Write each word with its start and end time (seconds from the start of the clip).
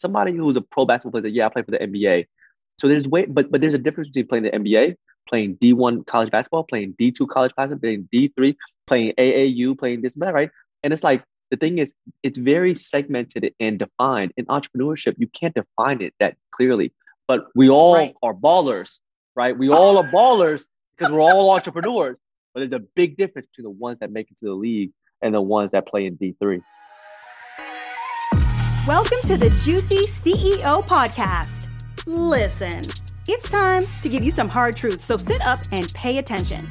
somebody 0.00 0.32
who's 0.32 0.56
a 0.56 0.60
pro 0.60 0.84
basketball 0.84 1.20
player, 1.20 1.32
yeah, 1.32 1.46
I 1.46 1.48
play 1.50 1.62
for 1.62 1.70
the 1.70 1.78
NBA. 1.78 2.26
So 2.78 2.88
there's 2.88 3.04
way, 3.04 3.26
but 3.26 3.50
but 3.50 3.60
there's 3.60 3.74
a 3.74 3.78
difference 3.78 4.08
between 4.08 4.26
playing 4.26 4.44
the 4.44 4.50
NBA, 4.50 4.96
playing 5.28 5.56
D1 5.56 6.06
college 6.06 6.30
basketball, 6.30 6.64
playing 6.64 6.94
D2 6.98 7.28
college 7.28 7.52
basketball, 7.56 7.80
playing 7.80 8.08
D3, 8.12 8.56
playing 8.86 9.12
AAU, 9.18 9.78
playing 9.78 10.02
this 10.02 10.14
and 10.14 10.22
that, 10.22 10.34
right? 10.34 10.50
And 10.82 10.92
it's 10.92 11.04
like 11.04 11.22
the 11.50 11.56
thing 11.56 11.78
is, 11.78 11.92
it's 12.22 12.38
very 12.38 12.74
segmented 12.74 13.52
and 13.60 13.78
defined. 13.78 14.32
In 14.36 14.46
entrepreneurship, 14.46 15.14
you 15.18 15.26
can't 15.28 15.54
define 15.54 16.00
it 16.00 16.14
that 16.20 16.36
clearly. 16.52 16.92
But 17.28 17.46
we 17.54 17.68
all 17.68 17.94
right. 17.94 18.14
are 18.22 18.34
ballers, 18.34 19.00
right? 19.36 19.56
We 19.56 19.68
all 19.68 19.98
are 19.98 20.04
ballers 20.04 20.66
because 20.96 21.12
we're 21.12 21.20
all 21.20 21.50
entrepreneurs. 21.50 22.16
But 22.54 22.60
there's 22.60 22.82
a 22.82 22.84
big 22.94 23.16
difference 23.16 23.46
between 23.48 23.64
the 23.64 23.78
ones 23.78 23.98
that 24.00 24.10
make 24.10 24.30
it 24.30 24.38
to 24.38 24.46
the 24.46 24.54
league 24.54 24.90
and 25.22 25.34
the 25.34 25.40
ones 25.40 25.70
that 25.72 25.86
play 25.86 26.06
in 26.06 26.16
D3. 26.16 26.60
Welcome 28.90 29.18
to 29.22 29.36
the 29.36 29.50
Juicy 29.62 30.04
CEO 30.04 30.84
Podcast. 30.84 31.68
Listen, 32.06 32.82
it's 33.28 33.48
time 33.48 33.84
to 34.02 34.08
give 34.08 34.24
you 34.24 34.32
some 34.32 34.48
hard 34.48 34.74
truths, 34.74 35.04
so 35.04 35.16
sit 35.16 35.40
up 35.42 35.60
and 35.70 35.94
pay 35.94 36.18
attention. 36.18 36.68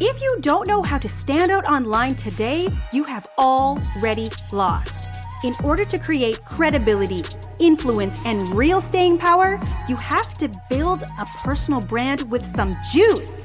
If 0.00 0.20
you 0.20 0.36
don't 0.40 0.66
know 0.66 0.82
how 0.82 0.98
to 0.98 1.08
stand 1.08 1.52
out 1.52 1.64
online 1.64 2.16
today, 2.16 2.68
you 2.92 3.04
have 3.04 3.28
already 3.38 4.30
lost. 4.50 5.08
In 5.44 5.52
order 5.64 5.84
to 5.84 5.96
create 5.96 6.44
credibility, 6.44 7.22
influence, 7.60 8.18
and 8.24 8.52
real 8.52 8.80
staying 8.80 9.18
power, 9.18 9.60
you 9.88 9.94
have 9.94 10.34
to 10.38 10.50
build 10.68 11.04
a 11.04 11.24
personal 11.44 11.80
brand 11.82 12.28
with 12.32 12.44
some 12.44 12.74
juice. 12.92 13.44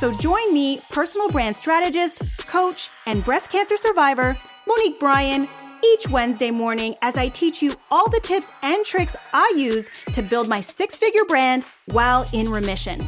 So 0.00 0.10
join 0.10 0.54
me, 0.54 0.80
personal 0.90 1.28
brand 1.28 1.54
strategist, 1.54 2.22
coach, 2.46 2.88
and 3.04 3.22
breast 3.22 3.50
cancer 3.50 3.76
survivor, 3.76 4.38
Monique 4.66 4.98
Bryan 4.98 5.46
each 5.84 6.08
Wednesday 6.08 6.50
morning 6.50 6.94
as 7.02 7.16
I 7.16 7.28
teach 7.28 7.62
you 7.62 7.74
all 7.90 8.08
the 8.10 8.20
tips 8.20 8.50
and 8.62 8.84
tricks 8.84 9.14
I 9.32 9.52
use 9.56 9.88
to 10.12 10.22
build 10.22 10.48
my 10.48 10.60
six 10.60 10.96
figure 10.96 11.24
brand 11.24 11.64
while 11.86 12.26
in 12.32 12.50
remission. 12.50 13.00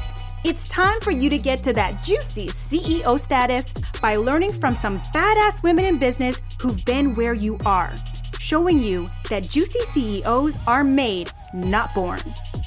It's 0.45 0.69
time 0.69 1.01
for 1.01 1.11
you 1.11 1.28
to 1.31 1.39
get 1.39 1.59
to 1.61 1.73
that 1.73 2.03
juicy 2.05 2.47
CEO 2.48 3.19
status 3.19 3.73
by 4.01 4.17
learning 4.17 4.53
from 4.53 4.75
some 4.75 5.01
badass 5.12 5.62
women 5.65 5.84
in 5.84 5.98
business 5.98 6.41
who've 6.61 6.84
been 6.84 7.15
where 7.15 7.34
you 7.34 7.59
are, 7.67 7.95
showing 8.39 8.83
you 8.83 9.06
that 9.31 9.48
juicy 9.48 9.81
CEOs 9.81 10.59
are 10.67 10.84
made, 10.84 11.31
not 11.55 11.93
born. 11.95 12.21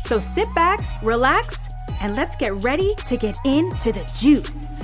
So 0.05 0.19
sit 0.19 0.53
back, 0.53 1.01
relax, 1.01 1.69
and 2.01 2.15
let's 2.15 2.35
get 2.35 2.53
ready 2.63 2.93
to 3.07 3.15
get 3.17 3.37
into 3.45 3.91
the 3.91 4.03
juice. 4.19 4.80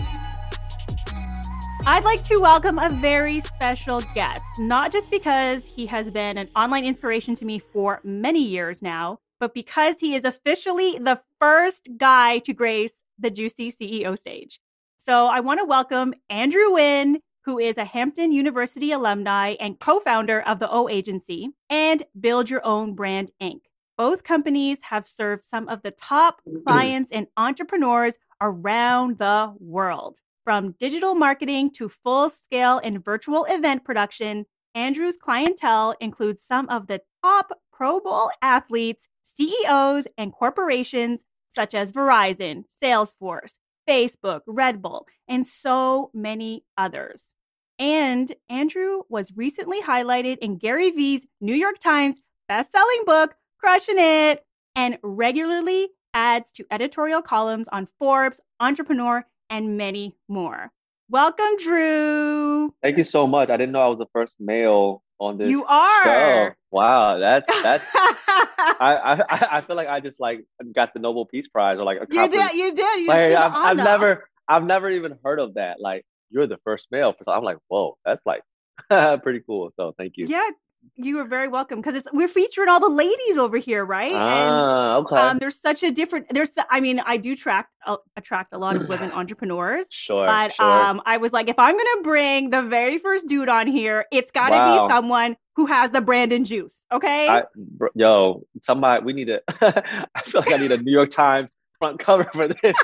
I'd 1.90 2.04
like 2.04 2.22
to 2.24 2.40
welcome 2.42 2.78
a 2.80 2.90
very 2.90 3.40
special 3.40 4.02
guest, 4.14 4.44
not 4.60 4.92
just 4.92 5.10
because 5.10 5.66
he 5.66 5.86
has 5.86 6.12
been 6.12 6.38
an 6.38 6.50
online 6.54 6.84
inspiration 6.84 7.34
to 7.36 7.46
me 7.46 7.60
for 7.60 8.02
many 8.04 8.44
years 8.44 8.82
now, 8.82 9.20
but 9.40 9.54
because 9.54 10.02
he 10.02 10.14
is 10.14 10.26
officially 10.26 10.98
the 10.98 11.22
first 11.40 11.88
guy 11.98 12.40
to 12.40 12.52
grace 12.52 13.04
the 13.18 13.30
Juicy 13.30 13.72
CEO 13.72 14.20
stage. 14.20 14.60
So 14.98 15.28
I 15.28 15.40
want 15.40 15.62
to 15.62 15.66
welcome 15.66 16.14
Andrew 16.30 16.64
Nguyen, 16.72 17.22
who 17.46 17.58
is 17.58 17.78
a 17.78 17.86
Hampton 17.86 18.34
University 18.34 18.92
alumni 18.92 19.56
and 19.58 19.80
co 19.80 20.02
founder 20.02 20.42
of 20.42 20.60
the 20.60 20.70
O 20.70 20.90
Agency, 20.90 21.52
and 21.70 22.04
Build 22.20 22.50
Your 22.50 22.66
Own 22.66 22.96
Brand 22.96 23.32
Inc. 23.42 23.62
Both 23.98 24.26
companies 24.26 24.80
have 24.90 25.08
served 25.08 25.46
some 25.46 25.70
of 25.70 25.84
the 25.84 25.92
top 25.92 26.42
clients 26.66 27.14
and 27.14 27.28
entrepreneurs 27.38 28.18
around 28.42 29.20
the 29.20 29.56
world. 29.62 30.20
From 30.48 30.76
digital 30.80 31.14
marketing 31.14 31.72
to 31.72 31.90
full 31.90 32.30
scale 32.30 32.80
and 32.82 33.04
virtual 33.04 33.44
event 33.50 33.84
production, 33.84 34.46
Andrew's 34.74 35.18
clientele 35.18 35.94
includes 36.00 36.42
some 36.42 36.70
of 36.70 36.88
the 36.88 37.02
top 37.22 37.52
Pro 37.74 38.00
Bowl 38.00 38.32
athletes, 38.42 39.10
CEOs, 39.24 40.08
and 40.18 40.32
corporations 40.32 41.26
such 41.50 41.74
as 41.74 41.92
Verizon, 41.92 42.64
Salesforce, 42.82 43.58
Facebook, 43.90 44.40
Red 44.48 44.82
Bull, 44.82 45.06
and 45.28 45.46
so 45.46 46.12
many 46.14 46.64
others. 46.78 47.34
And 47.78 48.34
Andrew 48.48 49.02
was 49.10 49.34
recently 49.36 49.82
highlighted 49.82 50.38
in 50.38 50.60
Gary 50.60 50.92
Vee's 50.92 51.28
New 51.42 51.56
York 51.56 51.78
Times 51.78 52.22
best-selling 52.48 53.04
book, 53.06 53.36
Crushing 53.60 54.00
It, 54.00 54.46
and 54.78 54.98
regularly 55.04 55.90
adds 56.14 56.54
to 56.54 56.66
editorial 56.72 57.22
columns 57.22 57.68
on 57.68 57.90
Forbes, 58.00 58.40
Entrepreneur, 58.62 59.26
and 59.50 59.78
many 59.78 60.16
more. 60.28 60.72
Welcome, 61.10 61.58
Drew. 61.64 62.74
Thank 62.84 62.98
you 62.98 63.04
so 63.04 63.28
much. 63.28 63.50
I 63.50 63.58
didn't 63.58 63.72
know 63.72 63.82
I 63.82 63.88
was 63.88 63.98
the 63.98 64.08
first 64.12 64.36
male 64.40 65.04
on 65.20 65.38
this. 65.38 65.48
You 65.50 65.66
are. 65.66 66.04
Show. 66.04 66.52
Wow, 66.72 67.18
that's 67.20 67.46
that's. 67.64 67.86
I, 67.96 69.24
I 69.30 69.58
I 69.58 69.62
feel 69.62 69.76
like 69.76 69.88
I 69.88 70.00
just 70.00 70.20
like 70.20 70.44
got 70.76 70.94
the 70.94 71.00
Nobel 71.00 71.26
Peace 71.26 71.48
Prize 71.48 71.80
or 71.80 71.84
like 71.84 71.98
a 71.98 72.08
you 72.10 72.30
did 72.30 72.54
you 72.54 72.74
did 72.76 73.02
you 73.02 73.08
like, 73.08 73.34
I've, 73.34 73.54
I've 73.54 73.78
never 73.78 74.28
I've 74.48 74.64
never 74.64 74.90
even 74.90 75.18
heard 75.24 75.40
of 75.40 75.56
that. 75.56 75.80
Like 75.80 76.06
you're 76.30 76.48
the 76.48 76.58
first 76.64 76.88
male. 76.92 77.16
so 77.24 77.32
I'm 77.32 77.44
like, 77.44 77.58
whoa, 77.68 77.98
that's 78.06 78.26
like 78.26 78.42
pretty 79.24 79.42
cool. 79.46 79.72
So 79.78 79.94
thank 79.98 80.14
you. 80.18 80.26
Yeah, 80.28 80.50
you 80.96 81.20
are 81.20 81.26
very 81.26 81.48
welcome 81.48 81.80
because 81.80 81.96
it's 81.96 82.08
we're 82.12 82.28
featuring 82.28 82.70
all 82.70 82.80
the 82.80 82.90
ladies 82.90 83.38
over 83.38 83.58
here, 83.58 83.86
right? 83.86 84.12
Ah, 84.14 84.98
and, 84.98 85.06
okay. 85.06 85.16
Um, 85.16 85.38
there's 85.38 85.60
such 85.60 85.84
a 85.84 85.92
different. 85.92 86.28
There's, 86.34 86.52
I 86.70 86.80
mean, 86.80 87.00
I 87.00 87.18
do 87.18 87.36
track 87.36 87.70
uh, 87.86 87.98
attract 88.16 88.54
a 88.54 88.58
lot 88.58 88.76
of 88.76 88.90
women 88.90 89.12
entrepreneurs. 89.14 89.86
Sure, 89.92 90.26
but 90.26 90.54
sure. 90.54 90.66
um, 90.66 91.02
I 91.06 91.18
was 91.18 91.34
like, 91.34 91.50
if 91.50 91.60
I'm 91.60 91.78
gonna 91.78 92.02
bring 92.04 92.50
the 92.50 92.64
very 92.64 92.98
first 92.98 93.28
dude 93.28 93.50
on 93.50 93.68
here, 93.68 94.06
it's 94.12 94.32
got 94.32 94.50
to 94.50 94.56
wow. 94.56 94.88
be 94.88 94.94
someone 94.94 95.38
who 95.56 95.68
has 95.68 95.92
the 95.92 96.02
Brandon 96.02 96.46
juice. 96.46 96.84
Okay. 96.92 97.30
I, 97.30 97.44
bro, 97.56 97.90
yo, 97.96 98.44
somebody, 98.62 99.04
we 99.04 99.14
need 99.14 99.26
to. 99.26 99.42
I 100.16 100.22
feel 100.22 100.42
like 100.42 100.52
I 100.52 100.58
need 100.58 100.72
a 100.72 100.78
New 100.78 100.92
York 100.92 101.12
Times 101.12 101.52
front 101.80 102.00
cover 102.00 102.28
for 102.34 102.48
this. 102.48 102.76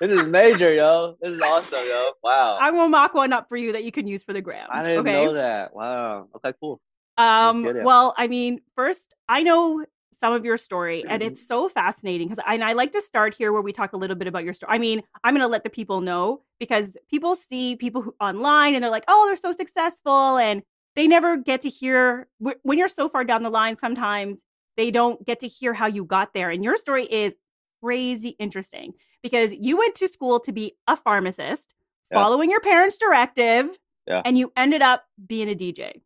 this 0.00 0.12
is 0.12 0.24
major, 0.24 0.72
yo. 0.74 1.16
This 1.20 1.32
is 1.32 1.40
awesome, 1.40 1.86
yo. 1.86 2.10
Wow. 2.22 2.58
I'm 2.60 2.74
gonna 2.74 2.90
mock 2.90 3.14
one 3.14 3.32
up 3.32 3.48
for 3.48 3.56
you 3.56 3.72
that 3.72 3.84
you 3.84 3.92
can 3.92 4.06
use 4.06 4.22
for 4.22 4.32
the 4.32 4.42
gram. 4.42 4.68
I 4.70 4.82
didn't 4.82 4.98
okay? 5.00 5.24
know 5.24 5.34
that. 5.34 5.74
Wow. 5.74 6.28
Okay, 6.36 6.52
cool. 6.60 6.80
Um, 7.18 7.84
well, 7.84 8.14
I 8.16 8.26
mean, 8.26 8.60
first, 8.74 9.14
I 9.28 9.42
know 9.42 9.84
some 10.12 10.32
of 10.32 10.44
your 10.44 10.56
story, 10.56 11.02
and 11.08 11.20
mm-hmm. 11.20 11.32
it's 11.32 11.46
so 11.46 11.68
fascinating 11.68 12.28
because 12.28 12.42
and 12.46 12.62
I 12.62 12.74
like 12.74 12.92
to 12.92 13.00
start 13.00 13.34
here 13.34 13.52
where 13.52 13.60
we 13.60 13.72
talk 13.72 13.92
a 13.92 13.96
little 13.96 14.16
bit 14.16 14.28
about 14.28 14.44
your 14.44 14.54
story. 14.54 14.72
I 14.72 14.78
mean, 14.78 15.02
I'm 15.24 15.34
going 15.34 15.44
to 15.44 15.50
let 15.50 15.64
the 15.64 15.70
people 15.70 16.00
know 16.00 16.42
because 16.60 16.96
people 17.10 17.34
see 17.34 17.76
people 17.76 18.02
who, 18.02 18.14
online 18.20 18.74
and 18.74 18.84
they're 18.84 18.90
like, 18.90 19.04
oh, 19.08 19.26
they're 19.26 19.36
so 19.36 19.52
successful, 19.56 20.38
and 20.38 20.62
they 20.94 21.06
never 21.06 21.36
get 21.36 21.62
to 21.62 21.68
hear 21.68 22.28
when 22.38 22.78
you're 22.78 22.88
so 22.88 23.08
far 23.08 23.24
down 23.24 23.42
the 23.42 23.50
line. 23.50 23.76
Sometimes 23.76 24.44
they 24.76 24.90
don't 24.90 25.24
get 25.26 25.40
to 25.40 25.48
hear 25.48 25.74
how 25.74 25.86
you 25.86 26.04
got 26.04 26.34
there, 26.34 26.50
and 26.50 26.62
your 26.62 26.76
story 26.76 27.04
is 27.04 27.34
crazy 27.82 28.36
interesting 28.38 28.92
because 29.22 29.52
you 29.52 29.76
went 29.76 29.96
to 29.96 30.08
school 30.08 30.38
to 30.40 30.52
be 30.52 30.76
a 30.86 30.96
pharmacist, 30.96 31.68
yeah. 32.10 32.18
following 32.18 32.48
your 32.48 32.60
parents' 32.60 32.96
directive, 32.96 33.66
yeah. 34.06 34.22
and 34.24 34.38
you 34.38 34.52
ended 34.56 34.82
up 34.82 35.04
being 35.26 35.50
a 35.50 35.54
DJ. 35.54 36.00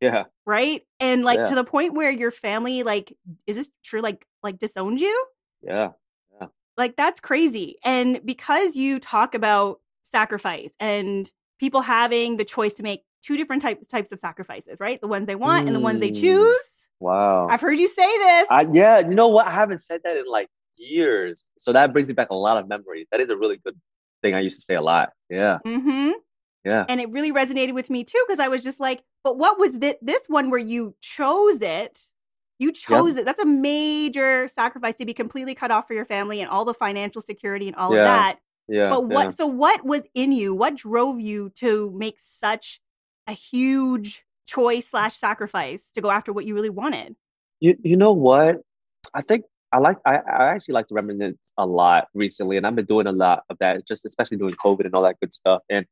Yeah. 0.00 0.24
Right? 0.46 0.82
And 1.00 1.24
like 1.24 1.38
yeah. 1.38 1.46
to 1.46 1.54
the 1.54 1.64
point 1.64 1.94
where 1.94 2.10
your 2.10 2.30
family 2.30 2.82
like 2.82 3.16
is 3.46 3.56
this 3.56 3.68
true 3.84 4.00
like 4.00 4.24
like 4.42 4.58
disowned 4.58 5.00
you? 5.00 5.24
Yeah. 5.62 5.90
Yeah. 6.40 6.48
Like 6.76 6.96
that's 6.96 7.20
crazy. 7.20 7.78
And 7.84 8.20
because 8.24 8.76
you 8.76 9.00
talk 9.00 9.34
about 9.34 9.80
sacrifice 10.02 10.72
and 10.80 11.30
people 11.58 11.82
having 11.82 12.36
the 12.36 12.44
choice 12.44 12.74
to 12.74 12.82
make 12.82 13.02
two 13.22 13.36
different 13.36 13.62
types 13.62 13.86
types 13.86 14.12
of 14.12 14.20
sacrifices, 14.20 14.78
right? 14.80 15.00
The 15.00 15.08
ones 15.08 15.26
they 15.26 15.36
want 15.36 15.64
mm. 15.64 15.68
and 15.68 15.76
the 15.76 15.80
ones 15.80 16.00
they 16.00 16.10
mm. 16.10 16.20
choose. 16.20 16.86
Wow. 17.00 17.48
I've 17.48 17.60
heard 17.60 17.78
you 17.78 17.88
say 17.88 18.18
this. 18.18 18.48
I, 18.50 18.66
yeah, 18.72 19.00
you 19.00 19.14
know 19.14 19.28
what? 19.28 19.46
I 19.46 19.52
haven't 19.52 19.78
said 19.78 20.00
that 20.04 20.16
in 20.16 20.26
like 20.26 20.48
years. 20.76 21.48
So 21.58 21.72
that 21.72 21.92
brings 21.92 22.08
me 22.08 22.14
back 22.14 22.30
a 22.30 22.34
lot 22.34 22.56
of 22.56 22.68
memories. 22.68 23.06
That 23.10 23.20
is 23.20 23.30
a 23.30 23.36
really 23.36 23.58
good 23.64 23.78
thing 24.22 24.34
I 24.34 24.40
used 24.40 24.58
to 24.58 24.62
say 24.62 24.74
a 24.74 24.82
lot. 24.82 25.10
Yeah. 25.30 25.58
Mm-hmm. 25.66 26.12
Yeah. 26.64 26.84
And 26.88 27.00
it 27.00 27.10
really 27.10 27.32
resonated 27.32 27.74
with 27.74 27.88
me 27.88 28.04
too, 28.04 28.22
because 28.26 28.38
I 28.38 28.48
was 28.48 28.62
just 28.62 28.80
like, 28.80 29.02
but 29.24 29.38
what 29.38 29.58
was 29.58 29.78
th- 29.78 29.98
this 30.02 30.24
one 30.28 30.50
where 30.50 30.60
you 30.60 30.94
chose 31.00 31.62
it? 31.62 32.10
You 32.58 32.72
chose 32.72 33.14
yep. 33.14 33.22
it. 33.22 33.24
That's 33.24 33.40
a 33.40 33.46
major 33.46 34.48
sacrifice 34.48 34.96
to 34.96 35.04
be 35.04 35.14
completely 35.14 35.54
cut 35.54 35.70
off 35.70 35.86
for 35.86 35.94
your 35.94 36.04
family 36.04 36.40
and 36.40 36.50
all 36.50 36.64
the 36.64 36.74
financial 36.74 37.22
security 37.22 37.68
and 37.68 37.76
all 37.76 37.94
yeah. 37.94 38.00
of 38.00 38.04
that. 38.04 38.38
Yeah. 38.68 38.90
But 38.90 39.08
what, 39.08 39.24
yeah. 39.24 39.30
so 39.30 39.46
what 39.46 39.84
was 39.84 40.02
in 40.14 40.32
you? 40.32 40.54
What 40.54 40.76
drove 40.76 41.20
you 41.20 41.50
to 41.56 41.90
make 41.96 42.16
such 42.18 42.80
a 43.26 43.32
huge 43.32 44.24
choice 44.46 44.88
slash 44.88 45.16
sacrifice 45.16 45.92
to 45.92 46.00
go 46.00 46.10
after 46.10 46.32
what 46.32 46.44
you 46.44 46.54
really 46.54 46.70
wanted? 46.70 47.14
You, 47.60 47.76
you 47.82 47.96
know 47.96 48.12
what? 48.12 48.56
I 49.14 49.22
think 49.22 49.44
I 49.72 49.78
like 49.78 49.98
I, 50.06 50.16
I 50.16 50.44
actually 50.46 50.74
like 50.74 50.88
to 50.88 50.94
reminisce 50.94 51.36
a 51.56 51.66
lot 51.66 52.08
recently, 52.14 52.56
and 52.56 52.66
I've 52.66 52.74
been 52.74 52.86
doing 52.86 53.06
a 53.06 53.12
lot 53.12 53.44
of 53.50 53.58
that, 53.60 53.86
just 53.86 54.04
especially 54.06 54.36
doing 54.36 54.54
COVID 54.64 54.84
and 54.84 54.94
all 54.94 55.02
that 55.02 55.20
good 55.20 55.32
stuff. 55.32 55.62
And 55.70 55.86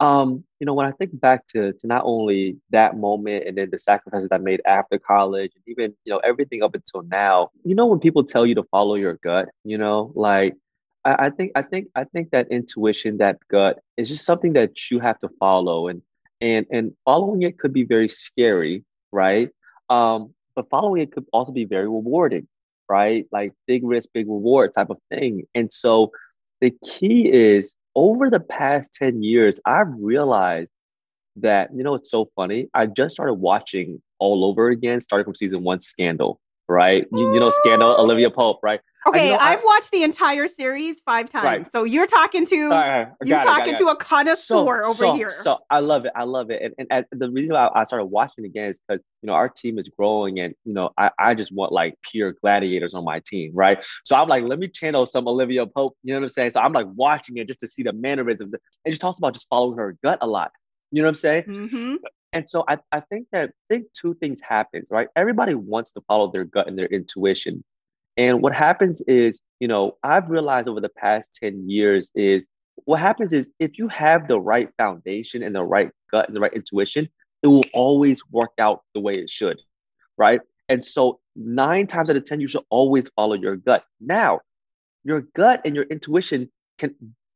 um, 0.00 0.44
you 0.58 0.66
know, 0.66 0.74
when 0.74 0.86
I 0.86 0.92
think 0.92 1.18
back 1.20 1.46
to 1.48 1.72
to 1.72 1.86
not 1.86 2.02
only 2.04 2.56
that 2.70 2.96
moment 2.96 3.46
and 3.46 3.56
then 3.56 3.70
the 3.70 3.78
sacrifices 3.78 4.28
I 4.32 4.38
made 4.38 4.60
after 4.66 4.98
college 4.98 5.52
and 5.54 5.64
even, 5.66 5.94
you 6.04 6.12
know, 6.12 6.18
everything 6.18 6.62
up 6.62 6.74
until 6.74 7.02
now, 7.02 7.50
you 7.64 7.74
know, 7.74 7.86
when 7.86 8.00
people 8.00 8.24
tell 8.24 8.44
you 8.44 8.54
to 8.56 8.64
follow 8.64 8.96
your 8.96 9.14
gut, 9.22 9.48
you 9.64 9.78
know, 9.78 10.12
like 10.14 10.54
I, 11.04 11.26
I 11.26 11.30
think 11.30 11.52
I 11.54 11.62
think 11.62 11.88
I 11.94 12.04
think 12.04 12.30
that 12.30 12.48
intuition, 12.50 13.18
that 13.18 13.38
gut 13.48 13.78
is 13.96 14.08
just 14.08 14.24
something 14.24 14.52
that 14.54 14.90
you 14.90 14.98
have 14.98 15.18
to 15.20 15.28
follow 15.38 15.88
and 15.88 16.02
and 16.40 16.66
and 16.70 16.92
following 17.04 17.42
it 17.42 17.58
could 17.58 17.72
be 17.72 17.84
very 17.84 18.08
scary, 18.08 18.84
right? 19.12 19.50
Um, 19.90 20.34
but 20.56 20.68
following 20.70 21.02
it 21.02 21.12
could 21.12 21.26
also 21.32 21.52
be 21.52 21.64
very 21.64 21.88
rewarding, 21.88 22.48
right? 22.88 23.26
Like 23.32 23.52
big 23.66 23.84
risk, 23.84 24.08
big 24.12 24.26
reward 24.26 24.72
type 24.74 24.90
of 24.90 24.98
thing. 25.08 25.44
And 25.54 25.72
so 25.72 26.10
the 26.60 26.72
key 26.84 27.30
is 27.30 27.74
over 27.94 28.30
the 28.30 28.40
past 28.40 28.94
10 28.94 29.22
years, 29.22 29.60
I've 29.66 29.88
realized 29.98 30.70
that, 31.36 31.70
you 31.74 31.82
know, 31.82 31.94
it's 31.94 32.10
so 32.10 32.30
funny. 32.36 32.68
I 32.74 32.86
just 32.86 33.14
started 33.14 33.34
watching 33.34 34.00
all 34.18 34.44
over 34.44 34.68
again, 34.68 35.00
starting 35.00 35.24
from 35.24 35.34
season 35.34 35.62
one 35.62 35.80
Scandal, 35.80 36.40
right? 36.68 37.06
You, 37.12 37.34
you 37.34 37.40
know, 37.40 37.50
Scandal, 37.62 37.96
Olivia 37.98 38.30
Pope, 38.30 38.60
right? 38.62 38.80
Okay, 39.06 39.26
you 39.26 39.32
know, 39.32 39.38
I've 39.38 39.60
I, 39.60 39.64
watched 39.64 39.90
the 39.90 40.02
entire 40.02 40.48
series 40.48 41.00
five 41.00 41.28
times. 41.28 41.44
Right. 41.44 41.66
So 41.66 41.84
you're 41.84 42.06
talking 42.06 42.46
to 42.46 42.70
right, 42.70 43.08
you're 43.22 43.42
talking 43.42 43.74
it, 43.74 43.78
to 43.78 43.88
a 43.88 43.96
connoisseur 43.96 44.82
so, 44.82 44.90
over 44.90 44.94
so, 44.94 45.14
here. 45.14 45.30
So 45.30 45.58
I 45.68 45.80
love 45.80 46.06
it. 46.06 46.12
I 46.16 46.24
love 46.24 46.50
it. 46.50 46.62
And, 46.62 46.74
and, 46.78 47.04
and 47.12 47.20
the 47.20 47.30
reason 47.30 47.52
why 47.52 47.68
I 47.74 47.84
started 47.84 48.06
watching 48.06 48.46
again 48.46 48.70
is 48.70 48.80
because 48.88 49.02
you 49.20 49.26
know 49.26 49.34
our 49.34 49.50
team 49.50 49.78
is 49.78 49.90
growing, 49.90 50.40
and 50.40 50.54
you 50.64 50.72
know 50.72 50.90
I, 50.96 51.10
I 51.18 51.34
just 51.34 51.52
want 51.52 51.72
like 51.72 51.96
pure 52.10 52.32
gladiators 52.32 52.94
on 52.94 53.04
my 53.04 53.20
team, 53.26 53.52
right? 53.54 53.84
So 54.04 54.16
I'm 54.16 54.28
like, 54.28 54.48
let 54.48 54.58
me 54.58 54.68
channel 54.68 55.04
some 55.04 55.28
Olivia 55.28 55.66
Pope. 55.66 55.96
You 56.02 56.14
know 56.14 56.20
what 56.20 56.24
I'm 56.24 56.30
saying? 56.30 56.52
So 56.52 56.60
I'm 56.60 56.72
like 56.72 56.86
watching 56.94 57.36
it 57.36 57.46
just 57.46 57.60
to 57.60 57.68
see 57.68 57.82
the 57.82 57.92
mannerisms, 57.92 58.54
and 58.86 58.94
she 58.94 58.98
talks 58.98 59.18
about 59.18 59.34
just 59.34 59.48
following 59.48 59.76
her 59.76 59.98
gut 60.02 60.18
a 60.22 60.26
lot. 60.26 60.50
You 60.92 61.02
know 61.02 61.06
what 61.06 61.10
I'm 61.10 61.14
saying? 61.16 61.44
Mm-hmm. 61.44 61.94
And 62.34 62.50
so 62.50 62.64
I, 62.68 62.78
I 62.90 63.00
think 63.00 63.28
that 63.32 63.50
I 63.50 63.74
think 63.74 63.86
two 63.94 64.14
things 64.14 64.40
happens, 64.40 64.88
right? 64.90 65.08
Everybody 65.14 65.54
wants 65.54 65.92
to 65.92 66.00
follow 66.02 66.30
their 66.30 66.44
gut 66.44 66.66
and 66.66 66.76
their 66.76 66.88
intuition. 66.88 67.62
And 68.16 68.42
what 68.42 68.52
happens 68.52 69.00
is, 69.02 69.40
you 69.60 69.68
know, 69.68 69.96
I've 70.02 70.28
realized 70.28 70.68
over 70.68 70.80
the 70.80 70.88
past 70.88 71.38
10 71.40 71.68
years 71.68 72.10
is 72.14 72.44
what 72.86 73.00
happens 73.00 73.32
is 73.32 73.48
if 73.60 73.78
you 73.78 73.88
have 73.88 74.26
the 74.26 74.38
right 74.38 74.68
foundation 74.76 75.42
and 75.42 75.54
the 75.54 75.62
right 75.62 75.90
gut 76.10 76.26
and 76.26 76.34
the 76.34 76.40
right 76.40 76.52
intuition, 76.52 77.08
it 77.42 77.46
will 77.46 77.64
always 77.72 78.20
work 78.30 78.52
out 78.58 78.82
the 78.94 79.00
way 79.00 79.12
it 79.12 79.30
should. 79.30 79.60
Right. 80.18 80.40
And 80.68 80.84
so 80.84 81.20
nine 81.36 81.86
times 81.86 82.10
out 82.10 82.16
of 82.16 82.24
10, 82.24 82.40
you 82.40 82.48
should 82.48 82.64
always 82.68 83.08
follow 83.14 83.34
your 83.34 83.56
gut. 83.56 83.84
Now, 84.00 84.40
your 85.04 85.20
gut 85.20 85.60
and 85.64 85.74
your 85.74 85.84
intuition 85.84 86.50
can 86.78 86.94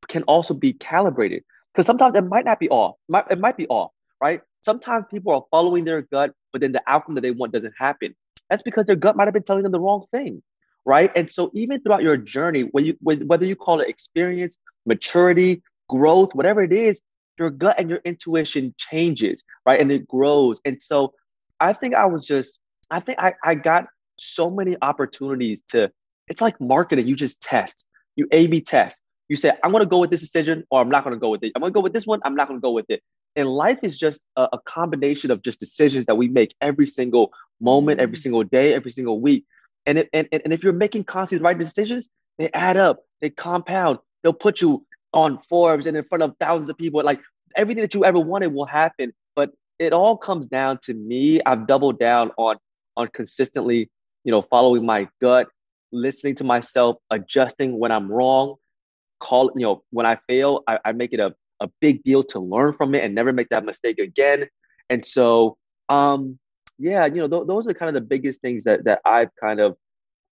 can 0.09 0.23
also 0.25 0.55
be 0.55 0.73
calibrated 0.73 1.45
because 1.73 1.87
sometimes 1.87 2.15
it 2.17 2.23
might 2.23 2.45
not 2.45 2.59
be 2.59 2.69
off. 2.71 2.97
It 3.09 3.13
might, 3.13 3.25
it 3.31 3.39
might 3.39 3.57
be 3.57 3.67
off, 3.69 3.93
right? 4.21 4.41
Sometimes 4.63 5.07
people 5.11 5.33
are 5.33 5.45
following 5.51 5.85
their 5.85 6.03
gut, 6.03 6.33
but 6.53 6.61
then 6.61 6.73
the 6.73 6.83
outcome 6.87 7.15
that 7.15 7.23
they 7.23 7.31
want 7.31 7.53
doesn't 7.53 7.75
happen. 7.79 8.15
That's 8.51 8.63
because 8.63 8.87
their 8.87 8.97
gut 8.97 9.17
might 9.17 9.27
have 9.27 9.35
been 9.35 9.43
telling 9.43 9.63
them 9.63 9.73
the 9.73 9.81
wrong 9.81 10.07
thing 10.11 10.43
right? 10.89 11.13
And 11.15 11.31
so 11.31 11.51
even 11.53 11.83
throughout 11.83 12.03
your 12.03 12.17
journey, 12.17 12.63
whether 12.73 13.45
you 13.45 13.57
call 13.57 13.81
it 13.81 13.91
experience, 13.91 14.57
maturity, 14.87 15.63
growth, 15.87 16.35
whatever 16.35 16.63
it 16.63 16.73
is, 16.73 17.03
your 17.39 17.51
gut 17.51 17.77
and 17.79 17.91
your 17.91 18.01
intuition 18.07 18.75
changes, 18.79 19.45
right? 19.67 19.79
And 19.79 19.93
it 19.93 20.09
grows. 20.09 20.63
And 20.65 20.81
so 20.81 21.13
I 21.61 21.75
think 21.75 21.95
I 21.95 22.07
was 22.07 22.25
just, 22.25 22.59
I 22.91 23.01
think 23.01 23.19
I, 23.19 23.35
I 23.45 23.55
got 23.55 23.85
so 24.19 24.51
many 24.51 24.77
opportunities 24.81 25.63
to, 25.69 25.93
it's 26.29 26.41
like 26.41 26.59
marketing. 26.59 27.07
You 27.07 27.17
just 27.17 27.41
test, 27.43 27.85
you 28.17 28.27
A 28.33 28.47
B 28.47 28.63
test. 28.63 28.99
You 29.29 29.37
say, 29.37 29.53
I'm 29.63 29.73
gonna 29.73 29.85
go 29.85 29.99
with 29.99 30.09
this 30.09 30.21
decision 30.21 30.65
or 30.71 30.81
I'm 30.81 30.89
not 30.89 31.05
gonna 31.05 31.19
go 31.19 31.29
with 31.29 31.43
it. 31.43 31.53
I'm 31.55 31.61
gonna 31.61 31.71
go 31.71 31.81
with 31.81 31.93
this 31.93 32.07
one, 32.07 32.21
I'm 32.25 32.35
not 32.35 32.49
gonna 32.49 32.61
go 32.61 32.71
with 32.71 32.87
it. 32.89 33.03
And 33.39 33.49
life 33.49 33.79
is 33.83 33.97
just 33.97 34.21
a, 34.37 34.49
a 34.53 34.59
combination 34.59 35.31
of 35.31 35.43
just 35.43 35.61
decisions 35.61 36.05
that 36.07 36.17
we 36.17 36.29
make 36.29 36.55
every 36.61 36.87
single 36.89 37.33
moment, 37.61 38.01
every 38.01 38.17
mm. 38.17 38.21
single 38.21 38.43
day, 38.43 38.75
every 38.75 38.91
single 38.91 39.21
week. 39.21 39.45
And, 39.87 40.01
if, 40.01 40.09
and, 40.13 40.29
and 40.33 40.53
if 40.53 40.63
you're 40.63 40.73
making 40.73 41.05
constantly 41.05 41.45
right 41.45 41.59
decisions, 41.59 42.11
they 42.37 42.51
add 42.53 42.77
up, 42.77 43.05
they 43.21 43.31
compound, 43.31 43.99
they'll 44.23 44.33
put 44.33 44.61
you 44.61 44.85
on 45.15 45.39
Forbes 45.49 45.87
and 45.87 45.97
in 45.97 46.05
front 46.05 46.23
of 46.23 46.35
thousands 46.39 46.69
of 46.69 46.77
people. 46.77 47.03
Like 47.03 47.21
everything 47.57 47.81
that 47.83 47.95
you 47.95 48.05
ever 48.05 48.19
wanted 48.19 48.53
will 48.53 48.67
happen. 48.67 49.13
But 49.35 49.51
it 49.79 49.93
all 49.93 50.17
comes 50.17 50.47
down 50.49 50.79
to 50.83 50.95
me. 50.95 51.41
I've 51.47 51.67
doubled 51.67 51.99
down 51.99 52.33
on 52.37 52.57
on 52.97 53.09
consistently, 53.15 53.89
you 54.25 54.33
know, 54.33 54.43
following 54.43 54.85
my 54.85 55.09
gut, 55.21 55.47
listening 55.93 56.35
to 56.35 56.45
myself, 56.45 56.97
adjusting 57.11 57.79
when 57.79 57.93
I'm 57.93 58.11
wrong, 58.11 58.57
call 59.21 59.53
you 59.55 59.63
know, 59.63 59.85
when 59.91 60.05
I 60.05 60.19
fail, 60.27 60.65
I, 60.67 60.81
I 60.85 60.93
make 60.93 61.13
it 61.13 61.21
a, 61.21 61.33
a 61.61 61.69
big 61.81 62.03
deal 62.03 62.23
to 62.23 62.39
learn 62.39 62.73
from 62.73 62.95
it 62.95 63.05
and 63.05 63.15
never 63.15 63.33
make 63.33 63.49
that 63.49 63.65
mistake 63.65 63.99
again. 63.99 64.47
And 64.91 65.05
so 65.05 65.57
um 65.89 66.39
yeah, 66.79 67.07
you 67.07 67.17
know, 67.17 67.29
th- 67.29 67.49
those 67.49 67.67
are 67.67 67.75
kind 67.75 67.89
of 67.89 67.95
the 68.01 68.07
biggest 68.07 68.41
things 68.41 68.65
that 68.65 68.85
that 68.85 69.01
I've 69.05 69.31
kind 69.41 69.61
of 69.61 69.77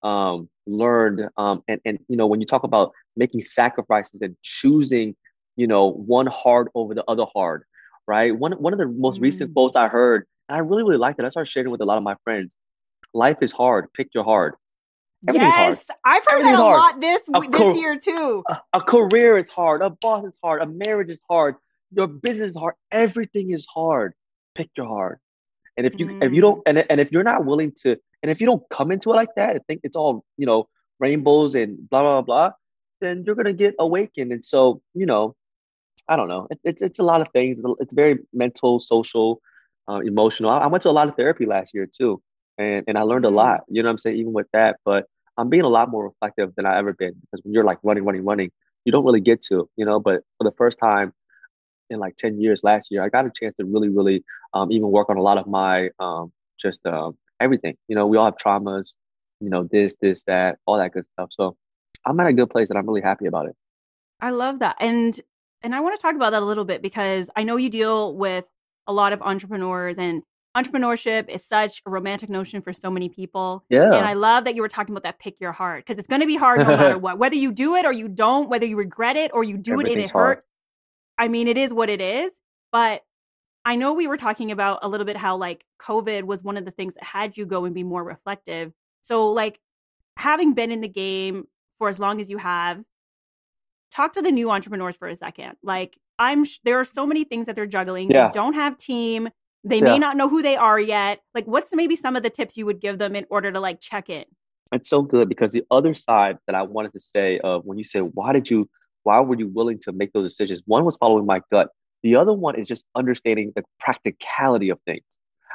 um, 0.02 0.48
learned. 0.66 1.28
Um, 1.36 1.62
and 1.68 1.80
and 1.84 1.98
you 2.08 2.16
know, 2.16 2.26
when 2.26 2.40
you 2.40 2.46
talk 2.46 2.62
about 2.62 2.92
making 3.16 3.42
sacrifices 3.42 4.20
and 4.22 4.36
choosing, 4.42 5.16
you 5.56 5.66
know, 5.66 5.90
one 5.90 6.26
hard 6.26 6.68
over 6.74 6.94
the 6.94 7.04
other 7.08 7.26
hard, 7.34 7.64
right? 8.06 8.36
One 8.36 8.52
one 8.52 8.72
of 8.72 8.78
the 8.78 8.86
most 8.86 9.18
mm. 9.18 9.24
recent 9.24 9.52
quotes 9.52 9.76
I 9.76 9.88
heard, 9.88 10.26
and 10.48 10.56
I 10.56 10.60
really 10.60 10.84
really 10.84 10.98
liked 10.98 11.18
it. 11.18 11.24
I 11.24 11.28
started 11.30 11.50
sharing 11.50 11.70
with 11.70 11.80
a 11.80 11.84
lot 11.84 11.98
of 11.98 12.04
my 12.04 12.16
friends. 12.24 12.56
Life 13.12 13.38
is 13.40 13.52
hard. 13.52 13.92
Pick 13.94 14.08
your 14.14 14.24
hard. 14.24 14.54
Yes, 15.32 15.88
I've 16.04 16.24
heard 16.26 16.42
that 16.44 16.54
a 16.54 16.56
hard. 16.56 16.76
lot 16.76 17.00
this 17.00 17.28
a 17.34 17.40
this 17.50 17.78
year 17.78 17.98
too. 17.98 18.44
A, 18.48 18.60
a 18.74 18.80
career 18.80 19.38
is 19.38 19.48
hard. 19.48 19.82
A 19.82 19.90
boss 19.90 20.24
is 20.24 20.36
hard. 20.42 20.62
A 20.62 20.66
marriage 20.66 21.10
is 21.10 21.18
hard. 21.28 21.56
Your 21.90 22.06
business 22.06 22.50
is 22.50 22.56
hard. 22.56 22.74
Everything 22.90 23.50
is 23.50 23.66
hard. 23.66 24.14
Pick 24.54 24.70
your 24.76 24.86
hard. 24.86 25.18
And 25.76 25.86
if 25.86 25.94
you 25.98 26.06
mm. 26.06 26.24
if 26.24 26.32
you 26.32 26.40
don't 26.40 26.62
and, 26.66 26.84
and 26.88 27.00
if 27.00 27.12
you're 27.12 27.22
not 27.22 27.44
willing 27.44 27.72
to 27.82 27.96
and 28.22 28.30
if 28.30 28.40
you 28.40 28.46
don't 28.46 28.62
come 28.70 28.90
into 28.90 29.12
it 29.12 29.16
like 29.16 29.34
that, 29.36 29.56
I 29.56 29.58
think 29.66 29.80
it's 29.84 29.96
all 29.96 30.24
you 30.36 30.46
know 30.46 30.68
rainbows 30.98 31.54
and 31.54 31.88
blah 31.90 32.02
blah 32.02 32.22
blah, 32.22 32.50
then 33.00 33.24
you're 33.26 33.34
gonna 33.34 33.52
get 33.52 33.74
awakened. 33.78 34.32
And 34.32 34.44
so 34.44 34.80
you 34.94 35.06
know, 35.06 35.34
I 36.08 36.16
don't 36.16 36.28
know. 36.28 36.46
It, 36.50 36.60
it's 36.64 36.82
it's 36.82 36.98
a 36.98 37.04
lot 37.04 37.20
of 37.20 37.28
things. 37.32 37.60
It's 37.80 37.92
very 37.92 38.18
mental, 38.32 38.80
social, 38.80 39.40
uh, 39.88 40.00
emotional. 40.00 40.50
I, 40.50 40.58
I, 40.58 40.66
went 40.66 40.82
to 40.82 40.90
a 40.90 40.92
lot 40.92 41.08
of 41.08 41.16
therapy 41.16 41.46
last 41.46 41.74
year 41.74 41.86
too, 41.86 42.22
and 42.58 42.84
and 42.88 42.96
I 42.96 43.02
learned 43.02 43.26
a 43.26 43.30
mm. 43.30 43.34
lot. 43.34 43.60
You 43.68 43.82
know 43.82 43.88
what 43.88 43.92
I'm 43.92 43.98
saying? 43.98 44.16
Even 44.16 44.32
with 44.32 44.48
that, 44.52 44.76
but 44.84 45.06
I'm 45.36 45.48
being 45.48 45.64
a 45.64 45.68
lot 45.68 45.90
more 45.90 46.04
reflective 46.04 46.54
than 46.56 46.66
I 46.66 46.78
ever 46.78 46.92
been 46.92 47.14
because 47.14 47.44
when 47.44 47.52
you're 47.52 47.64
like 47.64 47.78
running, 47.82 48.04
running, 48.04 48.24
running, 48.24 48.50
you 48.84 48.92
don't 48.92 49.04
really 49.04 49.20
get 49.20 49.42
to 49.42 49.68
you 49.76 49.84
know. 49.84 50.00
But 50.00 50.22
for 50.38 50.44
the 50.44 50.54
first 50.56 50.78
time 50.78 51.12
in 51.90 51.98
like 51.98 52.16
10 52.16 52.40
years 52.40 52.64
last 52.64 52.90
year, 52.90 53.02
I 53.02 53.08
got 53.08 53.26
a 53.26 53.30
chance 53.30 53.54
to 53.58 53.64
really, 53.64 53.88
really 53.88 54.24
um, 54.54 54.72
even 54.72 54.90
work 54.90 55.08
on 55.10 55.16
a 55.16 55.22
lot 55.22 55.38
of 55.38 55.46
my 55.46 55.90
um, 55.98 56.32
just 56.60 56.84
uh, 56.86 57.10
everything. 57.40 57.76
You 57.88 57.96
know, 57.96 58.06
we 58.06 58.16
all 58.16 58.24
have 58.24 58.36
traumas, 58.36 58.94
you 59.40 59.50
know, 59.50 59.68
this, 59.70 59.94
this, 60.00 60.22
that, 60.24 60.58
all 60.66 60.78
that 60.78 60.92
good 60.92 61.04
stuff. 61.12 61.30
So 61.32 61.56
I'm 62.04 62.18
at 62.20 62.26
a 62.26 62.32
good 62.32 62.50
place 62.50 62.70
and 62.70 62.78
I'm 62.78 62.86
really 62.86 63.02
happy 63.02 63.26
about 63.26 63.46
it. 63.46 63.56
I 64.20 64.30
love 64.30 64.60
that. 64.60 64.76
And 64.80 65.18
and 65.62 65.74
I 65.74 65.80
want 65.80 65.96
to 65.96 66.02
talk 66.02 66.14
about 66.14 66.30
that 66.30 66.42
a 66.42 66.44
little 66.44 66.64
bit 66.64 66.82
because 66.82 67.30
I 67.34 67.42
know 67.42 67.56
you 67.56 67.70
deal 67.70 68.14
with 68.14 68.44
a 68.86 68.92
lot 68.92 69.12
of 69.12 69.20
entrepreneurs 69.22 69.96
and 69.98 70.22
entrepreneurship 70.56 71.28
is 71.28 71.44
such 71.44 71.82
a 71.86 71.90
romantic 71.90 72.30
notion 72.30 72.62
for 72.62 72.72
so 72.72 72.90
many 72.90 73.08
people. 73.08 73.64
Yeah. 73.68 73.92
And 73.92 74.06
I 74.06 74.14
love 74.14 74.44
that 74.44 74.54
you 74.54 74.62
were 74.62 74.68
talking 74.68 74.92
about 74.92 75.02
that 75.02 75.18
pick 75.18 75.40
your 75.40 75.52
heart 75.52 75.84
because 75.84 75.98
it's 75.98 76.08
going 76.08 76.22
to 76.22 76.26
be 76.26 76.36
hard 76.36 76.60
no 76.60 76.66
matter 76.66 76.98
what. 76.98 77.18
Whether 77.18 77.36
you 77.36 77.52
do 77.52 77.74
it 77.74 77.84
or 77.84 77.92
you 77.92 78.08
don't, 78.08 78.48
whether 78.48 78.66
you 78.66 78.76
regret 78.76 79.16
it 79.16 79.32
or 79.34 79.44
you 79.44 79.58
do 79.58 79.80
it 79.80 79.88
and 79.88 80.00
it 80.00 80.10
hard. 80.10 80.36
hurts, 80.36 80.46
I 81.18 81.28
mean, 81.28 81.48
it 81.48 81.58
is 81.58 81.72
what 81.72 81.90
it 81.90 82.00
is. 82.00 82.40
But 82.72 83.02
I 83.64 83.76
know 83.76 83.94
we 83.94 84.06
were 84.06 84.16
talking 84.16 84.50
about 84.50 84.80
a 84.82 84.88
little 84.88 85.06
bit 85.06 85.16
how 85.16 85.36
like 85.36 85.64
COVID 85.80 86.24
was 86.24 86.42
one 86.42 86.56
of 86.56 86.64
the 86.64 86.70
things 86.70 86.94
that 86.94 87.04
had 87.04 87.36
you 87.36 87.44
go 87.46 87.64
and 87.64 87.74
be 87.74 87.82
more 87.82 88.02
reflective. 88.02 88.72
So, 89.02 89.30
like, 89.32 89.60
having 90.16 90.54
been 90.54 90.72
in 90.72 90.80
the 90.80 90.88
game 90.88 91.46
for 91.78 91.88
as 91.88 91.98
long 91.98 92.20
as 92.20 92.30
you 92.30 92.38
have, 92.38 92.82
talk 93.90 94.14
to 94.14 94.22
the 94.22 94.30
new 94.30 94.50
entrepreneurs 94.50 94.96
for 94.96 95.08
a 95.08 95.16
second. 95.16 95.54
Like, 95.62 95.98
I'm 96.18 96.44
sh- 96.44 96.60
there 96.64 96.78
are 96.80 96.84
so 96.84 97.06
many 97.06 97.24
things 97.24 97.46
that 97.46 97.56
they're 97.56 97.66
juggling. 97.66 98.10
Yeah. 98.10 98.28
They 98.28 98.32
don't 98.32 98.54
have 98.54 98.78
team. 98.78 99.28
They 99.66 99.78
yeah. 99.78 99.84
may 99.84 99.98
not 99.98 100.16
know 100.16 100.28
who 100.28 100.42
they 100.42 100.56
are 100.56 100.78
yet. 100.78 101.20
Like, 101.34 101.46
what's 101.46 101.74
maybe 101.74 101.96
some 101.96 102.14
of 102.14 102.22
the 102.22 102.30
tips 102.30 102.56
you 102.56 102.64
would 102.66 102.80
give 102.80 102.98
them 102.98 103.16
in 103.16 103.26
order 103.30 103.50
to 103.50 103.58
like 103.58 103.80
check 103.80 104.08
in? 104.08 104.24
It's 104.72 104.88
so 104.88 105.02
good 105.02 105.28
because 105.28 105.52
the 105.52 105.64
other 105.72 105.92
side 105.92 106.38
that 106.46 106.54
I 106.54 106.62
wanted 106.62 106.92
to 106.92 107.00
say 107.00 107.38
of 107.40 107.64
when 107.64 107.76
you 107.76 107.84
say, 107.84 108.00
why 108.00 108.32
did 108.32 108.48
you 108.48 108.68
why 109.02 109.20
were 109.20 109.36
you 109.36 109.48
willing 109.48 109.78
to 109.80 109.92
make 109.92 110.12
those 110.12 110.30
decisions? 110.30 110.62
One 110.66 110.84
was 110.84 110.96
following 110.96 111.26
my 111.26 111.40
gut. 111.50 111.68
The 112.02 112.16
other 112.16 112.32
one 112.32 112.56
is 112.56 112.68
just 112.68 112.84
understanding 112.94 113.52
the 113.54 113.64
practicality 113.80 114.68
of 114.68 114.80
things. 114.86 115.04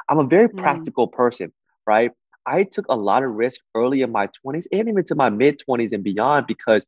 I'm 0.08 0.18
a 0.18 0.24
very 0.24 0.48
mm. 0.48 0.58
practical 0.58 1.06
person, 1.06 1.52
right? 1.86 2.12
I 2.44 2.64
took 2.64 2.86
a 2.88 2.96
lot 2.96 3.22
of 3.22 3.30
risk 3.32 3.60
early 3.74 4.02
in 4.02 4.10
my 4.10 4.28
20s 4.44 4.66
and 4.72 4.88
even 4.88 5.04
to 5.04 5.14
my 5.14 5.30
mid 5.30 5.62
20s 5.68 5.92
and 5.92 6.04
beyond 6.04 6.46
because 6.46 6.84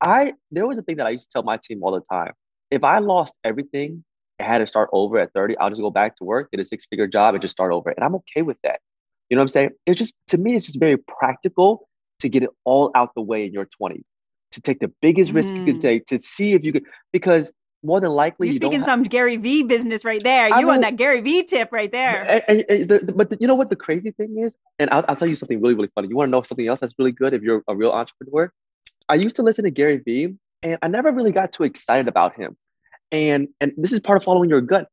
I 0.00 0.34
there 0.50 0.66
was 0.66 0.78
a 0.78 0.82
thing 0.82 0.96
that 0.96 1.06
I 1.06 1.10
used 1.10 1.30
to 1.30 1.32
tell 1.34 1.42
my 1.42 1.58
team 1.58 1.82
all 1.82 1.92
the 1.92 2.02
time. 2.02 2.32
If 2.70 2.84
I 2.84 2.98
lost 2.98 3.34
everything 3.44 4.04
had 4.44 4.58
to 4.58 4.66
start 4.66 4.90
over 4.92 5.18
at 5.18 5.32
30, 5.32 5.56
I'll 5.58 5.70
just 5.70 5.80
go 5.80 5.90
back 5.90 6.16
to 6.16 6.24
work, 6.24 6.50
get 6.50 6.60
a 6.60 6.64
six-figure 6.64 7.06
job, 7.06 7.34
and 7.34 7.42
just 7.42 7.52
start 7.52 7.72
over. 7.72 7.90
And 7.90 8.04
I'm 8.04 8.14
okay 8.16 8.42
with 8.42 8.58
that. 8.62 8.80
You 9.30 9.36
know 9.36 9.40
what 9.40 9.44
I'm 9.44 9.48
saying? 9.48 9.70
It's 9.86 9.98
just 9.98 10.14
to 10.28 10.38
me, 10.38 10.54
it's 10.54 10.66
just 10.66 10.78
very 10.78 10.96
practical 10.96 11.88
to 12.20 12.28
get 12.28 12.42
it 12.42 12.50
all 12.64 12.90
out 12.94 13.10
the 13.14 13.22
way 13.22 13.44
in 13.44 13.52
your 13.52 13.68
20s 13.80 14.02
to 14.52 14.60
take 14.60 14.80
the 14.80 14.92
biggest 15.02 15.32
risk 15.32 15.50
mm. 15.50 15.58
you 15.58 15.64
can 15.64 15.78
take 15.78 16.06
to 16.06 16.18
see 16.18 16.54
if 16.54 16.64
you 16.64 16.72
could 16.72 16.84
because 17.12 17.52
more 17.82 18.00
than 18.00 18.10
likely 18.10 18.48
you're 18.48 18.54
you 18.54 18.58
speaking 18.58 18.82
some 18.82 19.02
Gary 19.02 19.36
Vee 19.36 19.62
business 19.62 20.04
right 20.04 20.22
there. 20.22 20.48
You 20.48 20.70
on 20.70 20.80
that 20.80 20.96
Gary 20.96 21.20
Vee 21.20 21.44
tip 21.44 21.70
right 21.72 21.92
there. 21.92 22.42
And, 22.48 22.64
and, 22.68 22.90
and 22.90 23.16
but 23.16 23.30
the, 23.30 23.36
you 23.40 23.46
know 23.46 23.54
what 23.54 23.70
the 23.70 23.76
crazy 23.76 24.10
thing 24.12 24.38
is, 24.38 24.56
and 24.78 24.90
I'll, 24.90 25.04
I'll 25.08 25.16
tell 25.16 25.28
you 25.28 25.36
something 25.36 25.60
really 25.60 25.74
really 25.74 25.90
funny. 25.94 26.08
You 26.08 26.16
want 26.16 26.28
to 26.28 26.30
know 26.30 26.42
something 26.42 26.66
else 26.66 26.80
that's 26.80 26.94
really 26.98 27.12
good 27.12 27.34
if 27.34 27.42
you're 27.42 27.62
a 27.68 27.76
real 27.76 27.90
entrepreneur? 27.90 28.52
I 29.08 29.14
used 29.14 29.36
to 29.36 29.42
listen 29.42 29.64
to 29.64 29.70
Gary 29.70 29.98
Vee, 29.98 30.34
and 30.62 30.78
I 30.82 30.88
never 30.88 31.12
really 31.12 31.32
got 31.32 31.52
too 31.52 31.64
excited 31.64 32.08
about 32.08 32.34
him. 32.34 32.56
And 33.12 33.48
and 33.60 33.72
this 33.76 33.92
is 33.92 34.00
part 34.00 34.16
of 34.16 34.24
following 34.24 34.50
your 34.50 34.60
gut, 34.60 34.88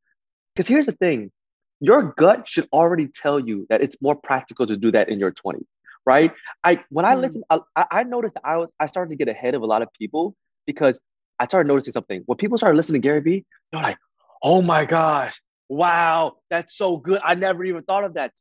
because 0.53 0.67
here's 0.67 0.85
the 0.85 0.91
thing: 0.91 1.31
your 1.79 2.13
gut 2.17 2.47
should 2.47 2.67
already 2.71 3.07
tell 3.07 3.39
you 3.39 3.65
that 3.69 3.81
it's 3.81 4.01
more 4.01 4.15
practical 4.15 4.67
to 4.67 4.77
do 4.77 4.91
that 4.91 5.09
in 5.09 5.19
your 5.19 5.31
20s, 5.31 5.65
right? 6.05 6.31
I 6.63 6.79
when 6.89 7.05
I 7.05 7.15
mm. 7.15 7.21
listen, 7.21 7.43
I, 7.49 7.59
I 7.75 8.03
noticed 8.03 8.37
I 8.43 8.57
was 8.57 8.69
I 8.79 8.85
started 8.85 9.09
to 9.09 9.15
get 9.15 9.27
ahead 9.27 9.55
of 9.55 9.61
a 9.63 9.65
lot 9.65 9.81
of 9.81 9.89
people 9.97 10.35
because 10.65 10.99
I 11.39 11.45
started 11.47 11.67
noticing 11.67 11.93
something. 11.93 12.23
When 12.25 12.37
people 12.37 12.57
started 12.57 12.77
listening 12.77 13.01
to 13.01 13.07
Gary 13.07 13.19
Vee, 13.19 13.45
they're 13.71 13.81
like, 13.81 13.97
"Oh 14.41 14.61
my 14.61 14.85
gosh, 14.85 15.41
wow, 15.67 16.37
that's 16.49 16.77
so 16.77 16.97
good! 16.97 17.19
I 17.23 17.35
never 17.35 17.65
even 17.65 17.83
thought 17.83 18.03
of 18.03 18.13
that." 18.13 18.31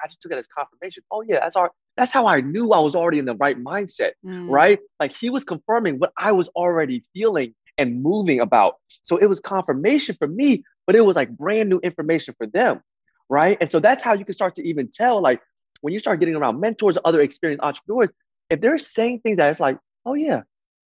I 0.00 0.06
just 0.06 0.20
took 0.22 0.30
it 0.30 0.38
as 0.38 0.46
confirmation. 0.46 1.02
Oh 1.10 1.22
yeah, 1.22 1.40
that's 1.40 1.56
our 1.56 1.72
that's 1.96 2.12
how 2.12 2.26
I 2.26 2.40
knew 2.40 2.72
I 2.72 2.78
was 2.78 2.94
already 2.94 3.18
in 3.18 3.24
the 3.24 3.34
right 3.34 3.58
mindset, 3.58 4.12
mm. 4.24 4.48
right? 4.48 4.78
Like 5.00 5.12
he 5.12 5.28
was 5.28 5.44
confirming 5.44 5.98
what 5.98 6.12
I 6.16 6.32
was 6.32 6.48
already 6.50 7.02
feeling 7.14 7.54
and 7.78 8.02
moving 8.02 8.40
about. 8.40 8.76
So 9.02 9.16
it 9.16 9.26
was 9.26 9.40
confirmation 9.40 10.16
for 10.18 10.28
me, 10.28 10.64
but 10.86 10.96
it 10.96 11.02
was 11.02 11.16
like 11.16 11.30
brand 11.30 11.70
new 11.70 11.78
information 11.78 12.34
for 12.36 12.46
them, 12.46 12.82
right? 13.28 13.56
And 13.60 13.70
so 13.70 13.80
that's 13.80 14.02
how 14.02 14.12
you 14.14 14.24
can 14.24 14.34
start 14.34 14.54
to 14.56 14.66
even 14.66 14.88
tell, 14.92 15.20
like 15.20 15.40
when 15.80 15.92
you 15.92 15.98
start 15.98 16.20
getting 16.20 16.36
around 16.36 16.60
mentors 16.60 16.96
or 16.96 17.02
other 17.04 17.20
experienced 17.20 17.64
entrepreneurs, 17.64 18.10
if 18.50 18.60
they're 18.60 18.78
saying 18.78 19.20
things 19.20 19.38
that 19.38 19.50
it's 19.50 19.60
like, 19.60 19.78
oh 20.04 20.14
yeah, 20.14 20.42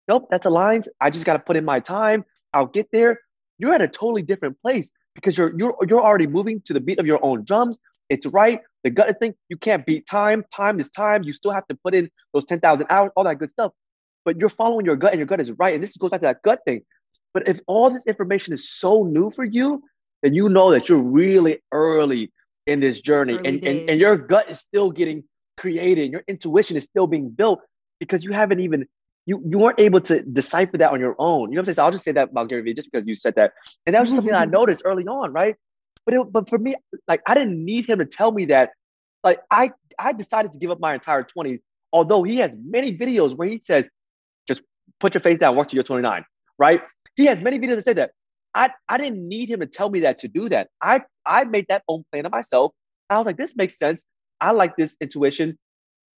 nope, 0.08 0.28
that's 0.30 0.46
aligns. 0.46 0.88
I 1.00 1.10
just 1.10 1.24
got 1.24 1.34
to 1.34 1.40
put 1.40 1.56
in 1.56 1.64
my 1.64 1.80
time. 1.80 2.24
I'll 2.52 2.66
get 2.66 2.88
there. 2.92 3.20
You're 3.58 3.74
at 3.74 3.82
a 3.82 3.88
totally 3.88 4.22
different 4.22 4.60
place 4.60 4.90
because 5.14 5.36
you're 5.36 5.52
you're 5.58 5.74
you're 5.88 6.02
already 6.02 6.26
moving 6.26 6.60
to 6.66 6.72
the 6.72 6.80
beat 6.80 6.98
of 6.98 7.06
your 7.06 7.24
own 7.24 7.44
drums. 7.44 7.78
It's 8.08 8.26
right. 8.26 8.60
The 8.84 8.90
gut 8.90 9.18
thing, 9.18 9.34
you 9.48 9.56
can't 9.56 9.84
beat 9.84 10.06
time. 10.06 10.44
Time 10.54 10.78
is 10.78 10.88
time. 10.90 11.24
You 11.24 11.32
still 11.32 11.50
have 11.50 11.66
to 11.68 11.74
put 11.74 11.94
in 11.94 12.08
those 12.32 12.44
10,000 12.44 12.86
hours, 12.88 13.10
all 13.16 13.24
that 13.24 13.38
good 13.38 13.50
stuff. 13.50 13.72
But 14.26 14.38
you're 14.38 14.50
following 14.50 14.84
your 14.84 14.96
gut 14.96 15.12
and 15.12 15.18
your 15.18 15.26
gut 15.26 15.40
is 15.40 15.52
right. 15.52 15.72
And 15.72 15.82
this 15.82 15.96
goes 15.96 16.10
back 16.10 16.20
to 16.20 16.26
that 16.26 16.42
gut 16.42 16.60
thing. 16.66 16.82
But 17.32 17.48
if 17.48 17.60
all 17.66 17.88
this 17.88 18.04
information 18.04 18.52
is 18.52 18.68
so 18.68 19.04
new 19.04 19.30
for 19.30 19.44
you, 19.44 19.82
then 20.22 20.34
you 20.34 20.48
know 20.50 20.70
that 20.72 20.88
you're 20.88 21.02
really 21.02 21.62
early 21.72 22.32
in 22.66 22.80
this 22.80 23.00
journey 23.00 23.36
and, 23.36 23.62
and, 23.62 23.88
and 23.88 24.00
your 24.00 24.16
gut 24.16 24.50
is 24.50 24.58
still 24.58 24.90
getting 24.90 25.22
created. 25.56 26.10
Your 26.10 26.24
intuition 26.26 26.76
is 26.76 26.84
still 26.84 27.06
being 27.06 27.30
built 27.30 27.60
because 28.00 28.24
you 28.24 28.32
haven't 28.32 28.60
even 28.60 28.86
you 29.26 29.42
you 29.44 29.58
weren't 29.58 29.80
able 29.80 30.00
to 30.02 30.22
decipher 30.22 30.78
that 30.78 30.92
on 30.92 31.00
your 31.00 31.14
own. 31.18 31.50
You 31.50 31.56
know 31.56 31.60
what 31.60 31.62
I'm 31.62 31.64
saying? 31.66 31.74
So 31.74 31.84
I'll 31.84 31.90
just 31.90 32.04
say 32.04 32.12
that 32.12 32.30
about 32.30 32.48
Gary 32.48 32.62
Vee 32.62 32.74
just 32.74 32.90
because 32.90 33.06
you 33.06 33.14
said 33.14 33.34
that. 33.36 33.52
And 33.84 33.94
that 33.94 34.00
was 34.00 34.08
just 34.08 34.16
something 34.16 34.34
I 34.34 34.44
noticed 34.60 34.82
early 34.84 35.04
on, 35.06 35.32
right? 35.32 35.56
But 36.04 36.14
it, 36.14 36.32
but 36.32 36.48
for 36.48 36.58
me, 36.58 36.76
like 37.08 37.22
I 37.26 37.34
didn't 37.34 37.64
need 37.64 37.88
him 37.88 37.98
to 37.98 38.04
tell 38.04 38.32
me 38.32 38.46
that. 38.46 38.70
Like 39.24 39.40
I 39.50 39.72
I 39.98 40.12
decided 40.12 40.52
to 40.52 40.58
give 40.58 40.70
up 40.70 40.80
my 40.80 40.94
entire 40.94 41.24
20s, 41.24 41.60
although 41.92 42.22
he 42.22 42.36
has 42.38 42.52
many 42.64 42.96
videos 42.96 43.36
where 43.36 43.48
he 43.48 43.58
says, 43.58 43.88
put 45.00 45.14
your 45.14 45.20
face 45.20 45.38
down, 45.38 45.56
work 45.56 45.68
till 45.68 45.76
you're 45.76 45.84
29, 45.84 46.24
right? 46.58 46.80
He 47.14 47.26
has 47.26 47.40
many 47.40 47.58
videos 47.58 47.76
that 47.76 47.84
say 47.84 47.92
that. 47.94 48.10
I, 48.54 48.70
I 48.88 48.96
didn't 48.98 49.26
need 49.28 49.50
him 49.50 49.60
to 49.60 49.66
tell 49.66 49.90
me 49.90 50.00
that 50.00 50.18
to 50.20 50.28
do 50.28 50.48
that. 50.48 50.68
I, 50.82 51.02
I 51.26 51.44
made 51.44 51.66
that 51.68 51.82
own 51.88 52.04
plan 52.10 52.24
of 52.24 52.32
myself. 52.32 52.72
I 53.10 53.18
was 53.18 53.26
like, 53.26 53.36
this 53.36 53.54
makes 53.54 53.78
sense. 53.78 54.06
I 54.40 54.52
like 54.52 54.76
this 54.76 54.96
intuition. 55.00 55.58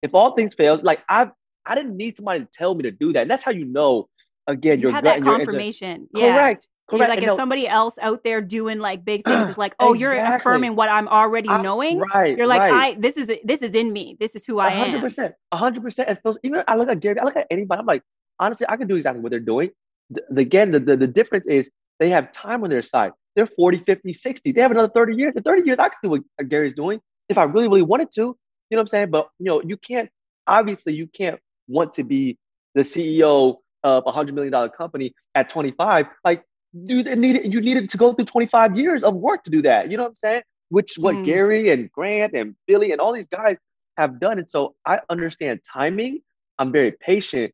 If 0.03 0.15
all 0.15 0.35
things 0.35 0.55
fail, 0.55 0.81
like 0.83 1.01
I 1.09 1.31
I 1.67 1.75
didn't 1.75 1.97
need 1.97 2.17
somebody 2.17 2.41
to 2.41 2.49
tell 2.53 2.75
me 2.75 2.83
to 2.85 2.91
do 2.91 3.13
that. 3.13 3.23
And 3.23 3.31
that's 3.31 3.43
how 3.43 3.51
you 3.51 3.65
know 3.65 4.09
again 4.47 4.79
you 4.79 4.85
your 4.85 4.93
had 4.93 5.05
that 5.05 5.23
confirmation. 5.23 6.09
yeah. 6.15 6.33
Correct. 6.33 6.69
Correct. 6.89 7.01
You're 7.01 7.09
like 7.09 7.23
if 7.23 7.37
somebody 7.37 7.69
else 7.69 7.99
out 8.01 8.25
there 8.25 8.41
doing 8.41 8.79
like 8.79 9.05
big 9.05 9.23
things 9.27 9.51
is 9.51 9.59
like, 9.59 9.75
oh, 9.79 9.93
exactly. 9.93 10.19
you're 10.19 10.37
affirming 10.37 10.75
what 10.75 10.89
I'm 10.89 11.07
already 11.07 11.51
I, 11.51 11.61
knowing. 11.61 11.99
Right. 11.99 12.37
You're 12.37 12.47
like, 12.47 12.63
right. 12.63 12.95
I 12.97 12.99
this 12.99 13.19
is 13.19 13.31
this 13.45 13.61
is 13.61 13.75
in 13.75 13.93
me. 13.93 14.17
This 14.19 14.35
is 14.35 14.47
who 14.47 14.59
I 14.59 14.71
100%, 14.71 15.35
am. 15.53 15.59
100%. 15.59 15.79
100%. 15.79 16.05
And 16.09 16.39
even 16.43 16.65
I 16.67 16.77
look 16.77 16.89
at 16.89 17.01
Gary, 17.01 17.19
I 17.21 17.25
look 17.25 17.37
at 17.37 17.47
anybody. 17.51 17.81
I'm 17.81 17.87
like, 17.87 18.03
honestly, 18.39 18.67
I 18.69 18.77
can 18.77 18.89
do 18.89 18.97
exactly 18.97 19.23
what 19.23 19.31
they're 19.31 19.41
doing. 19.41 19.71
The, 20.11 20.23
again, 20.37 20.73
the, 20.73 20.81
the, 20.81 20.97
the 20.97 21.07
difference 21.07 21.47
is 21.47 21.71
they 21.99 22.11
have 22.11 22.33
time 22.33 22.65
on 22.65 22.71
their 22.71 22.83
side. 22.83 23.13
They're 23.37 23.47
40, 23.47 23.85
50, 23.85 24.13
60. 24.13 24.53
They 24.53 24.61
have 24.61 24.71
another 24.71 24.93
30 24.93 25.15
years. 25.15 25.35
In 25.37 25.43
30 25.43 25.63
years, 25.63 25.79
I 25.79 25.89
could 25.89 25.99
do 26.03 26.11
what 26.11 26.23
Gary's 26.49 26.75
doing 26.75 27.01
if 27.29 27.39
I 27.39 27.45
really, 27.45 27.69
really 27.69 27.83
wanted 27.83 28.11
to. 28.13 28.21
You 28.21 28.77
know 28.77 28.79
what 28.79 28.81
I'm 28.81 28.89
saying? 28.89 29.11
But 29.11 29.29
you 29.39 29.47
know, 29.47 29.63
you 29.63 29.77
can't 29.77 30.11
obviously 30.47 30.95
you 30.95 31.07
can't 31.07 31.39
want 31.69 31.95
to 31.95 32.05
be 32.05 32.39
the 32.75 32.81
CEO 32.81 33.57
of 33.85 34.03
a 34.07 34.13
hundred 34.13 34.35
million 34.35 34.53
dollar 34.53 34.69
company 34.69 35.15
at 35.35 35.49
25, 35.49 36.07
like 36.25 36.43
you 36.73 37.03
needed 37.03 37.53
you 37.53 37.61
needed 37.61 37.91
to 37.91 37.97
go 37.97 38.13
through 38.13 38.27
25 38.27 38.77
years 38.77 39.05
of 39.05 39.15
work 39.15 39.43
to 39.45 39.51
do 39.51 39.63
that. 39.63 39.91
You 39.91 39.97
know 39.97 40.05
what 40.05 40.11
I'm 40.11 40.15
saying? 40.17 40.43
Which 40.71 40.99
what 40.99 41.15
mm. 41.15 41.25
Gary 41.25 41.71
and 41.71 41.91
Grant 41.91 42.35
and 42.35 42.55
Billy 42.67 42.93
and 42.93 43.01
all 43.01 43.13
these 43.13 43.29
guys 43.29 43.57
have 43.97 44.21
done. 44.21 44.39
And 44.39 44.51
so 44.51 44.75
I 44.85 45.01
understand 45.09 45.61
timing. 45.71 46.21
I'm 46.59 46.73
very 46.73 46.93
patient 46.93 47.53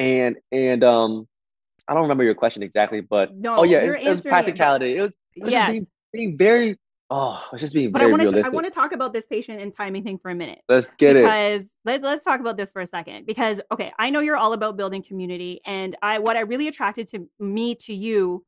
and 0.00 0.36
and 0.50 0.82
um 0.82 1.28
I 1.86 1.94
don't 1.94 2.02
remember 2.02 2.24
your 2.24 2.34
question 2.34 2.62
exactly, 2.62 3.00
but 3.00 3.36
no, 3.36 3.58
oh 3.58 3.62
yeah, 3.64 3.78
it 3.78 4.08
was 4.08 4.22
practicality. 4.22 4.96
It 4.96 5.02
was, 5.02 5.14
it 5.36 5.42
was 5.44 5.52
yes. 5.52 5.70
being, 5.70 5.86
being 6.12 6.38
very 6.38 6.78
Oh, 7.12 7.44
it's 7.52 7.60
just 7.60 7.74
being 7.74 7.90
but 7.90 7.98
very 7.98 8.12
I 8.12 8.16
want 8.16 8.34
to 8.34 8.46
I 8.46 8.48
want 8.50 8.66
to 8.66 8.70
talk 8.70 8.92
about 8.92 9.12
this 9.12 9.26
patient 9.26 9.60
and 9.60 9.74
timing 9.74 10.04
thing 10.04 10.16
for 10.16 10.30
a 10.30 10.34
minute. 10.34 10.60
Let's 10.68 10.86
get 10.96 11.14
because 11.14 11.16
it. 11.16 11.24
Because 11.24 11.72
let, 11.84 12.02
let's 12.02 12.24
talk 12.24 12.38
about 12.38 12.56
this 12.56 12.70
for 12.70 12.80
a 12.80 12.86
second. 12.86 13.26
Because 13.26 13.60
okay, 13.72 13.92
I 13.98 14.10
know 14.10 14.20
you're 14.20 14.36
all 14.36 14.52
about 14.52 14.76
building 14.76 15.02
community, 15.02 15.60
and 15.66 15.96
I 16.02 16.20
what 16.20 16.36
I 16.36 16.40
really 16.40 16.68
attracted 16.68 17.08
to 17.08 17.28
me 17.40 17.74
to 17.76 17.92
you 17.92 18.44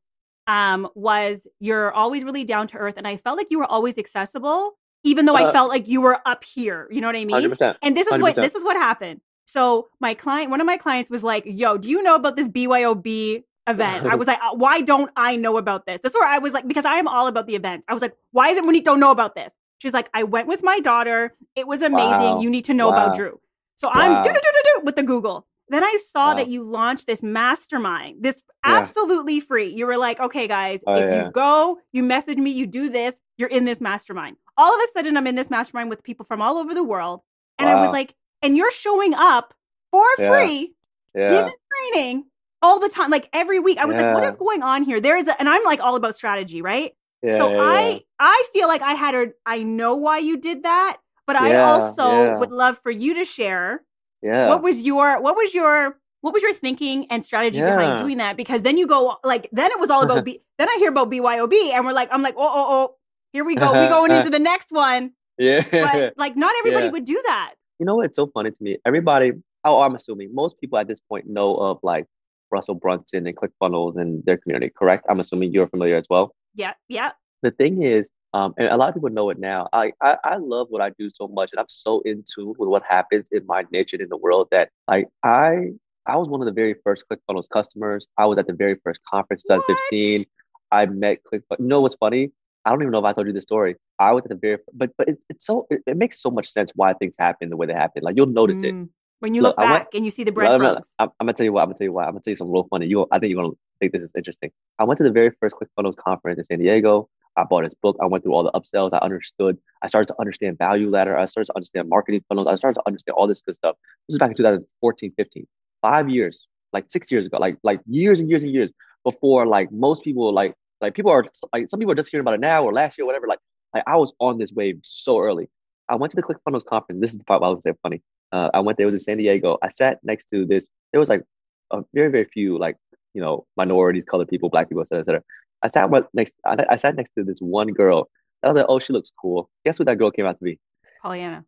um 0.47 0.87
was 0.95 1.45
you're 1.59 1.91
always 1.91 2.23
really 2.23 2.45
down 2.45 2.67
to 2.67 2.77
earth, 2.77 2.93
and 2.95 3.05
I 3.05 3.17
felt 3.17 3.37
like 3.37 3.47
you 3.49 3.59
were 3.59 3.69
always 3.69 3.97
accessible, 3.97 4.71
even 5.03 5.25
though 5.25 5.35
uh, 5.35 5.49
I 5.49 5.51
felt 5.51 5.69
like 5.69 5.89
you 5.89 5.99
were 5.99 6.19
up 6.25 6.45
here. 6.45 6.87
You 6.89 7.01
know 7.01 7.07
what 7.07 7.17
I 7.17 7.25
mean? 7.25 7.51
100%, 7.51 7.75
and 7.81 7.97
this 7.97 8.07
is 8.07 8.17
what 8.17 8.35
this 8.35 8.55
is 8.55 8.63
what 8.63 8.77
happened. 8.77 9.19
So 9.53 9.89
my 9.99 10.15
client, 10.15 10.49
one 10.49 10.61
of 10.61 10.65
my 10.65 10.77
clients 10.77 11.11
was 11.11 11.23
like, 11.23 11.43
"Yo, 11.45 11.77
do 11.77 11.87
you 11.87 12.01
know 12.01 12.15
about 12.15 12.35
this 12.35 12.49
BYOB 12.49 13.43
event. 13.67 14.07
I 14.07 14.15
was 14.21 14.27
like, 14.27 14.39
uh, 14.41 14.55
why 14.55 14.81
don't 14.81 15.11
I 15.15 15.35
know 15.35 15.57
about 15.57 15.85
this? 15.85 15.99
That's 16.01 16.15
where 16.15 16.27
I 16.27 16.39
was 16.39 16.53
like, 16.53 16.67
because 16.67 16.85
I 16.85 16.95
am 16.95 17.07
all 17.07 17.27
about 17.27 17.45
the 17.47 17.55
events. 17.55 17.85
I 17.87 17.93
was 17.93 18.01
like, 18.01 18.15
why 18.31 18.49
is 18.49 18.57
it 18.57 18.65
Monique 18.65 18.83
don't 18.83 18.99
know 18.99 19.11
about 19.11 19.35
this? 19.35 19.53
She's 19.77 19.93
like, 19.93 20.09
I 20.13 20.23
went 20.23 20.47
with 20.47 20.63
my 20.63 20.79
daughter. 20.79 21.35
It 21.55 21.67
was 21.67 21.81
amazing. 21.81 22.09
Wow. 22.09 22.41
You 22.41 22.49
need 22.49 22.65
to 22.65 22.73
know 22.73 22.89
wow. 22.89 22.95
about 22.95 23.15
Drew. 23.15 23.39
So 23.77 23.89
wow. 23.89 23.93
I'm 23.95 24.23
do 24.23 24.29
do 24.29 24.39
do 24.39 24.61
do 24.75 24.85
with 24.85 24.95
the 24.95 25.03
Google. 25.03 25.45
Then 25.69 25.83
I 25.83 25.97
saw 26.11 26.33
that 26.33 26.49
you 26.49 26.63
launched 26.63 27.07
this 27.07 27.23
mastermind, 27.23 28.21
this 28.21 28.43
yeah. 28.65 28.75
absolutely 28.77 29.39
free. 29.39 29.69
You 29.69 29.87
were 29.87 29.97
like, 29.97 30.19
okay, 30.19 30.47
guys, 30.47 30.83
oh, 30.85 30.95
if 30.95 31.09
yeah. 31.09 31.25
you 31.25 31.31
go, 31.31 31.79
you 31.91 32.03
message 32.03 32.37
me, 32.37 32.51
you 32.51 32.67
do 32.67 32.89
this, 32.89 33.19
you're 33.37 33.49
in 33.49 33.65
this 33.65 33.81
mastermind. 33.81 34.35
All 34.57 34.73
of 34.73 34.81
a 34.81 34.91
sudden, 34.91 35.17
I'm 35.17 35.25
in 35.25 35.35
this 35.35 35.49
mastermind 35.49 35.89
with 35.89 36.03
people 36.03 36.25
from 36.25 36.41
all 36.41 36.57
over 36.57 36.73
the 36.73 36.83
world. 36.83 37.21
And 37.57 37.69
I 37.69 37.81
was 37.81 37.91
like, 37.91 38.13
and 38.43 38.57
you're 38.57 38.71
showing 38.71 39.13
up 39.13 39.53
for 39.91 40.05
yeah. 40.19 40.37
free, 40.37 40.73
giving 41.15 41.53
training 41.91 42.25
all 42.61 42.79
the 42.79 42.89
time, 42.89 43.09
like 43.09 43.29
every 43.33 43.59
week. 43.59 43.77
I 43.77 43.85
was 43.85 43.95
yeah. 43.95 44.07
like, 44.07 44.13
what 44.15 44.23
is 44.23 44.35
going 44.35 44.61
on 44.61 44.83
here? 44.83 44.99
There 44.99 45.17
is, 45.17 45.27
a, 45.27 45.39
and 45.39 45.49
I'm 45.49 45.63
like 45.63 45.79
all 45.79 45.95
about 45.95 46.15
strategy, 46.15 46.61
right? 46.61 46.93
Yeah, 47.21 47.37
so 47.37 47.51
yeah, 47.51 47.61
I, 47.61 48.01
I 48.19 48.43
feel 48.53 48.67
like 48.67 48.81
I 48.81 48.93
had 48.93 49.15
a, 49.15 49.27
I 49.45 49.63
know 49.63 49.95
why 49.95 50.17
you 50.17 50.37
did 50.37 50.63
that, 50.63 50.97
but 51.25 51.35
I 51.35 51.55
also 51.55 52.37
would 52.37 52.51
love 52.51 52.79
for 52.83 52.91
you 52.91 53.13
to 53.15 53.25
share. 53.25 53.83
Yeah. 54.21 54.49
What 54.49 54.61
was 54.61 54.81
your, 54.81 55.21
what 55.21 55.35
was 55.35 55.53
your, 55.53 55.97
what 56.21 56.33
was 56.33 56.43
your 56.43 56.53
thinking 56.53 57.07
and 57.09 57.25
strategy 57.25 57.61
behind 57.61 57.99
doing 57.99 58.17
that? 58.17 58.37
Because 58.37 58.61
then 58.61 58.77
you 58.77 58.87
go 58.87 59.17
like, 59.23 59.49
then 59.51 59.71
it 59.71 59.79
was 59.79 59.89
all 59.89 60.03
about 60.03 60.23
B. 60.25 60.41
Then 60.57 60.69
I 60.69 60.75
hear 60.79 60.89
about 60.89 61.09
BYOB, 61.09 61.53
and 61.73 61.85
we're 61.85 61.93
like, 61.93 62.09
I'm 62.11 62.21
like, 62.21 62.35
oh, 62.37 62.41
oh, 62.43 62.65
oh, 62.69 62.95
here 63.33 63.43
we 63.43 63.55
go. 63.55 63.71
We 63.71 63.79
uh-huh, 63.79 63.89
going 63.89 64.11
uh-huh. 64.11 64.19
into 64.19 64.29
the 64.29 64.39
next 64.39 64.71
one. 64.71 65.11
Yeah. 65.37 65.65
But 65.69 66.13
like, 66.17 66.37
not 66.37 66.53
everybody 66.59 66.89
would 66.89 67.05
do 67.05 67.21
that. 67.25 67.55
You 67.83 67.85
know 67.85 67.97
what's 67.97 68.15
so 68.15 68.27
funny 68.27 68.49
to 68.49 68.63
me? 68.63 68.77
Everybody, 68.85 69.33
oh, 69.65 69.81
I'm 69.81 69.93
assuming 69.93 70.33
most 70.33 70.57
people 70.61 70.79
at 70.79 70.87
this 70.87 71.01
point 71.01 71.27
know 71.27 71.57
of 71.57 71.79
like 71.83 72.05
Russell 72.49 72.75
Brunson 72.75 73.27
and 73.27 73.35
ClickFunnels 73.35 73.97
and 73.97 74.23
their 74.23 74.37
community, 74.37 74.71
correct? 74.73 75.05
I'm 75.09 75.19
assuming 75.19 75.51
you're 75.51 75.67
familiar 75.67 75.97
as 75.97 76.05
well. 76.09 76.33
Yeah, 76.55 76.75
yeah. 76.87 77.11
The 77.41 77.51
thing 77.51 77.83
is, 77.83 78.09
um, 78.33 78.53
and 78.57 78.69
a 78.69 78.77
lot 78.77 78.87
of 78.87 78.95
people 78.95 79.09
know 79.09 79.29
it 79.31 79.37
now. 79.37 79.67
I, 79.73 79.91
I 80.01 80.15
I 80.23 80.35
love 80.37 80.67
what 80.69 80.81
I 80.81 80.91
do 80.97 81.09
so 81.13 81.27
much, 81.27 81.49
and 81.51 81.59
I'm 81.59 81.67
so 81.67 81.99
in 82.05 82.23
tune 82.33 82.53
with 82.57 82.69
what 82.69 82.83
happens 82.87 83.27
in 83.33 83.45
my 83.47 83.65
niche 83.69 83.91
and 83.91 84.01
in 84.01 84.07
the 84.07 84.15
world 84.15 84.47
that 84.51 84.69
like 84.87 85.09
I 85.21 85.71
I 86.05 86.15
was 86.15 86.29
one 86.29 86.39
of 86.39 86.45
the 86.45 86.53
very 86.53 86.75
first 86.85 87.03
ClickFunnels 87.11 87.49
customers. 87.49 88.07
I 88.17 88.27
was 88.27 88.37
at 88.37 88.47
the 88.47 88.53
very 88.53 88.77
first 88.81 89.01
conference, 89.11 89.43
2015. 89.43 90.19
What? 90.19 90.27
I 90.71 90.85
met 90.85 91.17
ClickFunnels. 91.25 91.59
You 91.59 91.67
know 91.67 91.81
what's 91.81 91.95
funny? 91.95 92.31
I 92.65 92.69
don't 92.69 92.81
even 92.81 92.91
know 92.91 92.99
if 92.99 93.05
I 93.05 93.13
told 93.13 93.27
you 93.27 93.33
the 93.33 93.41
story. 93.41 93.75
I 93.99 94.11
was 94.11 94.23
at 94.23 94.29
the 94.29 94.35
very, 94.35 94.57
but 94.73 94.91
but 94.97 95.09
it, 95.09 95.17
it's 95.29 95.45
so 95.45 95.67
it, 95.69 95.81
it, 95.85 95.97
makes 95.97 96.21
so 96.21 96.31
much 96.31 96.49
sense 96.49 96.71
why 96.75 96.93
things 96.93 97.15
happen 97.19 97.49
the 97.49 97.57
way 97.57 97.67
they 97.67 97.73
happen. 97.73 98.03
Like 98.03 98.15
you'll 98.15 98.27
notice 98.27 98.61
mm. 98.61 98.83
it 98.83 98.89
when 99.19 99.33
you 99.33 99.41
look, 99.41 99.57
look 99.57 99.65
back 99.65 99.71
went, 99.71 99.87
and 99.93 100.05
you 100.05 100.11
see 100.11 100.23
the 100.23 100.31
breadcrumbs. 100.31 100.93
I'm, 100.99 101.09
I'm, 101.19 101.27
gonna 101.27 101.33
tell 101.33 101.45
you 101.45 101.53
what. 101.53 101.61
I'm 101.61 101.67
gonna 101.67 101.77
tell 101.77 101.85
you 101.85 101.93
what. 101.93 102.05
I'm 102.05 102.11
gonna 102.11 102.21
tell 102.21 102.31
you 102.31 102.35
something 102.35 102.53
real 102.53 102.67
funny. 102.69 102.87
You, 102.87 103.07
I 103.11 103.19
think 103.19 103.31
you're 103.31 103.41
gonna 103.41 103.55
think 103.79 103.93
this 103.93 104.01
is 104.01 104.11
interesting. 104.17 104.51
I 104.79 104.83
went 104.83 104.97
to 104.97 105.03
the 105.03 105.11
very 105.11 105.31
first 105.39 105.55
ClickFunnels 105.55 105.95
conference 105.95 106.37
in 106.39 106.43
San 106.43 106.59
Diego. 106.59 107.09
I 107.37 107.43
bought 107.43 107.63
his 107.63 107.73
book. 107.73 107.97
I 108.01 108.05
went 108.05 108.23
through 108.23 108.33
all 108.33 108.43
the 108.43 108.51
upsells. 108.51 108.91
I 108.93 108.97
understood. 108.97 109.57
I 109.81 109.87
started 109.87 110.07
to 110.07 110.15
understand 110.19 110.57
value 110.57 110.89
ladder. 110.89 111.17
I 111.17 111.25
started 111.25 111.47
to 111.47 111.55
understand 111.55 111.89
marketing 111.89 112.23
funnels. 112.29 112.47
I 112.47 112.55
started 112.55 112.75
to 112.75 112.83
understand 112.85 113.15
all 113.15 113.27
this 113.27 113.41
good 113.41 113.55
stuff. 113.55 113.75
This 114.07 114.15
was 114.15 114.19
back 114.19 114.31
in 114.31 114.35
2014, 114.37 115.13
15, 115.17 115.47
five 115.81 116.09
years, 116.09 116.47
like 116.73 116.85
six 116.89 117.11
years 117.11 117.25
ago, 117.25 117.37
like 117.39 117.57
like 117.63 117.79
years 117.87 118.19
and 118.19 118.29
years 118.29 118.43
and 118.43 118.51
years 118.51 118.71
before 119.03 119.45
like 119.45 119.71
most 119.71 120.03
people 120.03 120.33
like 120.33 120.53
like 120.81 120.93
people 120.93 121.11
are 121.11 121.25
like 121.53 121.69
some 121.69 121.79
people 121.79 121.91
are 121.91 121.95
just 121.95 122.09
hearing 122.09 122.23
about 122.23 122.35
it 122.35 122.39
now 122.39 122.63
or 122.63 122.73
last 122.73 122.97
year, 122.97 123.05
or 123.05 123.07
whatever. 123.07 123.27
Like 123.27 123.39
like 123.73 123.83
I 123.87 123.95
was 123.95 124.13
on 124.19 124.37
this 124.37 124.51
wave 124.51 124.79
so 124.83 125.19
early. 125.19 125.49
I 125.89 125.95
went 125.95 126.11
to 126.11 126.15
the 126.15 126.23
ClickFunnels 126.23 126.65
conference. 126.65 127.01
This 127.01 127.11
is 127.11 127.17
the 127.17 127.23
part 127.23 127.43
I 127.43 127.49
was 127.49 127.61
say 127.63 127.73
funny. 127.83 128.01
Uh, 128.31 128.49
I 128.53 128.59
went 128.61 128.77
there. 128.77 128.85
It 128.85 128.87
was 128.87 128.95
in 128.95 129.01
San 129.01 129.17
Diego. 129.17 129.57
I 129.61 129.69
sat 129.69 129.99
next 130.03 130.25
to 130.33 130.45
this. 130.45 130.67
There 130.91 130.99
was 130.99 131.09
like 131.09 131.23
a 131.71 131.83
very 131.93 132.09
very 132.09 132.25
few 132.25 132.57
like 132.57 132.77
you 133.13 133.21
know 133.21 133.45
minorities, 133.57 134.05
colored 134.05 134.27
people, 134.27 134.49
black 134.49 134.69
people, 134.69 134.81
etc. 134.81 135.01
etc. 135.01 135.23
I 135.61 135.67
sat 135.67 135.89
next. 136.13 136.33
I, 136.45 136.65
I 136.69 136.75
sat 136.77 136.95
next 136.95 137.11
to 137.17 137.23
this 137.23 137.39
one 137.39 137.67
girl 137.67 138.09
I 138.43 138.47
was 138.47 138.55
like, 138.57 138.65
oh, 138.67 138.79
she 138.79 138.93
looks 138.93 139.11
cool. 139.19 139.49
Guess 139.65 139.79
what 139.79 139.85
that 139.85 139.97
girl 139.97 140.11
came 140.11 140.25
out 140.25 140.37
to 140.39 140.43
be? 140.43 140.59
Pollyanna. 141.01 141.45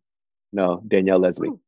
No, 0.54 0.82
Danielle 0.88 1.20
Leslie. 1.20 1.50
Ooh. 1.50 1.60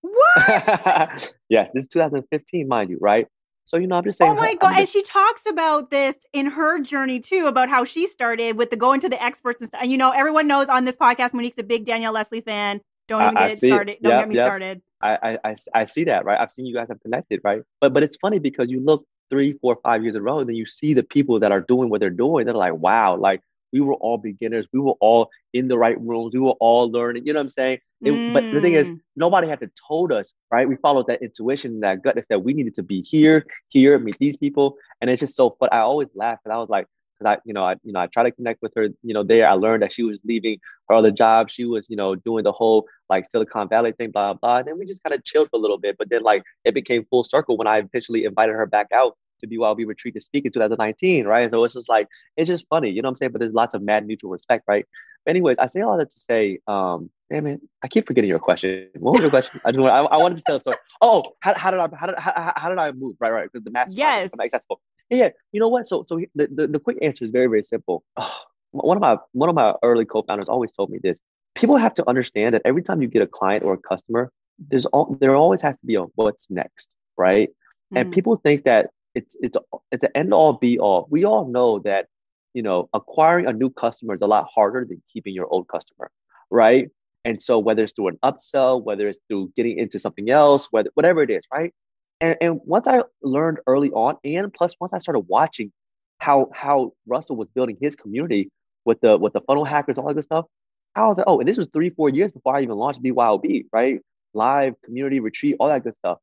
What? 0.00 1.34
yeah, 1.48 1.68
this 1.74 1.84
is 1.84 1.88
2015, 1.88 2.66
mind 2.66 2.90
you, 2.90 2.98
right? 3.00 3.26
So 3.64 3.76
you 3.76 3.86
know, 3.86 3.96
I'm 3.96 4.04
just 4.04 4.20
oh 4.20 4.26
saying. 4.26 4.38
Oh 4.38 4.40
my 4.40 4.54
god! 4.54 4.70
just- 4.70 4.80
And 4.80 4.88
she 4.88 5.02
talks 5.02 5.44
about 5.46 5.90
this 5.90 6.16
in 6.32 6.46
her 6.50 6.80
journey 6.80 7.20
too, 7.20 7.46
about 7.46 7.68
how 7.68 7.84
she 7.84 8.06
started 8.06 8.56
with 8.56 8.70
the 8.70 8.76
going 8.76 9.00
to 9.00 9.08
the 9.08 9.22
experts 9.22 9.60
and 9.60 9.68
stuff. 9.68 9.82
And 9.82 9.90
you 9.92 9.98
know, 9.98 10.10
everyone 10.10 10.46
knows 10.48 10.68
on 10.68 10.84
this 10.84 10.96
podcast, 10.96 11.34
Monique's 11.34 11.58
a 11.58 11.62
big 11.62 11.84
Danielle 11.84 12.12
Leslie 12.12 12.40
fan. 12.40 12.80
Don't 13.08 13.22
even 13.22 13.36
I 13.36 13.40
get 13.48 13.52
it 13.52 13.58
see 13.58 13.66
it. 13.68 13.70
started. 13.70 13.98
Don't 14.02 14.10
Yep, 14.12 14.20
get 14.22 14.28
me 14.28 14.34
yep. 14.36 14.46
started. 14.46 14.82
I, 15.02 15.16
I, 15.22 15.38
I, 15.50 15.56
I 15.74 15.84
see 15.86 16.04
that, 16.04 16.24
right? 16.24 16.38
I've 16.38 16.50
seen 16.50 16.66
you 16.66 16.74
guys 16.74 16.88
have 16.88 17.00
connected, 17.00 17.40
right? 17.42 17.62
But 17.80 17.92
but 17.92 18.02
it's 18.02 18.16
funny 18.16 18.38
because 18.38 18.68
you 18.70 18.80
look 18.80 19.04
three, 19.30 19.52
four, 19.60 19.78
five 19.82 20.02
years 20.02 20.14
in 20.14 20.20
a 20.20 20.24
row, 20.24 20.40
and 20.40 20.48
then 20.48 20.56
you 20.56 20.66
see 20.66 20.92
the 20.94 21.02
people 21.02 21.40
that 21.40 21.52
are 21.52 21.60
doing 21.60 21.88
what 21.90 22.00
they're 22.00 22.10
doing. 22.10 22.44
They're 22.46 22.54
like, 22.54 22.74
wow, 22.74 23.16
like 23.16 23.40
we 23.72 23.80
were 23.80 23.94
all 23.94 24.18
beginners. 24.18 24.66
We 24.72 24.80
were 24.80 24.94
all 25.00 25.30
in 25.52 25.68
the 25.68 25.78
right 25.78 26.00
rooms. 26.00 26.34
We 26.34 26.40
were 26.40 26.56
all 26.60 26.90
learning. 26.90 27.26
You 27.26 27.32
know 27.32 27.40
what 27.40 27.44
I'm 27.44 27.50
saying? 27.50 27.78
It- 28.04 28.32
But 28.32 28.44
the 28.52 28.60
thing 28.60 28.74
is, 28.74 28.90
Mm. 28.90 29.00
nobody 29.16 29.48
had 29.48 29.60
to 29.60 29.70
told 29.88 30.12
us, 30.12 30.32
right? 30.50 30.68
We 30.68 30.76
followed 30.76 31.06
that 31.08 31.22
intuition, 31.22 31.80
that 31.80 32.02
gut 32.02 32.14
that 32.16 32.26
said 32.26 32.36
we 32.44 32.54
needed 32.54 32.74
to 32.74 32.82
be 32.82 33.02
here, 33.02 33.46
here, 33.68 33.98
meet 33.98 34.18
these 34.18 34.36
people, 34.36 34.76
and 35.00 35.10
it's 35.10 35.20
just 35.20 35.34
so. 35.36 35.56
But 35.60 35.72
I 35.72 35.80
always 35.80 36.08
laugh, 36.14 36.38
and 36.44 36.52
I 36.52 36.58
was 36.58 36.68
like, 36.68 36.86
because 37.18 37.36
I, 37.36 37.40
you 37.44 37.52
know, 37.52 37.64
I, 37.64 37.76
you 37.84 37.92
know, 37.92 38.00
I 38.00 38.06
try 38.06 38.22
to 38.22 38.30
connect 38.30 38.62
with 38.62 38.72
her. 38.76 38.88
You 39.02 39.14
know, 39.14 39.22
there 39.22 39.46
I 39.48 39.52
learned 39.52 39.82
that 39.82 39.92
she 39.92 40.02
was 40.02 40.18
leaving 40.24 40.58
her 40.88 40.94
other 40.96 41.10
job. 41.10 41.50
She 41.50 41.64
was, 41.64 41.86
you 41.90 41.96
know, 41.96 42.14
doing 42.14 42.44
the 42.44 42.52
whole 42.52 42.86
like 43.10 43.30
Silicon 43.30 43.68
Valley 43.68 43.92
thing, 43.92 44.10
blah 44.10 44.34
blah. 44.34 44.58
And 44.58 44.66
then 44.68 44.78
we 44.78 44.86
just 44.86 45.02
kind 45.02 45.14
of 45.14 45.24
chilled 45.24 45.48
for 45.50 45.56
a 45.56 45.60
little 45.60 45.78
bit, 45.78 45.96
but 45.98 46.08
then 46.10 46.22
like 46.22 46.42
it 46.64 46.74
became 46.74 47.04
full 47.10 47.24
circle 47.24 47.56
when 47.56 47.66
I 47.66 47.78
eventually 47.78 48.24
invited 48.24 48.52
her 48.54 48.66
back 48.66 48.88
out 48.94 49.16
to 49.40 49.46
BYOB 49.46 49.86
retreat 49.86 50.14
to 50.14 50.20
speak 50.20 50.44
in 50.44 50.52
2019, 50.52 51.26
right? 51.26 51.50
So 51.50 51.64
it's 51.64 51.74
just 51.74 51.88
like 51.88 52.08
it's 52.36 52.48
just 52.48 52.66
funny, 52.68 52.90
you 52.90 53.02
know 53.02 53.08
what 53.08 53.12
I'm 53.12 53.16
saying? 53.16 53.32
But 53.32 53.40
there's 53.40 53.52
lots 53.52 53.74
of 53.74 53.82
mad 53.82 54.06
mutual 54.06 54.30
respect, 54.30 54.64
right? 54.68 54.86
But 55.24 55.30
anyways, 55.30 55.58
I 55.58 55.66
say 55.66 55.82
all 55.82 55.98
that 55.98 56.10
to 56.10 56.18
say, 56.18 56.60
um, 56.66 57.10
damn 57.30 57.46
it, 57.46 57.60
I 57.82 57.88
keep 57.88 58.06
forgetting 58.06 58.30
your 58.30 58.38
question. 58.38 58.88
What 58.98 59.12
was 59.12 59.22
your 59.22 59.30
question? 59.30 59.60
I 59.64 59.70
just 59.70 59.80
want, 59.80 59.92
I, 59.92 59.98
I 59.98 60.16
wanted 60.16 60.38
to 60.38 60.44
tell 60.44 60.56
a 60.56 60.60
story. 60.60 60.76
Oh, 61.02 61.24
how, 61.40 61.54
how 61.54 61.70
did 61.70 61.80
I 61.80 61.88
how 61.94 62.06
did 62.06 62.18
how, 62.18 62.52
how 62.56 62.68
did 62.68 62.78
I 62.78 62.92
move? 62.92 63.16
Right, 63.20 63.30
right, 63.32 63.48
because 63.50 63.64
the 63.64 63.70
master 63.70 63.94
Yes. 63.96 64.30
I'm 64.32 64.40
accessible. 64.40 64.80
Yeah, 65.10 65.18
yeah. 65.18 65.28
You 65.52 65.60
know 65.60 65.68
what? 65.68 65.86
So 65.86 66.04
so 66.08 66.20
the, 66.34 66.48
the, 66.52 66.66
the 66.66 66.78
quick 66.78 66.98
answer 67.02 67.24
is 67.24 67.30
very 67.30 67.46
very 67.46 67.62
simple. 67.62 68.04
Oh, 68.16 68.38
one 68.72 68.96
of 68.96 69.00
my 69.00 69.16
one 69.32 69.48
of 69.48 69.54
my 69.54 69.74
early 69.82 70.04
co-founders 70.04 70.48
always 70.48 70.72
told 70.72 70.90
me 70.90 70.98
this. 71.02 71.18
People 71.54 71.76
have 71.76 71.94
to 71.94 72.08
understand 72.08 72.54
that 72.54 72.62
every 72.64 72.82
time 72.82 73.02
you 73.02 73.08
get 73.08 73.22
a 73.22 73.26
client 73.26 73.64
or 73.64 73.74
a 73.74 73.78
customer, 73.78 74.32
there's 74.70 74.86
all 74.86 75.16
there 75.20 75.34
always 75.34 75.60
has 75.60 75.76
to 75.78 75.86
be 75.86 75.96
a 75.96 76.02
what's 76.14 76.50
next, 76.50 76.88
right? 77.16 77.50
And 77.94 78.08
Mm. 78.08 78.12
people 78.12 78.36
think 78.36 78.64
that 78.64 78.90
it's 79.14 79.36
it's 79.40 79.56
it's 79.90 80.04
an 80.04 80.10
end 80.14 80.34
all 80.34 80.54
be 80.54 80.78
all. 80.78 81.06
We 81.10 81.24
all 81.24 81.46
know 81.48 81.80
that 81.80 82.06
you 82.54 82.62
know 82.62 82.88
acquiring 82.94 83.46
a 83.46 83.52
new 83.52 83.70
customer 83.70 84.14
is 84.14 84.22
a 84.22 84.26
lot 84.26 84.48
harder 84.52 84.84
than 84.88 85.02
keeping 85.12 85.34
your 85.34 85.46
old 85.46 85.68
customer, 85.68 86.10
right? 86.50 86.88
And 87.24 87.40
so 87.42 87.58
whether 87.58 87.82
it's 87.82 87.92
through 87.92 88.08
an 88.08 88.18
upsell, 88.24 88.82
whether 88.82 89.08
it's 89.08 89.18
through 89.28 89.52
getting 89.56 89.78
into 89.78 89.98
something 89.98 90.30
else, 90.30 90.68
whether 90.70 90.90
whatever 90.94 91.22
it 91.22 91.30
is, 91.30 91.42
right? 91.52 91.72
And 92.20 92.36
and 92.40 92.60
once 92.64 92.86
I 92.86 93.02
learned 93.22 93.58
early 93.66 93.90
on, 93.90 94.16
and 94.24 94.52
plus 94.52 94.74
once 94.80 94.92
I 94.92 94.98
started 94.98 95.20
watching 95.20 95.72
how 96.18 96.50
how 96.54 96.92
Russell 97.06 97.36
was 97.36 97.48
building 97.54 97.76
his 97.80 97.96
community 97.96 98.50
with 98.84 99.00
the 99.00 99.18
with 99.18 99.32
the 99.32 99.40
funnel 99.42 99.64
hackers, 99.64 99.98
all 99.98 100.08
that 100.08 100.14
good 100.14 100.24
stuff, 100.24 100.46
I 100.94 101.06
was 101.06 101.18
like, 101.18 101.26
oh, 101.26 101.40
and 101.40 101.48
this 101.48 101.58
was 101.58 101.68
three 101.72 101.90
four 101.90 102.08
years 102.08 102.32
before 102.32 102.56
I 102.56 102.62
even 102.62 102.76
launched 102.76 103.02
BYOB, 103.02 103.66
right? 103.72 104.00
Live 104.34 104.74
community 104.84 105.20
retreat, 105.20 105.56
all 105.58 105.68
that 105.68 105.84
good 105.84 105.96
stuff. 105.96 106.18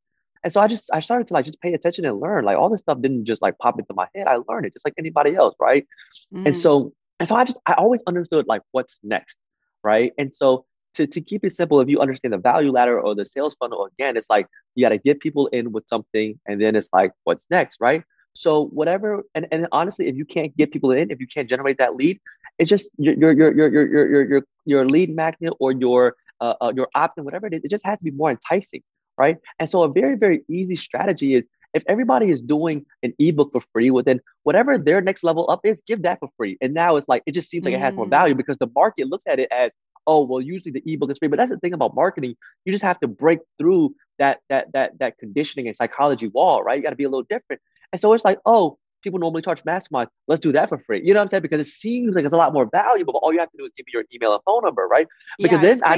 And 0.47 0.53
so 0.53 0.61
I 0.61 0.69
just 0.69 0.89
I 0.93 1.01
started 1.01 1.27
to 1.27 1.33
like 1.33 1.43
just 1.43 1.59
pay 1.59 1.73
attention 1.73 2.05
and 2.05 2.21
learn. 2.21 2.45
Like 2.45 2.57
all 2.57 2.69
this 2.69 2.79
stuff 2.79 3.01
didn't 3.01 3.25
just 3.25 3.41
like 3.41 3.57
pop 3.57 3.77
into 3.77 3.93
my 3.93 4.07
head. 4.15 4.27
I 4.27 4.37
learned 4.47 4.65
it 4.65 4.71
just 4.71 4.85
like 4.85 4.93
anybody 4.97 5.35
else, 5.35 5.53
right? 5.59 5.85
Mm. 6.33 6.45
And 6.45 6.55
so 6.55 6.93
and 7.19 7.27
so 7.27 7.35
I 7.35 7.43
just 7.43 7.59
I 7.65 7.73
always 7.73 8.01
understood 8.07 8.47
like 8.47 8.61
what's 8.71 8.97
next, 9.03 9.35
right? 9.83 10.13
And 10.17 10.33
so 10.33 10.63
to, 10.93 11.05
to 11.05 11.19
keep 11.19 11.43
it 11.43 11.51
simple, 11.51 11.81
if 11.81 11.89
you 11.89 11.99
understand 11.99 12.31
the 12.31 12.37
value 12.37 12.71
ladder 12.71 12.97
or 12.97 13.13
the 13.13 13.25
sales 13.25 13.57
funnel, 13.59 13.89
again, 13.91 14.15
it's 14.15 14.29
like 14.29 14.47
you 14.75 14.85
got 14.85 14.91
to 14.91 14.97
get 14.97 15.19
people 15.19 15.47
in 15.47 15.73
with 15.73 15.83
something, 15.89 16.39
and 16.47 16.61
then 16.61 16.77
it's 16.77 16.87
like 16.93 17.11
what's 17.25 17.45
next, 17.49 17.81
right? 17.81 18.03
So 18.33 18.67
whatever, 18.67 19.23
and, 19.35 19.47
and 19.51 19.67
honestly, 19.73 20.07
if 20.07 20.15
you 20.15 20.23
can't 20.23 20.55
get 20.55 20.71
people 20.71 20.91
in, 20.91 21.11
if 21.11 21.19
you 21.19 21.27
can't 21.27 21.49
generate 21.49 21.77
that 21.79 21.97
lead, 21.97 22.21
it's 22.57 22.69
just 22.69 22.89
your 22.97 23.15
your 23.15 23.33
your 23.33 23.51
your 23.51 23.67
your 23.67 24.07
your 24.09 24.29
your, 24.29 24.41
your 24.63 24.85
lead 24.87 25.13
magnet 25.13 25.51
or 25.59 25.73
your 25.73 26.15
uh, 26.39 26.53
uh, 26.61 26.71
your 26.73 26.87
opt-in, 26.95 27.25
whatever 27.25 27.47
it 27.47 27.53
is, 27.53 27.65
it 27.65 27.69
just 27.69 27.85
has 27.85 27.99
to 27.99 28.05
be 28.05 28.11
more 28.11 28.31
enticing, 28.31 28.81
right? 29.17 29.37
And 29.59 29.69
so 29.69 29.83
a 29.83 29.89
very 29.91 30.15
very 30.15 30.43
easy 30.49 30.75
strategy 30.75 31.35
is 31.35 31.43
if 31.73 31.83
everybody 31.87 32.29
is 32.31 32.41
doing 32.41 32.85
an 33.03 33.13
ebook 33.19 33.51
for 33.51 33.61
free, 33.73 33.91
well 33.91 34.03
then 34.03 34.19
whatever 34.43 34.77
their 34.77 35.01
next 35.01 35.23
level 35.23 35.49
up 35.49 35.61
is, 35.63 35.81
give 35.85 36.01
that 36.03 36.19
for 36.19 36.29
free. 36.37 36.57
And 36.61 36.73
now 36.73 36.95
it's 36.95 37.07
like 37.07 37.23
it 37.25 37.33
just 37.33 37.49
seems 37.49 37.65
like 37.65 37.73
it 37.73 37.79
has 37.79 37.95
more 37.95 38.05
Mm. 38.05 38.09
value 38.11 38.35
because 38.35 38.57
the 38.57 38.69
market 38.75 39.07
looks 39.07 39.25
at 39.27 39.39
it 39.39 39.49
as 39.51 39.71
oh 40.07 40.23
well 40.23 40.41
usually 40.41 40.71
the 40.71 40.83
ebook 40.91 41.11
is 41.11 41.17
free. 41.17 41.27
But 41.27 41.37
that's 41.37 41.51
the 41.51 41.57
thing 41.57 41.73
about 41.73 41.93
marketing. 41.95 42.35
You 42.65 42.71
just 42.71 42.83
have 42.83 42.99
to 43.01 43.07
break 43.07 43.39
through 43.57 43.93
that 44.19 44.39
that 44.49 44.71
that 44.73 44.97
that 44.99 45.17
conditioning 45.17 45.67
and 45.67 45.75
psychology 45.75 46.27
wall 46.27 46.63
right? 46.63 46.77
You 46.77 46.83
got 46.83 46.91
to 46.91 46.95
be 46.95 47.03
a 47.03 47.09
little 47.09 47.27
different. 47.29 47.61
And 47.91 47.99
so 47.99 48.13
it's 48.13 48.25
like 48.25 48.39
oh 48.45 48.77
people 49.03 49.19
normally 49.19 49.41
charge 49.43 49.63
mastermind 49.63 50.09
let's 50.27 50.41
do 50.41 50.51
that 50.51 50.69
for 50.69 50.79
free. 50.79 51.01
You 51.03 51.13
know 51.13 51.19
what 51.19 51.23
i'm 51.23 51.27
saying? 51.29 51.43
Because 51.43 51.61
it 51.61 51.69
seems 51.69 52.15
like 52.15 52.25
it's 52.25 52.33
a 52.33 52.37
lot 52.37 52.53
more 52.53 52.67
valuable 52.71 53.13
but 53.13 53.19
all 53.19 53.31
you 53.33 53.39
have 53.39 53.51
to 53.51 53.57
do 53.57 53.65
is 53.65 53.71
give 53.77 53.85
me 53.85 53.91
your 53.93 54.05
email 54.13 54.33
and 54.33 54.41
phone 54.45 54.63
number 54.63 54.87
right? 54.87 55.07
Because 55.37 55.57
yeah, 55.61 55.75
then 55.75 55.81
I 55.83 55.95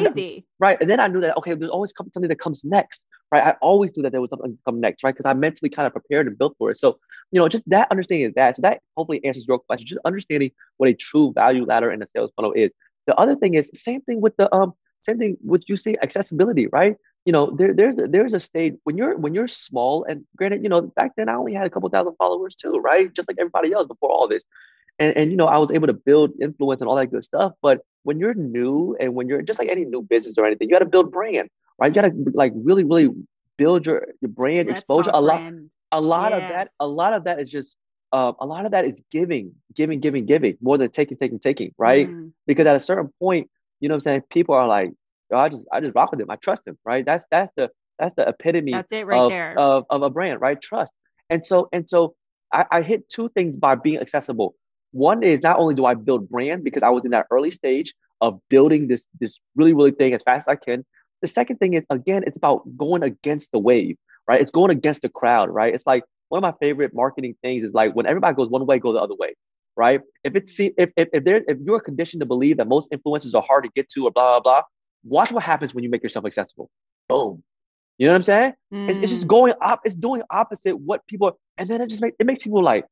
right 0.59 0.77
and 0.81 0.89
then 0.89 0.99
i 0.99 1.07
knew 1.07 1.21
that 1.21 1.37
okay 1.37 1.53
there's 1.53 1.71
always 1.71 1.93
something 1.97 2.27
that 2.27 2.39
comes 2.39 2.63
next 2.65 3.05
right? 3.31 3.43
I 3.43 3.55
always 3.61 3.95
knew 3.95 4.03
that 4.03 4.11
there 4.11 4.21
was 4.21 4.29
something 4.29 4.51
to 4.51 4.59
come 4.65 4.79
next 4.79 5.03
right? 5.03 5.13
Because 5.13 5.29
i 5.29 5.33
mentally 5.33 5.69
kind 5.69 5.87
of 5.87 5.93
prepared 5.93 6.27
and 6.27 6.37
built 6.37 6.55
for 6.57 6.71
it. 6.71 6.77
So 6.77 6.99
you 7.31 7.39
know 7.39 7.47
just 7.47 7.69
that 7.69 7.87
understanding 7.91 8.27
of 8.27 8.35
that. 8.35 8.55
So 8.55 8.61
that 8.63 8.81
hopefully 8.97 9.23
answers 9.25 9.47
your 9.47 9.59
question. 9.59 9.87
Just 9.87 10.01
understanding 10.05 10.51
what 10.77 10.89
a 10.89 10.93
true 10.93 11.33
value 11.33 11.65
ladder 11.65 11.91
in 11.91 12.01
a 12.01 12.07
sales 12.07 12.31
funnel 12.35 12.53
is. 12.53 12.71
The 13.07 13.15
other 13.15 13.35
thing 13.35 13.55
is 13.55 13.71
same 13.73 14.01
thing 14.01 14.21
with 14.21 14.35
the 14.37 14.53
um 14.53 14.73
same 15.01 15.17
thing 15.17 15.37
with 15.43 15.63
you 15.67 15.77
say 15.77 15.95
accessibility, 16.01 16.67
right? 16.67 16.95
You 17.25 17.33
know, 17.33 17.55
there, 17.55 17.73
there's 17.73 17.99
a, 17.99 18.07
there's 18.07 18.33
a 18.33 18.39
stage 18.39 18.75
when 18.83 18.97
you're 18.97 19.17
when 19.17 19.33
you're 19.33 19.47
small, 19.47 20.03
and 20.05 20.25
granted, 20.35 20.63
you 20.63 20.69
know, 20.69 20.81
back 20.81 21.11
then 21.15 21.29
I 21.29 21.35
only 21.35 21.53
had 21.53 21.67
a 21.67 21.69
couple 21.69 21.89
thousand 21.89 22.15
followers 22.17 22.55
too, 22.55 22.77
right? 22.79 23.13
Just 23.13 23.27
like 23.27 23.37
everybody 23.39 23.71
else 23.73 23.87
before 23.87 24.09
all 24.09 24.27
this, 24.27 24.43
and 24.99 25.15
and 25.15 25.31
you 25.31 25.37
know, 25.37 25.47
I 25.47 25.57
was 25.57 25.71
able 25.71 25.87
to 25.87 25.93
build 25.93 26.31
influence 26.41 26.81
and 26.81 26.89
all 26.89 26.95
that 26.95 27.07
good 27.07 27.23
stuff. 27.25 27.53
But 27.61 27.81
when 28.03 28.19
you're 28.19 28.33
new 28.33 28.95
and 28.99 29.15
when 29.15 29.27
you're 29.27 29.41
just 29.41 29.59
like 29.59 29.69
any 29.69 29.85
new 29.85 30.01
business 30.01 30.35
or 30.37 30.45
anything, 30.45 30.69
you 30.69 30.75
got 30.75 30.79
to 30.79 30.85
build 30.85 31.11
brand, 31.11 31.49
right? 31.79 31.93
You 31.95 32.01
got 32.01 32.07
to 32.09 32.31
like 32.33 32.53
really 32.55 32.83
really 32.83 33.09
build 33.57 33.85
your 33.85 34.07
your 34.21 34.29
brand 34.29 34.67
Let's 34.67 34.81
exposure. 34.81 35.11
A 35.13 35.21
lot 35.21 35.37
brand. 35.39 35.69
a 35.91 36.01
lot 36.01 36.33
of 36.33 36.41
that 36.41 36.69
a 36.79 36.87
lot 36.87 37.13
of 37.13 37.23
that 37.25 37.39
is 37.39 37.49
just 37.49 37.75
uh, 38.11 38.31
a 38.39 38.45
lot 38.45 38.65
of 38.65 38.71
that 38.71 38.85
is 38.85 39.01
giving 39.11 39.51
giving 39.75 39.99
giving 39.99 40.25
giving 40.25 40.57
more 40.61 40.77
than 40.77 40.89
taking 40.89 41.17
taking 41.17 41.39
taking 41.39 41.73
right 41.77 42.07
Mm. 42.09 42.31
because 42.47 42.65
at 42.67 42.75
a 42.75 42.79
certain 42.79 43.09
point 43.19 43.49
you 43.79 43.87
know 43.87 43.93
what 43.93 43.97
i'm 43.97 44.01
saying 44.01 44.21
people 44.31 44.55
are 44.55 44.67
like 44.67 44.91
"Oh, 45.31 45.37
i 45.37 45.49
just 45.49 45.63
i 45.71 45.79
just 45.79 45.93
rock 45.95 46.09
with 46.11 46.19
them. 46.19 46.31
i 46.31 46.35
trust 46.37 46.65
them, 46.65 46.77
right 46.85 47.05
that's 47.05 47.25
that's 47.29 47.51
the 47.55 47.69
that's 47.99 48.15
the 48.15 48.27
epitome 48.27 48.71
That's 48.71 48.91
it 48.91 49.05
right 49.05 49.19
of, 49.19 49.29
there. 49.29 49.59
of, 49.59 49.85
of 49.91 50.01
a 50.01 50.09
brand 50.09 50.41
right 50.41 50.59
trust 50.59 50.91
and 51.29 51.45
so 51.45 51.69
and 51.71 51.87
so 51.87 52.15
I, 52.51 52.65
I 52.71 52.81
hit 52.81 53.07
two 53.09 53.29
things 53.29 53.55
by 53.55 53.75
being 53.75 53.99
accessible 53.99 54.55
one 54.91 55.21
is 55.21 55.41
not 55.41 55.59
only 55.59 55.75
do 55.75 55.85
i 55.85 55.93
build 55.93 56.27
brand 56.29 56.63
because 56.63 56.81
i 56.81 56.89
was 56.89 57.05
in 57.05 57.11
that 57.11 57.27
early 57.29 57.51
stage 57.51 57.93
of 58.21 58.39
building 58.49 58.87
this 58.87 59.07
this 59.19 59.37
really 59.55 59.73
really 59.73 59.91
thing 59.91 60.13
as 60.13 60.23
fast 60.23 60.47
as 60.47 60.51
i 60.53 60.55
can 60.55 60.83
the 61.21 61.27
second 61.27 61.57
thing 61.57 61.73
is 61.73 61.83
again 61.89 62.23
it's 62.25 62.37
about 62.37 62.63
going 62.77 63.03
against 63.03 63.51
the 63.51 63.59
wave 63.59 63.97
right 64.27 64.41
it's 64.41 64.51
going 64.51 64.71
against 64.71 65.01
the 65.01 65.09
crowd 65.09 65.49
right 65.49 65.73
it's 65.73 65.85
like 65.87 66.03
one 66.29 66.43
of 66.43 66.43
my 66.43 66.57
favorite 66.59 66.93
marketing 66.93 67.35
things 67.41 67.63
is 67.65 67.73
like 67.73 67.95
when 67.95 68.05
everybody 68.05 68.35
goes 68.35 68.49
one 68.49 68.65
way, 68.65 68.79
go 68.79 68.93
the 68.93 68.99
other 68.99 69.15
way, 69.15 69.33
right? 69.75 70.01
If 70.23 70.35
it's 70.35 70.59
if 70.59 70.73
if 70.95 71.09
if 71.11 71.23
there 71.23 71.41
if 71.47 71.57
you're 71.59 71.79
conditioned 71.79 72.21
to 72.21 72.25
believe 72.25 72.57
that 72.57 72.67
most 72.67 72.91
influencers 72.91 73.33
are 73.33 73.41
hard 73.41 73.63
to 73.63 73.69
get 73.75 73.89
to 73.89 74.05
or 74.05 74.11
blah 74.11 74.39
blah 74.39 74.61
blah, 74.61 74.61
watch 75.03 75.31
what 75.31 75.43
happens 75.43 75.73
when 75.73 75.83
you 75.83 75.89
make 75.89 76.03
yourself 76.03 76.25
accessible. 76.25 76.69
Boom. 77.09 77.43
You 77.97 78.07
know 78.07 78.13
what 78.13 78.17
I'm 78.17 78.23
saying? 78.23 78.53
It's, 78.87 78.99
it's 78.99 79.11
just 79.11 79.25
Mm. 79.25 79.27
going 79.27 79.53
up. 79.61 79.81
It's 79.83 79.95
doing 79.95 80.21
opposite 80.29 80.77
what 80.77 81.05
people, 81.07 81.37
and 81.57 81.67
then 81.69 81.81
it 81.81 81.89
just 81.89 82.01
makes 82.01 82.15
it 82.19 82.25
makes 82.25 82.43
people 82.43 82.63
like, 82.63 82.85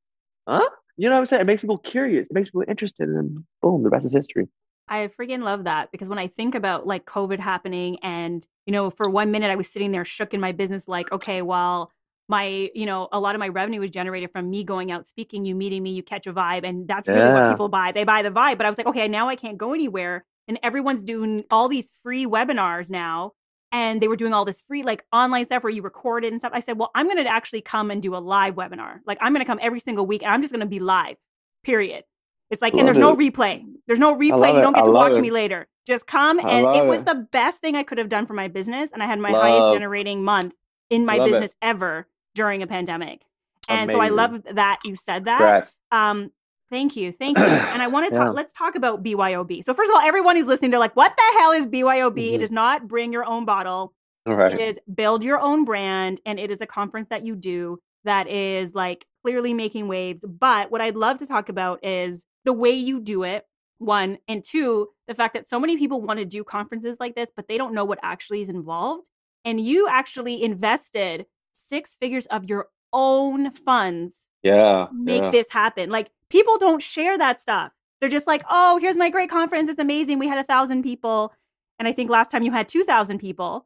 huh? 0.47 0.67
You 0.97 1.09
know 1.09 1.15
what 1.15 1.19
I'm 1.19 1.25
saying? 1.25 1.41
It 1.41 1.45
makes 1.45 1.61
people 1.61 1.77
curious. 1.77 2.27
It 2.27 2.33
makes 2.33 2.47
people 2.47 2.63
interested, 2.67 3.07
and 3.07 3.15
then 3.15 3.45
boom, 3.61 3.83
the 3.83 3.89
rest 3.89 4.05
is 4.05 4.13
history. 4.13 4.47
I 4.89 5.07
freaking 5.07 5.43
love 5.43 5.65
that 5.65 5.91
because 5.91 6.07
when 6.07 6.19
I 6.19 6.27
think 6.27 6.55
about 6.55 6.87
like 6.87 7.05
COVID 7.05 7.39
happening 7.39 7.97
and, 8.01 8.45
you 8.65 8.71
know, 8.71 8.89
for 8.89 9.09
one 9.09 9.31
minute 9.31 9.51
I 9.51 9.55
was 9.55 9.67
sitting 9.67 9.91
there 9.91 10.05
shook 10.05 10.33
in 10.33 10.39
my 10.39 10.51
business, 10.53 10.87
like, 10.87 11.11
okay, 11.11 11.41
well, 11.41 11.91
my, 12.29 12.69
you 12.73 12.85
know, 12.85 13.07
a 13.11 13.19
lot 13.19 13.35
of 13.35 13.39
my 13.39 13.47
revenue 13.47 13.79
was 13.79 13.89
generated 13.89 14.31
from 14.31 14.49
me 14.49 14.63
going 14.63 14.91
out 14.91 15.07
speaking, 15.07 15.45
you 15.45 15.55
meeting 15.55 15.83
me, 15.83 15.91
you 15.91 16.03
catch 16.03 16.27
a 16.27 16.33
vibe. 16.33 16.63
And 16.63 16.87
that's 16.87 17.07
really 17.07 17.31
what 17.31 17.51
people 17.51 17.69
buy. 17.69 17.91
They 17.91 18.03
buy 18.03 18.21
the 18.21 18.31
vibe. 18.31 18.57
But 18.57 18.65
I 18.65 18.69
was 18.69 18.77
like, 18.77 18.87
okay, 18.87 19.07
now 19.07 19.29
I 19.29 19.35
can't 19.35 19.57
go 19.57 19.73
anywhere. 19.73 20.25
And 20.47 20.59
everyone's 20.63 21.01
doing 21.01 21.45
all 21.51 21.69
these 21.69 21.91
free 22.03 22.25
webinars 22.25 22.89
now. 22.89 23.33
And 23.71 24.01
they 24.01 24.07
were 24.07 24.15
doing 24.15 24.33
all 24.33 24.45
this 24.45 24.61
free, 24.61 24.83
like 24.83 25.05
online 25.11 25.45
stuff 25.45 25.63
where 25.63 25.71
you 25.71 25.81
record 25.81 26.23
it 26.23 26.31
and 26.31 26.39
stuff. 26.41 26.53
I 26.53 26.61
said, 26.61 26.77
well, 26.77 26.91
I'm 26.95 27.07
going 27.07 27.17
to 27.17 27.29
actually 27.29 27.61
come 27.61 27.91
and 27.91 28.01
do 28.01 28.15
a 28.15 28.19
live 28.19 28.55
webinar. 28.55 28.99
Like, 29.05 29.17
I'm 29.19 29.33
going 29.33 29.43
to 29.43 29.49
come 29.49 29.59
every 29.61 29.81
single 29.81 30.05
week 30.05 30.23
and 30.23 30.31
I'm 30.31 30.41
just 30.41 30.53
going 30.53 30.61
to 30.61 30.67
be 30.67 30.79
live, 30.79 31.17
period. 31.63 32.05
It's 32.49 32.61
like, 32.61 32.73
and 32.73 32.79
Love 32.79 32.85
there's 32.87 32.97
no 32.97 33.15
replay. 33.15 33.63
There's 33.87 33.99
no 33.99 34.15
replay. 34.15 34.53
You 34.53 34.61
don't 34.61 34.73
get 34.73 34.85
to 34.85 34.91
watch 34.91 35.13
it. 35.13 35.21
me 35.21 35.31
later. 35.31 35.67
Just 35.85 36.07
come. 36.07 36.39
I 36.39 36.49
And 36.49 36.65
it 36.65 36.79
love 36.79 36.87
was 36.87 37.03
the 37.03 37.27
best 37.31 37.61
thing 37.61 37.75
I 37.75 37.83
could 37.83 37.97
have 37.97 38.09
done 38.09 38.25
for 38.25 38.33
my 38.33 38.47
business. 38.47 38.91
And 38.91 39.01
I 39.01 39.05
had 39.05 39.19
my 39.19 39.31
highest 39.31 39.73
generating 39.73 40.23
month 40.23 40.53
in 40.89 41.05
my 41.05 41.17
Love 41.17 41.27
it. 41.27 41.31
business 41.31 41.55
ever 41.61 42.07
during 42.35 42.63
a 42.63 42.67
pandemic. 42.67 43.21
And 43.69 43.89
so 43.91 43.99
I 43.99 44.09
love 44.09 44.43
that 44.53 44.79
you 44.85 44.95
said 44.95 45.25
that. 45.25 45.39
Congrats. 45.39 45.77
Um, 45.91 46.31
Thank 46.69 46.95
you. 46.95 47.11
Thank 47.19 47.37
you. 47.37 47.45
And 47.45 47.81
I 47.81 47.87
want 47.87 48.11
to 48.11 48.17
talk, 48.17 48.27
yeah. 48.27 48.31
let's 48.31 48.53
talk 48.53 48.75
about 48.75 49.03
BYOB. 49.03 49.63
So, 49.63 49.73
first 49.73 49.89
of 49.89 49.95
all, 49.95 50.01
everyone 50.01 50.35
who's 50.35 50.47
listening, 50.47 50.71
they're 50.71 50.79
like, 50.79 50.95
what 50.95 51.15
the 51.15 51.39
hell 51.39 51.51
is 51.51 51.67
BYOB? 51.67 52.13
Mm-hmm. 52.13 52.35
It 52.35 52.41
is 52.41 52.51
not 52.51 52.87
bring 52.87 53.13
your 53.13 53.25
own 53.25 53.45
bottle. 53.45 53.93
Right. 54.25 54.53
It 54.53 54.59
is 54.59 54.79
build 54.93 55.23
your 55.23 55.39
own 55.39 55.63
brand. 55.63 56.19
And 56.25 56.39
it 56.39 56.51
is 56.51 56.61
a 56.61 56.67
conference 56.67 57.07
that 57.09 57.25
you 57.25 57.35
do 57.35 57.79
that 58.03 58.27
is 58.27 58.75
like 58.75 59.05
clearly 59.23 59.53
making 59.53 59.87
waves. 59.87 60.25
But 60.27 60.71
what 60.71 60.81
I'd 60.81 60.95
love 60.95 61.19
to 61.19 61.25
talk 61.25 61.49
about 61.49 61.83
is 61.83 62.25
the 62.47 62.53
way 62.53 62.71
you 62.71 62.99
do 62.99 63.23
it, 63.23 63.45
one. 63.77 64.17
And 64.27 64.43
two, 64.43 64.87
the 65.07 65.13
fact 65.13 65.35
that 65.35 65.47
so 65.47 65.59
many 65.59 65.77
people 65.77 66.01
want 66.01 66.17
to 66.17 66.25
do 66.25 66.43
conferences 66.43 66.97
like 66.99 67.13
this, 67.13 67.29
but 67.35 67.47
they 67.47 67.57
don't 67.57 67.73
know 67.73 67.85
what 67.85 67.99
actually 68.01 68.41
is 68.41 68.49
involved. 68.49 69.09
And 69.45 69.61
you 69.61 69.87
actually 69.87 70.41
invested 70.41 71.25
six 71.53 71.95
figures 71.99 72.25
of 72.27 72.45
your 72.45 72.69
own 72.93 73.51
funds 73.51 74.27
yeah 74.43 74.87
make 74.93 75.21
yeah. 75.21 75.29
this 75.29 75.47
happen 75.51 75.89
like 75.89 76.09
people 76.29 76.57
don't 76.57 76.81
share 76.81 77.17
that 77.17 77.39
stuff 77.39 77.71
they're 77.99 78.09
just 78.09 78.27
like 78.27 78.43
oh 78.49 78.79
here's 78.81 78.95
my 78.95 79.09
great 79.09 79.29
conference 79.29 79.69
it's 79.69 79.79
amazing 79.79 80.17
we 80.17 80.27
had 80.27 80.37
a 80.37 80.43
thousand 80.43 80.83
people 80.83 81.33
and 81.79 81.87
i 81.87 81.91
think 81.91 82.09
last 82.09 82.31
time 82.31 82.43
you 82.43 82.51
had 82.51 82.69
2000 82.69 83.19
people 83.19 83.65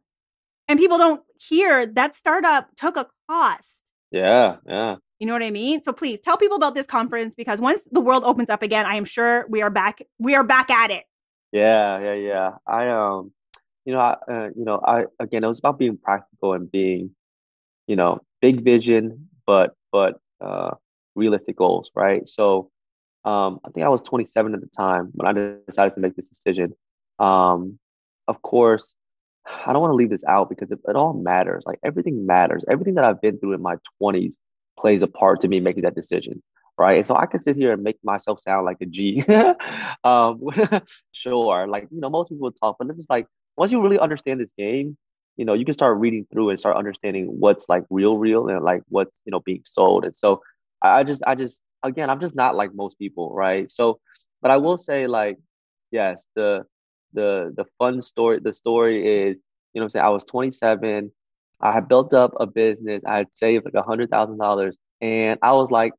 and 0.68 0.80
people 0.80 0.98
don't 0.98 1.22
hear 1.40 1.86
that 1.86 2.16
startup 2.16 2.74
took 2.76 2.98
a 2.98 3.06
cost 3.30 3.84
yeah 4.10 4.56
yeah 4.66 4.96
you 5.22 5.28
know 5.28 5.34
what 5.34 5.44
i 5.44 5.52
mean 5.52 5.82
so 5.84 5.94
please 5.94 6.20
tell 6.20 6.36
people 6.36 6.58
about 6.58 6.76
this 6.76 6.88
conference 6.88 7.36
because 7.36 7.62
once 7.62 7.82
the 7.92 8.02
world 8.02 8.24
opens 8.26 8.50
up 8.50 8.62
again 8.62 8.86
i 8.86 8.96
am 8.96 9.06
sure 9.06 9.46
we 9.48 9.62
are 9.62 9.70
back 9.70 10.02
we 10.20 10.36
are 10.36 10.44
back 10.44 10.70
at 10.70 10.92
it 10.92 11.06
yeah 11.54 12.00
yeah 12.00 12.14
yeah 12.14 12.52
i 12.68 12.90
um 12.90 13.32
you 13.86 13.94
know 13.94 14.00
I, 14.00 14.16
uh, 14.30 14.50
you 14.56 14.66
know 14.66 14.82
i 14.86 15.06
again 15.20 15.44
it 15.44 15.48
was 15.48 15.60
about 15.60 15.80
being 15.80 15.98
practical 15.98 16.54
and 16.54 16.70
being 16.70 17.12
you 17.88 17.96
know 17.96 18.20
big 18.42 18.64
vision, 18.64 19.30
but 19.46 19.76
but 19.92 20.20
uh, 20.42 20.72
realistic 21.16 21.56
goals, 21.56 21.92
right? 21.96 22.28
So 22.28 22.72
um, 23.24 23.60
I 23.64 23.70
think 23.70 23.86
I 23.86 23.90
was 23.90 24.02
27 24.02 24.54
at 24.54 24.62
the 24.62 24.68
time 24.68 25.12
when 25.14 25.28
I 25.28 25.56
decided 25.68 25.94
to 25.96 26.02
make 26.02 26.16
this 26.16 26.28
decision. 26.28 26.74
Um, 27.20 27.78
of 28.28 28.42
course, 28.42 28.96
I 29.46 29.72
don't 29.72 29.82
want 29.82 29.92
to 29.92 29.96
leave 29.96 30.10
this 30.10 30.24
out 30.28 30.50
because 30.50 30.72
it, 30.72 30.80
it 30.88 30.96
all 30.96 31.14
matters. 31.14 31.64
Like 31.66 31.80
everything 31.86 32.26
matters. 32.26 32.66
Everything 32.70 32.96
that 32.96 33.06
I've 33.06 33.22
been 33.22 33.38
through 33.40 33.54
in 33.54 33.62
my 33.62 33.76
20s 34.02 34.36
plays 34.82 35.04
a 35.04 35.08
part 35.08 35.42
to 35.42 35.48
me 35.48 35.60
making 35.60 35.84
that 35.84 35.96
decision, 35.96 36.42
right? 36.78 36.98
And 36.98 37.08
so 37.08 37.16
I 37.16 37.26
can 37.28 37.40
sit 37.40 37.56
here 37.56 37.72
and 37.72 37.84
make 37.84 37.98
myself 38.04 38.42
sound 38.42 38.66
like 38.66 38.78
a 38.82 38.86
G. 38.86 39.24
um, 40.04 40.42
sure, 41.12 41.68
like 41.68 41.88
you 41.92 42.02
know, 42.02 42.10
most 42.10 42.30
people 42.30 42.52
talk, 42.52 42.78
but 42.80 42.88
this 42.88 42.98
is 42.98 43.08
like 43.10 43.28
once 43.58 43.72
you 43.72 43.82
really 43.82 44.00
understand 44.00 44.40
this 44.40 44.54
game, 44.58 44.98
you 45.38 45.46
know 45.46 45.54
you 45.54 45.66
can 45.66 45.74
start 45.74 45.98
reading 45.98 46.26
through 46.32 46.50
and 46.50 46.60
start 46.60 46.78
understanding 46.78 47.26
what's 47.26 47.68
like 47.70 47.84
real 47.90 48.18
real 48.18 48.48
and 48.48 48.64
like 48.64 48.84
what's 48.90 49.20
you 49.26 49.32
know 49.32 49.40
being 49.40 49.62
sold 49.64 50.06
and 50.06 50.16
so 50.16 50.42
i 50.82 51.04
just 51.04 51.24
i 51.26 51.36
just 51.36 51.62
again 51.84 52.10
i'm 52.10 52.20
just 52.20 52.36
not 52.36 52.56
like 52.56 52.74
most 52.74 52.98
people 53.00 53.34
right 53.34 53.72
so 53.72 54.00
but 54.42 54.52
i 54.52 54.58
will 54.58 54.78
say 54.78 55.08
like 55.08 55.38
yes 55.92 56.26
the 56.36 56.64
the 57.14 57.54
the 57.56 57.66
fun 57.78 58.02
story 58.02 58.40
the 58.40 58.54
story 58.54 58.98
is 59.30 59.38
you 59.74 59.80
know 59.80 59.84
i'm 59.84 59.90
saying 59.90 60.06
i 60.06 60.10
was 60.10 60.24
27 60.26 61.12
i 61.62 61.72
had 61.72 61.88
built 61.88 62.14
up 62.14 62.34
a 62.40 62.46
business 62.46 63.02
i 63.06 63.18
had 63.18 63.34
saved 63.34 63.66
like 63.66 63.74
a 63.74 63.82
hundred 63.82 64.10
thousand 64.10 64.38
dollars 64.38 64.78
and 65.02 65.40
i 65.42 65.52
was 65.52 65.72
like 65.72 65.94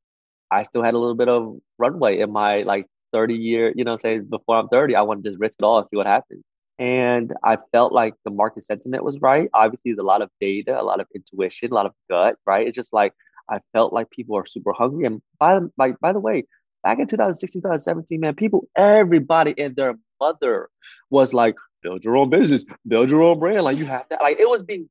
i 0.51 0.62
still 0.62 0.83
had 0.83 0.94
a 0.94 0.98
little 0.98 1.14
bit 1.14 1.29
of 1.29 1.57
runway 1.79 2.18
in 2.20 2.33
my 2.33 2.62
like 2.62 2.87
30 3.12 3.35
year 3.35 3.72
you 3.77 3.85
know 3.85 3.92
i'm 3.92 3.98
saying 3.98 4.25
before 4.29 4.57
i'm 4.57 4.68
30 4.68 4.96
i 4.96 5.03
want 5.03 5.22
to 5.22 5.31
just 5.31 5.40
risk 5.40 5.57
it 5.59 5.64
all 5.64 5.79
and 5.79 5.87
see 5.90 5.96
what 5.96 6.07
happens 6.07 6.42
and 6.79 7.33
I 7.44 7.59
felt 7.70 7.92
like 7.92 8.14
the 8.25 8.31
market 8.33 8.64
sentiment 8.64 9.05
was 9.05 9.20
right. 9.20 9.48
Obviously, 9.55 9.92
there's 9.92 9.98
a 9.98 10.03
lot 10.03 10.20
of 10.20 10.31
data, 10.40 10.81
a 10.81 10.83
lot 10.83 11.01
of 11.01 11.07
intuition, 11.14 11.70
a 11.70 11.75
lot 11.75 11.87
of 11.87 11.92
gut, 12.11 12.37
right? 12.44 12.66
It's 12.66 12.75
just 12.75 12.92
like 12.92 13.12
I 13.48 13.61
felt 13.72 13.92
like 13.92 14.11
people 14.11 14.37
are 14.37 14.46
super 14.46 14.72
hungry. 14.72 15.07
And 15.07 15.22
by 15.38 15.61
by, 15.77 15.92
by 16.01 16.12
the 16.12 16.18
way, 16.18 16.44
back 16.83 16.98
in 16.98 17.07
2016, 17.07 17.62
2017, 17.62 18.20
man, 18.20 18.35
people, 18.35 18.66
everybody 18.77 19.55
and 19.59 19.77
their 19.77 19.94
mother 20.20 20.70
was 21.11 21.33
like, 21.33 21.55
build 21.83 22.05
your 22.05 22.16
own 22.16 22.31
business, 22.31 22.64
build 22.87 23.11
your 23.11 23.22
own 23.22 23.38
brand. 23.38 23.62
Like 23.62 23.79
you 23.79 23.87
have 23.87 24.07
that. 24.11 24.22
Like 24.22 24.40
it 24.40 24.48
was 24.48 24.62
being 24.62 24.88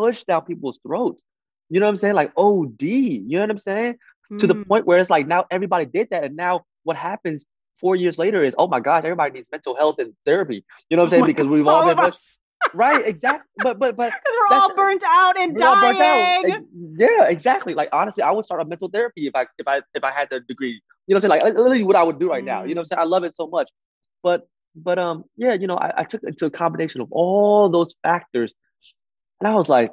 pushed 0.00 0.26
down 0.26 0.42
people's 0.42 0.80
throats. 0.86 1.22
You 1.68 1.78
know 1.78 1.86
what 1.86 1.90
I'm 1.90 1.96
saying? 1.96 2.14
Like 2.14 2.32
OD. 2.36 2.82
You 2.82 3.36
know 3.36 3.40
what 3.40 3.50
I'm 3.50 3.58
saying? 3.58 3.96
Mm. 4.32 4.38
To 4.38 4.46
the 4.46 4.54
mm. 4.54 4.66
point 4.66 4.86
where 4.86 4.98
it's 4.98 5.10
like 5.10 5.26
now 5.26 5.44
everybody 5.50 5.84
did 5.84 6.08
that. 6.10 6.24
And 6.24 6.36
now 6.36 6.64
what 6.84 6.96
happens 6.96 7.44
four 7.80 7.96
years 7.96 8.18
later 8.18 8.42
is, 8.42 8.54
oh 8.58 8.66
my 8.66 8.80
gosh, 8.80 9.04
everybody 9.04 9.32
needs 9.32 9.48
mental 9.52 9.76
health 9.76 9.96
and 9.98 10.14
therapy. 10.24 10.64
You 10.88 10.96
know 10.96 11.04
what 11.04 11.06
I'm 11.06 11.10
saying? 11.10 11.22
Oh 11.24 11.26
because 11.26 11.46
we've 11.46 11.66
all, 11.66 11.88
all 11.88 11.94
been 11.94 12.12
right, 12.74 13.06
exactly. 13.06 13.46
But 13.58 13.78
but 13.78 13.96
but 13.96 14.12
because 14.24 14.36
we're 14.50 14.56
all 14.56 14.74
burnt 14.74 15.02
out 15.06 15.38
and 15.38 15.56
dying. 15.56 16.52
Out. 16.52 16.62
Yeah, 16.96 17.24
exactly. 17.24 17.74
Like 17.74 17.90
honestly, 17.92 18.22
I 18.22 18.30
would 18.30 18.44
start 18.44 18.60
a 18.60 18.64
mental 18.64 18.88
therapy 18.88 19.26
if 19.26 19.34
I 19.34 19.46
if 19.58 19.68
I 19.68 19.80
if 19.94 20.04
I 20.04 20.10
had 20.10 20.28
the 20.30 20.40
degree. 20.40 20.80
You 21.06 21.14
know 21.14 21.18
what 21.18 21.24
I'm 21.24 21.30
saying? 21.30 21.42
Like 21.44 21.54
literally 21.56 21.84
what 21.84 21.96
I 21.96 22.02
would 22.02 22.18
do 22.18 22.30
right 22.30 22.42
mm. 22.42 22.46
now. 22.46 22.64
You 22.64 22.74
know 22.74 22.80
what 22.80 22.92
I'm 22.92 22.98
saying? 22.98 23.00
I 23.00 23.04
love 23.04 23.24
it 23.24 23.34
so 23.34 23.46
much. 23.46 23.70
But 24.22 24.46
but 24.74 24.98
um 24.98 25.24
yeah, 25.36 25.54
you 25.54 25.66
know, 25.66 25.76
I, 25.76 25.92
I 25.98 26.04
took 26.04 26.22
into 26.22 26.46
a 26.46 26.50
combination 26.50 27.00
of 27.00 27.08
all 27.12 27.68
those 27.68 27.94
factors, 28.02 28.54
and 29.40 29.48
I 29.48 29.54
was 29.54 29.68
like, 29.68 29.90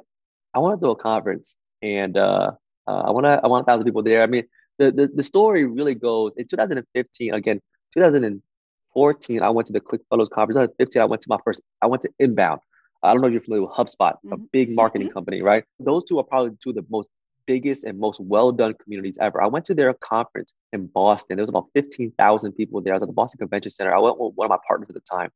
I 0.54 0.58
want 0.58 0.80
to 0.80 0.86
do 0.86 0.90
a 0.90 0.96
conference, 0.96 1.56
and 1.82 2.16
uh, 2.16 2.52
uh 2.86 3.02
I 3.06 3.10
want 3.10 3.24
to 3.24 3.40
I 3.42 3.46
want 3.46 3.62
a 3.62 3.66
thousand 3.66 3.84
people 3.84 4.02
there. 4.02 4.22
I 4.22 4.26
mean, 4.26 4.44
the, 4.78 4.90
the 4.90 5.10
the 5.14 5.22
story 5.22 5.64
really 5.64 5.94
goes 5.94 6.32
in 6.36 6.46
2015 6.46 7.34
again 7.34 7.60
2014, 7.94 9.42
I 9.42 9.50
went 9.50 9.66
to 9.66 9.72
the 9.72 9.80
ClickFunnels 9.80 10.30
conference. 10.30 10.72
2015, 10.78 11.02
I 11.02 11.04
went 11.04 11.22
to 11.22 11.28
my 11.28 11.38
first, 11.44 11.60
I 11.82 11.86
went 11.86 12.02
to 12.02 12.10
Inbound. 12.18 12.60
I 13.02 13.12
don't 13.12 13.22
know 13.22 13.28
if 13.28 13.32
you're 13.32 13.42
familiar 13.42 13.66
with 13.66 13.76
HubSpot, 13.76 14.14
mm-hmm. 14.14 14.32
a 14.32 14.36
big 14.36 14.74
marketing 14.74 15.08
mm-hmm. 15.08 15.14
company, 15.14 15.42
right? 15.42 15.64
Those 15.78 16.04
two 16.04 16.18
are 16.18 16.24
probably 16.24 16.56
two 16.62 16.70
of 16.70 16.76
the 16.76 16.84
most 16.90 17.08
biggest 17.46 17.84
and 17.84 17.98
most 17.98 18.20
well 18.20 18.52
done 18.52 18.74
communities 18.82 19.16
ever. 19.20 19.42
I 19.42 19.46
went 19.46 19.64
to 19.66 19.74
their 19.74 19.94
conference 19.94 20.52
in 20.72 20.86
Boston. 20.86 21.36
There 21.36 21.42
was 21.42 21.48
about 21.48 21.66
15,000 21.74 22.52
people 22.52 22.80
there. 22.80 22.92
I 22.92 22.96
was 22.96 23.02
at 23.02 23.08
the 23.08 23.14
Boston 23.14 23.38
Convention 23.38 23.70
Center. 23.70 23.94
I 23.94 24.00
went 24.00 24.18
with 24.18 24.34
one 24.34 24.46
of 24.46 24.50
my 24.50 24.58
partners 24.66 24.88
at 24.90 24.94
the 24.94 25.00
time. 25.00 25.30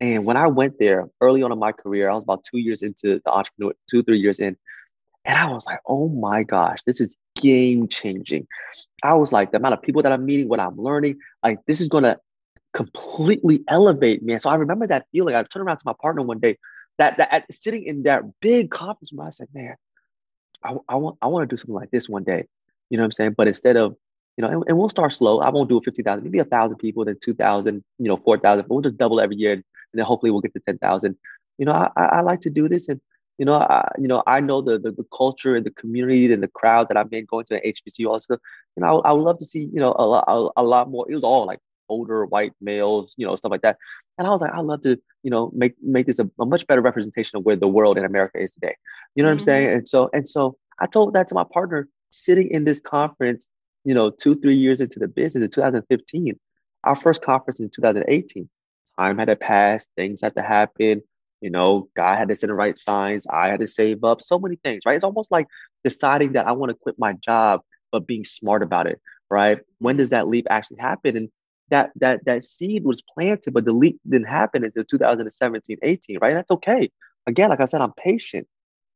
And 0.00 0.24
when 0.24 0.36
I 0.36 0.48
went 0.48 0.78
there 0.78 1.08
early 1.20 1.42
on 1.42 1.52
in 1.52 1.58
my 1.58 1.72
career, 1.72 2.10
I 2.10 2.14
was 2.14 2.24
about 2.24 2.44
two 2.44 2.58
years 2.58 2.82
into 2.82 3.20
the 3.24 3.30
entrepreneur, 3.30 3.72
two, 3.88 4.02
three 4.02 4.18
years 4.18 4.38
in. 4.38 4.56
And 5.24 5.38
I 5.38 5.50
was 5.50 5.66
like, 5.66 5.80
oh 5.86 6.08
my 6.08 6.42
gosh, 6.42 6.82
this 6.84 7.00
is 7.00 7.16
game 7.36 7.88
changing. 7.88 8.46
I 9.02 9.14
was 9.14 9.32
like, 9.32 9.52
the 9.52 9.56
amount 9.56 9.74
of 9.74 9.82
people 9.82 10.02
that 10.02 10.12
I'm 10.12 10.26
meeting, 10.26 10.48
what 10.48 10.60
I'm 10.60 10.76
learning, 10.76 11.18
like 11.42 11.58
this 11.66 11.80
is 11.80 11.88
gonna 11.88 12.18
completely 12.74 13.62
elevate 13.68 14.22
me. 14.22 14.34
And 14.34 14.42
so 14.42 14.50
I 14.50 14.56
remember 14.56 14.86
that 14.88 15.06
feeling. 15.12 15.34
I 15.34 15.42
turned 15.44 15.66
around 15.66 15.78
to 15.78 15.86
my 15.86 15.94
partner 16.00 16.22
one 16.22 16.40
day, 16.40 16.58
that 16.98 17.16
that 17.16 17.32
at, 17.32 17.54
sitting 17.54 17.84
in 17.84 18.02
that 18.02 18.22
big 18.40 18.70
conference 18.70 19.12
room, 19.12 19.26
I 19.26 19.30
said, 19.30 19.48
man, 19.54 19.76
I, 20.62 20.76
I 20.88 20.96
want 20.96 21.16
I 21.22 21.26
want 21.28 21.48
to 21.48 21.54
do 21.54 21.58
something 21.58 21.74
like 21.74 21.90
this 21.90 22.08
one 22.08 22.24
day. 22.24 22.44
You 22.90 22.98
know 22.98 23.02
what 23.02 23.06
I'm 23.06 23.12
saying? 23.12 23.34
But 23.36 23.48
instead 23.48 23.76
of, 23.76 23.96
you 24.36 24.42
know, 24.42 24.48
and, 24.48 24.64
and 24.68 24.78
we'll 24.78 24.88
start 24.88 25.12
slow. 25.12 25.40
I 25.40 25.48
won't 25.50 25.68
do 25.68 25.78
it 25.78 25.84
50,000, 25.84 26.22
maybe 26.22 26.38
a 26.38 26.44
thousand 26.44 26.76
people, 26.78 27.04
then 27.04 27.16
2,000, 27.22 27.82
you 27.98 28.08
know, 28.08 28.16
4,000, 28.16 28.62
but 28.62 28.74
we'll 28.74 28.82
just 28.82 28.98
double 28.98 29.20
every 29.20 29.36
year. 29.36 29.62
And 29.94 29.98
then 30.00 30.06
hopefully 30.06 30.32
we'll 30.32 30.40
get 30.40 30.52
to 30.54 30.60
10,000. 30.60 31.16
You 31.58 31.66
know, 31.66 31.72
I, 31.72 32.02
I 32.02 32.20
like 32.22 32.40
to 32.40 32.50
do 32.50 32.68
this. 32.68 32.88
And 32.88 33.00
you 33.38 33.44
know, 33.44 33.54
I, 33.54 33.88
you 33.98 34.08
know, 34.08 34.22
I 34.26 34.40
know 34.40 34.60
the, 34.60 34.78
the, 34.78 34.92
the 34.92 35.04
culture 35.16 35.56
and 35.56 35.64
the 35.64 35.70
community 35.70 36.32
and 36.32 36.42
the 36.42 36.48
crowd 36.48 36.88
that 36.88 36.96
I've 36.96 37.10
been 37.10 37.24
going 37.24 37.46
to 37.46 37.56
at 37.56 37.64
HBCU. 37.64 38.06
all 38.06 38.14
this 38.14 38.24
stuff. 38.24 38.40
You 38.76 38.82
know, 38.82 39.00
I, 39.00 39.10
I, 39.10 39.12
would 39.12 39.22
love 39.22 39.38
to 39.38 39.44
see, 39.44 39.70
you 39.72 39.80
know, 39.80 39.94
a 39.98 40.06
lot, 40.06 40.24
a, 40.28 40.48
a, 40.56 40.62
lot 40.62 40.90
more. 40.90 41.06
It 41.08 41.14
was 41.14 41.24
all 41.24 41.46
like 41.46 41.58
older 41.88 42.26
white 42.26 42.52
males, 42.60 43.14
you 43.16 43.26
know, 43.26 43.34
stuff 43.36 43.50
like 43.50 43.62
that. 43.62 43.76
And 44.18 44.26
I 44.26 44.30
was 44.30 44.40
like, 44.40 44.52
I'd 44.52 44.64
love 44.64 44.82
to, 44.82 44.96
you 45.22 45.30
know, 45.30 45.50
make 45.54 45.74
make 45.82 46.06
this 46.06 46.18
a, 46.20 46.30
a 46.38 46.46
much 46.46 46.66
better 46.66 46.80
representation 46.80 47.36
of 47.36 47.44
where 47.44 47.56
the 47.56 47.68
world 47.68 47.98
in 47.98 48.04
America 48.04 48.40
is 48.40 48.52
today. 48.52 48.76
You 49.14 49.22
know 49.22 49.28
mm-hmm. 49.28 49.34
what 49.34 49.40
I'm 49.40 49.40
saying? 49.40 49.66
Mm-hmm. 49.66 49.78
And 49.78 49.88
so, 49.88 50.10
and 50.12 50.28
so 50.28 50.56
I 50.78 50.86
told 50.86 51.14
that 51.14 51.28
to 51.28 51.34
my 51.34 51.44
partner 51.44 51.88
sitting 52.10 52.50
in 52.50 52.64
this 52.64 52.78
conference, 52.78 53.48
you 53.84 53.94
know, 53.94 54.10
two, 54.10 54.38
three 54.40 54.56
years 54.56 54.80
into 54.80 54.98
the 54.98 55.08
business 55.08 55.42
in 55.42 55.50
2015. 55.50 56.38
Our 56.84 56.96
first 56.96 57.22
conference 57.22 57.60
in 57.60 57.70
2018. 57.70 58.48
Time 58.98 59.18
had 59.18 59.26
to 59.26 59.36
pass, 59.36 59.86
things 59.96 60.20
had 60.22 60.34
to 60.36 60.42
happen 60.42 61.02
you 61.44 61.50
know, 61.50 61.90
God 61.94 62.16
had 62.16 62.28
to 62.28 62.34
send 62.34 62.48
the 62.48 62.54
right 62.54 62.78
signs. 62.78 63.26
I 63.26 63.48
had 63.48 63.60
to 63.60 63.66
save 63.66 64.02
up. 64.02 64.22
So 64.22 64.38
many 64.38 64.56
things, 64.56 64.84
right? 64.86 64.94
It's 64.96 65.04
almost 65.04 65.30
like 65.30 65.46
deciding 65.84 66.32
that 66.32 66.46
I 66.46 66.52
want 66.52 66.70
to 66.70 66.74
quit 66.74 66.98
my 66.98 67.12
job, 67.12 67.60
but 67.92 68.06
being 68.06 68.24
smart 68.24 68.62
about 68.62 68.86
it, 68.86 68.98
right? 69.30 69.58
When 69.78 69.98
does 69.98 70.08
that 70.08 70.26
leap 70.26 70.46
actually 70.48 70.78
happen? 70.78 71.18
And 71.18 71.28
that 71.68 71.90
that 71.96 72.24
that 72.24 72.44
seed 72.44 72.84
was 72.84 73.02
planted, 73.02 73.52
but 73.52 73.66
the 73.66 73.74
leap 73.74 74.00
didn't 74.08 74.28
happen 74.28 74.64
until 74.64 74.84
2017, 74.84 75.76
18, 75.82 76.18
right? 76.22 76.32
That's 76.32 76.50
okay. 76.50 76.90
Again, 77.26 77.50
like 77.50 77.60
I 77.60 77.66
said, 77.66 77.82
I'm 77.82 77.92
patient. 77.92 78.46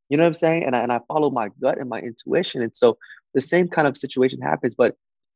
You 0.09 0.17
know 0.17 0.23
what 0.23 0.29
I'm 0.29 0.35
saying? 0.35 0.65
And 0.65 0.75
I, 0.75 0.81
and 0.81 0.91
I 0.91 1.01
follow 1.07 1.29
my 1.29 1.51
gut 1.61 1.77
and 1.77 1.91
my 1.91 2.01
intuition. 2.01 2.63
And 2.63 2.75
so 2.75 2.97
the 3.35 3.43
same 3.43 3.69
kind 3.69 3.87
of 3.87 3.99
situation 3.99 4.41
happens. 4.41 4.75
But 4.75 4.95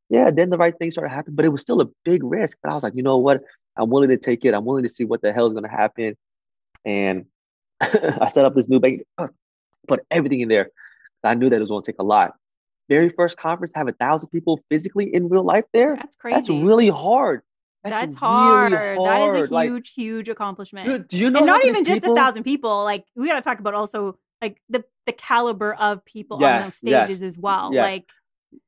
yeah, 0.09 0.31
then 0.31 0.49
the 0.49 0.57
right 0.57 0.75
things 0.79 0.95
started 0.95 1.15
happening, 1.15 1.37
but 1.37 1.45
it 1.45 1.51
was 1.51 1.61
still 1.61 1.83
a 1.83 1.89
big 2.07 2.25
risk. 2.25 2.57
But 2.63 2.71
I 2.71 2.75
was 2.75 2.85
like, 2.85 2.95
you 2.97 3.03
know 3.03 3.19
what? 3.19 3.43
I'm 3.77 3.91
willing 3.91 4.11
to 4.11 4.17
take 4.17 4.45
it. 4.45 4.55
I'm 4.55 4.65
willing 4.65 4.83
to 4.83 4.89
see 4.89 5.05
what 5.05 5.23
the 5.23 5.33
hell 5.33 5.47
is 5.47 5.53
going 5.53 5.65
to 5.65 5.71
happen 5.71 6.17
and 6.85 7.27
I 7.81 8.29
set 8.29 8.45
up 8.45 8.55
this 8.55 8.69
new 8.69 8.81
bank, 8.81 9.03
put 9.89 10.01
everything 10.11 10.41
in 10.41 10.49
there. 10.49 10.71
I 11.25 11.35
knew 11.35 11.51
that 11.51 11.57
it 11.57 11.61
was 11.61 11.69
going 11.69 11.83
to 11.83 11.93
take 11.93 12.01
a 12.01 12.05
lot. 12.05 12.35
Very 12.89 13.09
first 13.09 13.37
conference, 13.37 13.73
have 13.75 13.89
a 13.89 13.93
thousand 13.93 14.31
people 14.31 14.61
physically 14.69 15.15
in 15.15 15.29
real 15.29 15.45
life 15.45 15.65
there. 15.73 15.97
That's 15.97 16.17
crazy. 16.17 16.35
That's 16.35 16.51
really 16.51 16.89
hard. 16.89 17.43
That's, 17.85 18.07
That's 18.07 18.17
hard. 18.17 18.73
Really 18.73 18.97
hard. 18.97 19.07
That 19.07 19.23
is 19.23 19.35
a 19.35 19.39
huge, 19.39 19.51
like, 19.51 19.87
huge 19.87 20.29
accomplishment. 20.29 20.87
Dude, 20.87 21.09
do 21.09 21.19
you 21.19 21.31
know? 21.31 21.39
And 21.39 21.47
not 21.47 21.65
even 21.65 21.85
people... 21.85 21.95
just 21.95 22.07
a 22.07 22.15
thousand 22.15 22.45
people. 22.45 22.85
Like 22.85 23.05
we 23.17 23.27
got 23.27 23.35
to 23.35 23.41
talk 23.41 23.59
about 23.59 23.75
also 23.75 24.19
like 24.41 24.61
the 24.69 24.85
the 25.07 25.13
caliber 25.13 25.75
of 25.75 26.05
people 26.05 26.39
yes, 26.41 26.57
on 26.57 26.63
those 26.63 26.75
stages 26.75 27.23
yes, 27.23 27.29
as 27.29 27.39
well. 27.39 27.71
Yes. 27.73 27.83
Like 27.83 28.05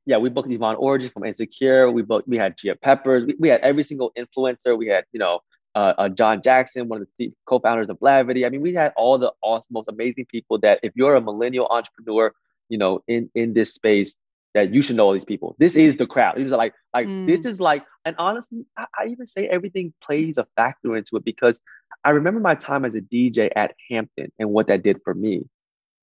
yeah, 0.05 0.17
we 0.17 0.29
booked 0.29 0.51
Yvonne 0.51 0.75
Orji 0.77 1.11
from 1.11 1.23
Insecure. 1.23 1.91
We 1.91 2.01
booked, 2.01 2.27
we 2.27 2.37
had 2.37 2.57
Gia 2.57 2.75
Peppers. 2.75 3.25
We, 3.25 3.35
we 3.39 3.49
had 3.49 3.61
every 3.61 3.83
single 3.83 4.11
influencer. 4.17 4.77
We 4.77 4.87
had, 4.87 5.05
you 5.11 5.19
know, 5.19 5.39
uh, 5.75 5.93
uh, 5.97 6.09
John 6.09 6.41
Jackson, 6.41 6.87
one 6.87 7.01
of 7.01 7.07
the 7.17 7.33
co-founders 7.45 7.89
of 7.89 7.99
Blavity. 7.99 8.45
I 8.45 8.49
mean, 8.49 8.61
we 8.61 8.73
had 8.73 8.93
all 8.95 9.17
the 9.17 9.31
awesome, 9.41 9.73
most 9.73 9.89
amazing 9.89 10.25
people 10.31 10.57
that 10.59 10.79
if 10.83 10.93
you're 10.95 11.15
a 11.15 11.21
millennial 11.21 11.67
entrepreneur, 11.69 12.33
you 12.69 12.77
know, 12.77 13.03
in 13.07 13.29
in 13.35 13.53
this 13.53 13.73
space, 13.73 14.15
that 14.55 14.73
you 14.73 14.81
should 14.81 14.95
know 14.95 15.07
all 15.07 15.13
these 15.13 15.25
people. 15.25 15.55
This 15.59 15.75
is 15.75 15.97
the 15.97 16.07
crowd. 16.07 16.37
These 16.37 16.51
are 16.51 16.57
like, 16.57 16.73
like 16.93 17.07
mm. 17.07 17.27
this 17.27 17.41
is 17.41 17.59
like, 17.59 17.83
and 18.05 18.15
honestly, 18.17 18.65
I, 18.77 18.85
I, 18.97 19.07
even 19.07 19.25
say 19.25 19.47
everything 19.47 19.93
plays 20.01 20.37
a 20.37 20.47
factor 20.55 20.95
into 20.95 21.17
it 21.17 21.25
because 21.25 21.59
I 22.05 22.11
remember 22.11 22.39
my 22.39 22.55
time 22.55 22.85
as 22.85 22.95
a 22.95 23.01
DJ 23.01 23.49
at 23.55 23.75
Hampton 23.89 24.31
and 24.39 24.51
what 24.51 24.67
that 24.67 24.81
did 24.81 25.01
for 25.03 25.13
me, 25.13 25.43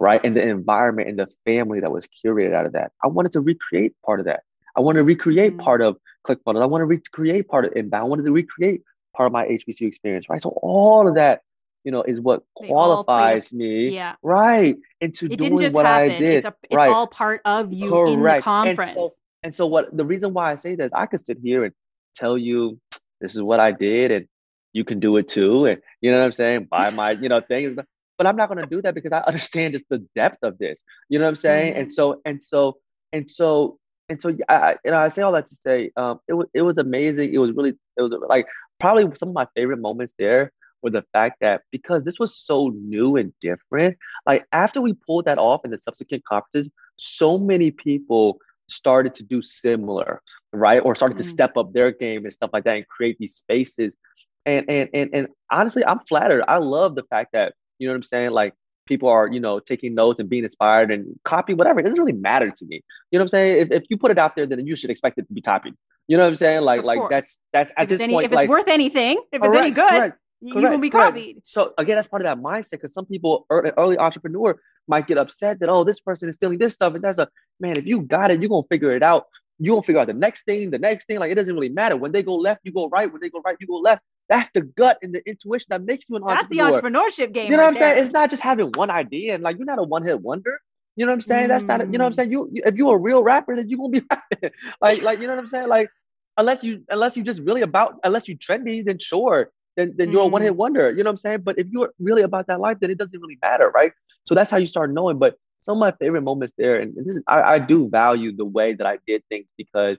right? 0.03 0.21
And 0.25 0.37
the 0.37 0.43
environment 0.43 1.09
and 1.09 1.19
the 1.19 1.29
family 1.45 1.79
that 1.79 1.93
was 1.93 2.09
curated 2.09 2.53
out 2.53 2.67
of 2.67 2.73
that. 2.73 2.91
I 3.05 3.07
wanted 3.07 3.33
to 3.33 3.41
recreate 3.41 3.95
part 4.05 4.19
of 4.19 4.27
that. 4.27 4.43
I 4.77 4.81
want 4.81 4.97
to 4.97 5.05
recreate 5.05 5.57
mm. 5.57 5.63
part 5.63 5.81
of 5.81 5.97
ClickFunnels. 6.27 6.61
I 6.61 6.67
want 6.67 6.83
to 6.83 6.87
recreate 6.87 7.47
part 7.47 7.65
of 7.67 7.73
Inbound. 7.77 8.03
I 8.03 8.07
wanted 8.07 8.25
to 8.25 8.33
recreate 8.33 8.83
part 9.17 9.29
of 9.29 9.33
my 9.33 9.47
HBCU 9.47 9.87
experience, 9.87 10.29
right? 10.29 10.43
So 10.43 10.51
all 10.61 11.07
of 11.07 11.15
that, 11.15 11.43
you 11.85 11.93
know, 11.93 12.03
is 12.03 12.21
what 12.21 12.43
they 12.61 12.67
qualifies 12.67 13.53
me, 13.53 13.91
yeah, 13.91 14.15
right, 14.23 14.77
into 15.01 15.27
it 15.27 15.39
doing 15.39 15.73
what 15.73 15.87
happen. 15.87 16.11
I 16.11 16.19
did. 16.19 16.35
It's, 16.35 16.47
a, 16.47 16.55
it's 16.65 16.75
right. 16.77 16.91
all 16.91 17.07
part 17.07 17.41
of 17.45 17.73
you 17.73 17.91
Correct. 17.91 18.11
in 18.13 18.23
the 18.23 18.41
conference. 18.41 18.91
And 18.91 18.97
so, 18.97 19.11
and 19.45 19.55
so, 19.55 19.67
what 19.67 19.97
the 19.97 20.05
reason 20.05 20.33
why 20.33 20.53
I 20.53 20.57
say 20.57 20.75
this, 20.75 20.91
I 20.95 21.07
could 21.07 21.25
sit 21.25 21.39
here 21.43 21.65
and 21.65 21.75
tell 22.15 22.39
you 22.39 22.81
this 23.21 23.35
is 23.35 23.43
what 23.43 23.61
I 23.61 23.73
did, 23.73 24.11
and 24.11 24.27
you 24.73 24.85
can 24.85 25.01
do 25.01 25.17
it 25.17 25.29
too, 25.29 25.67
and 25.67 25.81
you 26.01 26.11
know 26.11 26.19
what 26.19 26.25
I'm 26.25 26.33
saying, 26.33 26.69
buy 26.71 26.91
my, 26.91 27.13
you 27.13 27.29
know, 27.29 27.41
things. 27.41 27.79
But 28.19 28.27
I'm 28.27 28.37
not 28.37 28.49
going 28.49 28.63
to 28.63 28.69
do 28.69 28.83
that 28.83 28.95
because 28.95 29.13
I 29.13 29.19
understand 29.27 29.75
just 29.75 29.85
the 29.89 30.07
depth 30.15 30.39
of 30.43 30.59
this. 30.59 30.83
You 31.09 31.19
know 31.19 31.25
what 31.25 31.31
I'm 31.31 31.37
saying? 31.37 31.73
Mm-hmm. 31.73 31.81
And 31.81 31.93
so, 31.93 32.21
and 32.25 32.43
so, 32.43 32.79
and 33.13 33.31
so, 33.31 33.79
and 34.09 34.21
so, 34.21 34.37
I, 34.49 34.77
you 34.85 34.91
know, 34.91 34.99
I 34.99 35.09
say 35.09 35.23
all 35.23 35.33
that 35.33 35.47
to 35.47 35.55
say, 35.55 35.91
um, 35.97 36.21
it 36.29 36.35
was, 36.35 36.47
it 36.55 36.63
was 36.63 36.79
amazing. 36.79 37.33
It 37.33 37.39
was 37.39 37.53
really, 37.53 37.75
it 37.97 38.03
was 38.03 38.13
like 38.29 38.47
probably 38.81 39.05
some 39.15 39.31
of 39.31 39.35
my 39.35 39.47
favorite 39.55 39.79
moments 39.79 40.15
there 40.19 40.53
were 40.83 40.91
the 40.91 41.05
fact 41.13 41.37
that 41.41 41.63
because 41.71 42.03
this 42.03 42.19
was 42.19 42.37
so 42.37 42.69
new 42.75 43.17
and 43.17 43.33
different, 43.41 43.97
like 44.27 44.45
after 44.53 44.81
we 44.81 44.93
pulled 44.93 45.25
that 45.25 45.39
off 45.39 45.65
in 45.65 45.71
the 45.71 45.79
subsequent 45.79 46.25
conferences, 46.25 46.71
so 46.97 47.39
many 47.39 47.71
people 47.71 48.39
started 48.69 49.15
to 49.15 49.23
do 49.23 49.43
similar, 49.43 50.21
right? 50.53 50.81
Or 50.81 50.95
started 50.95 51.15
mm-hmm. 51.15 51.23
to 51.23 51.31
step 51.31 51.57
up 51.57 51.73
their 51.73 51.93
game 51.93 52.25
and 52.25 52.33
stuff 52.33 52.51
like 52.53 52.65
that 52.65 52.77
and 52.77 52.89
create 52.89 53.17
these 53.19 53.35
spaces. 53.35 53.97
And 54.45 54.69
and 54.69 54.89
and 54.93 55.11
and 55.13 55.29
honestly, 55.51 55.85
I'm 55.85 56.01
flattered. 56.01 56.43
I 56.49 56.59
love 56.59 56.97
the 56.97 57.05
fact 57.05 57.31
that, 57.33 57.55
you 57.79 57.87
know 57.87 57.93
what 57.93 57.97
I'm 57.97 58.03
saying? 58.03 58.31
Like 58.31 58.55
people 58.87 59.09
are, 59.09 59.29
you 59.29 59.41
know, 59.41 59.61
taking 59.61 59.95
notes 59.95 60.21
and 60.21 60.29
being 60.29 60.45
inspired 60.45 60.91
and 60.91 61.19
copy 61.25 61.55
whatever. 61.55 61.81
It 61.81 61.85
doesn't 61.85 61.99
really 61.99 62.13
matter 62.13 62.51
to 62.51 62.65
me. 62.65 62.83
You 63.11 63.19
know 63.19 63.21
what 63.21 63.25
I'm 63.25 63.29
saying? 63.29 63.57
If, 63.63 63.71
if 63.71 63.83
you 63.91 63.97
put 63.97 64.11
it 64.11 64.19
out 64.19 64.37
there, 64.37 64.47
then 64.47 64.67
you 64.67 64.77
should 64.77 64.91
expect 64.91 65.19
it 65.19 65.27
to 65.29 65.35
be 65.35 65.41
copied. 65.41 65.75
You 66.09 66.17
know 66.17 66.25
what 66.25 66.31
I'm 66.31 66.37
saying? 66.37 66.63
Like, 66.63 66.83
like 66.83 67.01
that's 67.09 67.39
that's 67.53 67.73
at 67.77 67.85
if 67.85 67.89
this 67.91 68.01
any, 68.01 68.13
point, 68.13 68.27
if 68.27 68.33
it's 68.33 68.37
like, 68.37 68.49
worth 68.49 68.69
anything, 68.69 69.23
if 69.33 69.43
it's 69.43 69.57
any 69.57 69.71
good, 69.71 69.89
correct, 69.89 70.19
you 70.41 70.55
correct, 70.55 70.71
will 70.71 70.81
be 70.81 70.91
copied. 70.91 71.43
So 71.45 71.73
again, 71.79 71.97
that's 71.97 72.09
part 72.09 72.23
of 72.23 72.25
that 72.25 72.43
mindset 72.43 72.73
because 72.73 72.93
some 72.93 73.07
people, 73.07 73.47
early, 73.51 73.71
early 73.79 73.99
entrepreneur, 73.99 74.59
might 74.89 75.07
get 75.07 75.17
upset 75.17 75.61
that 75.61 75.69
oh, 75.69 75.85
this 75.85 76.01
person 76.01 76.29
is 76.29 76.35
stealing 76.35 76.59
this 76.59 76.75
stuff, 76.75 76.95
and 76.95 77.05
that's 77.05 77.19
a 77.19 77.29
man. 77.61 77.79
If 77.79 77.87
you 77.87 78.01
got 78.03 78.31
it, 78.31 78.41
you're 78.41 78.49
gonna 78.49 78.67
figure 78.69 78.95
it 78.97 79.03
out. 79.03 79.27
You're 79.59 79.77
gonna 79.77 79.87
figure 79.87 80.01
out 80.01 80.09
the 80.09 80.15
next 80.15 80.45
thing, 80.45 80.71
the 80.71 80.79
next 80.79 81.07
thing. 81.07 81.21
Like 81.21 81.31
it 81.31 81.37
doesn't 81.37 81.55
really 81.55 81.69
matter. 81.69 81.97
When 81.97 82.11
they 82.11 82.23
go 82.25 82.35
left, 82.35 82.63
you 82.65 82.73
go 82.73 82.89
right. 82.89 83.11
When 83.11 83.21
they 83.21 83.31
go 83.31 83.41
right, 83.45 83.57
you 83.61 83.67
go 83.67 83.77
left. 83.77 84.03
That's 84.29 84.49
the 84.55 84.63
gut 84.63 84.99
and 85.03 85.15
the 85.15 85.27
intuition 85.29 85.67
that 85.71 85.83
makes 85.83 86.05
you 86.09 86.17
an 86.17 86.23
That's 86.27 86.43
entrepreneur. 86.43 86.73
That's 86.73 86.83
the 86.83 87.23
entrepreneurship 87.25 87.33
game. 87.33 87.51
You 87.51 87.57
know 87.57 87.59
right 87.59 87.65
what 87.65 87.69
I'm 87.69 87.75
there. 87.75 87.95
saying? 87.97 88.05
It's 88.05 88.13
not 88.13 88.31
just 88.31 88.43
having 88.43 88.71
one 88.75 88.91
idea 88.91 89.35
and 89.35 89.43
like 89.43 89.59
you're 89.59 89.67
not 89.67 89.79
a 89.79 89.83
one 89.83 90.05
hit 90.05 90.21
wonder. 90.21 90.59
You 90.97 91.07
know 91.07 91.13
what 91.13 91.17
I'm 91.17 91.21
saying? 91.23 91.45
Mm. 91.47 91.49
That's 91.49 91.65
not. 91.65 91.81
A, 91.81 91.85
you 91.85 91.93
know 91.93 92.05
what 92.05 92.09
I'm 92.09 92.15
saying? 92.15 92.33
You, 92.33 92.49
you 92.53 92.63
if 92.67 92.75
you're 92.77 92.95
a 92.95 92.99
real 92.99 93.23
rapper, 93.23 93.57
then 93.57 93.69
you're 93.69 93.79
gonna 93.79 93.91
be 93.91 94.05
rapping. 94.11 94.51
like 94.81 95.03
like 95.03 95.21
you 95.21 95.27
know 95.27 95.35
what 95.35 95.43
I'm 95.43 95.49
saying? 95.49 95.69
Like 95.69 95.91
unless 96.37 96.63
you 96.63 96.85
unless 96.89 97.17
you 97.17 97.23
just 97.23 97.41
really 97.41 97.63
about 97.63 97.97
unless 98.05 98.29
you 98.29 98.37
trendy, 98.37 98.85
then 98.85 98.99
sure, 98.99 99.51
then 99.77 99.95
then 99.97 100.11
you're 100.13 100.23
mm. 100.23 100.27
a 100.27 100.29
one 100.29 100.43
hit 100.43 100.57
wonder. 100.57 100.91
You 100.91 100.99
know 100.99 101.09
what 101.09 101.13
I'm 101.13 101.19
saying? 101.19 101.41
But 101.43 101.59
if 101.59 101.67
you're 101.71 101.91
really 101.99 102.23
about 102.23 102.47
that 102.49 102.61
life, 102.61 102.79
then 102.81 102.91
it 102.91 102.99
doesn't 102.99 103.19
really 103.19 103.39
matter, 103.41 103.71
right? 103.71 103.93
So 104.25 104.35
that's 104.35 104.51
how 104.51 104.59
you 104.59 104.67
start 104.67 104.93
knowing. 104.93 105.19
But 105.19 105.37
some 105.61 105.77
of 105.77 105.81
my 105.81 105.93
favorite 105.93 106.23
moments 106.23 106.53
there, 106.59 106.81
and 106.81 106.95
this 106.95 107.17
is 107.17 107.23
I, 107.27 107.43
I 107.43 107.59
do 107.59 107.89
value 107.89 108.37
the 108.37 108.45
way 108.45 108.75
that 108.75 108.87
I 108.87 108.99
did 109.07 109.23
things 109.29 109.47
because 109.57 109.97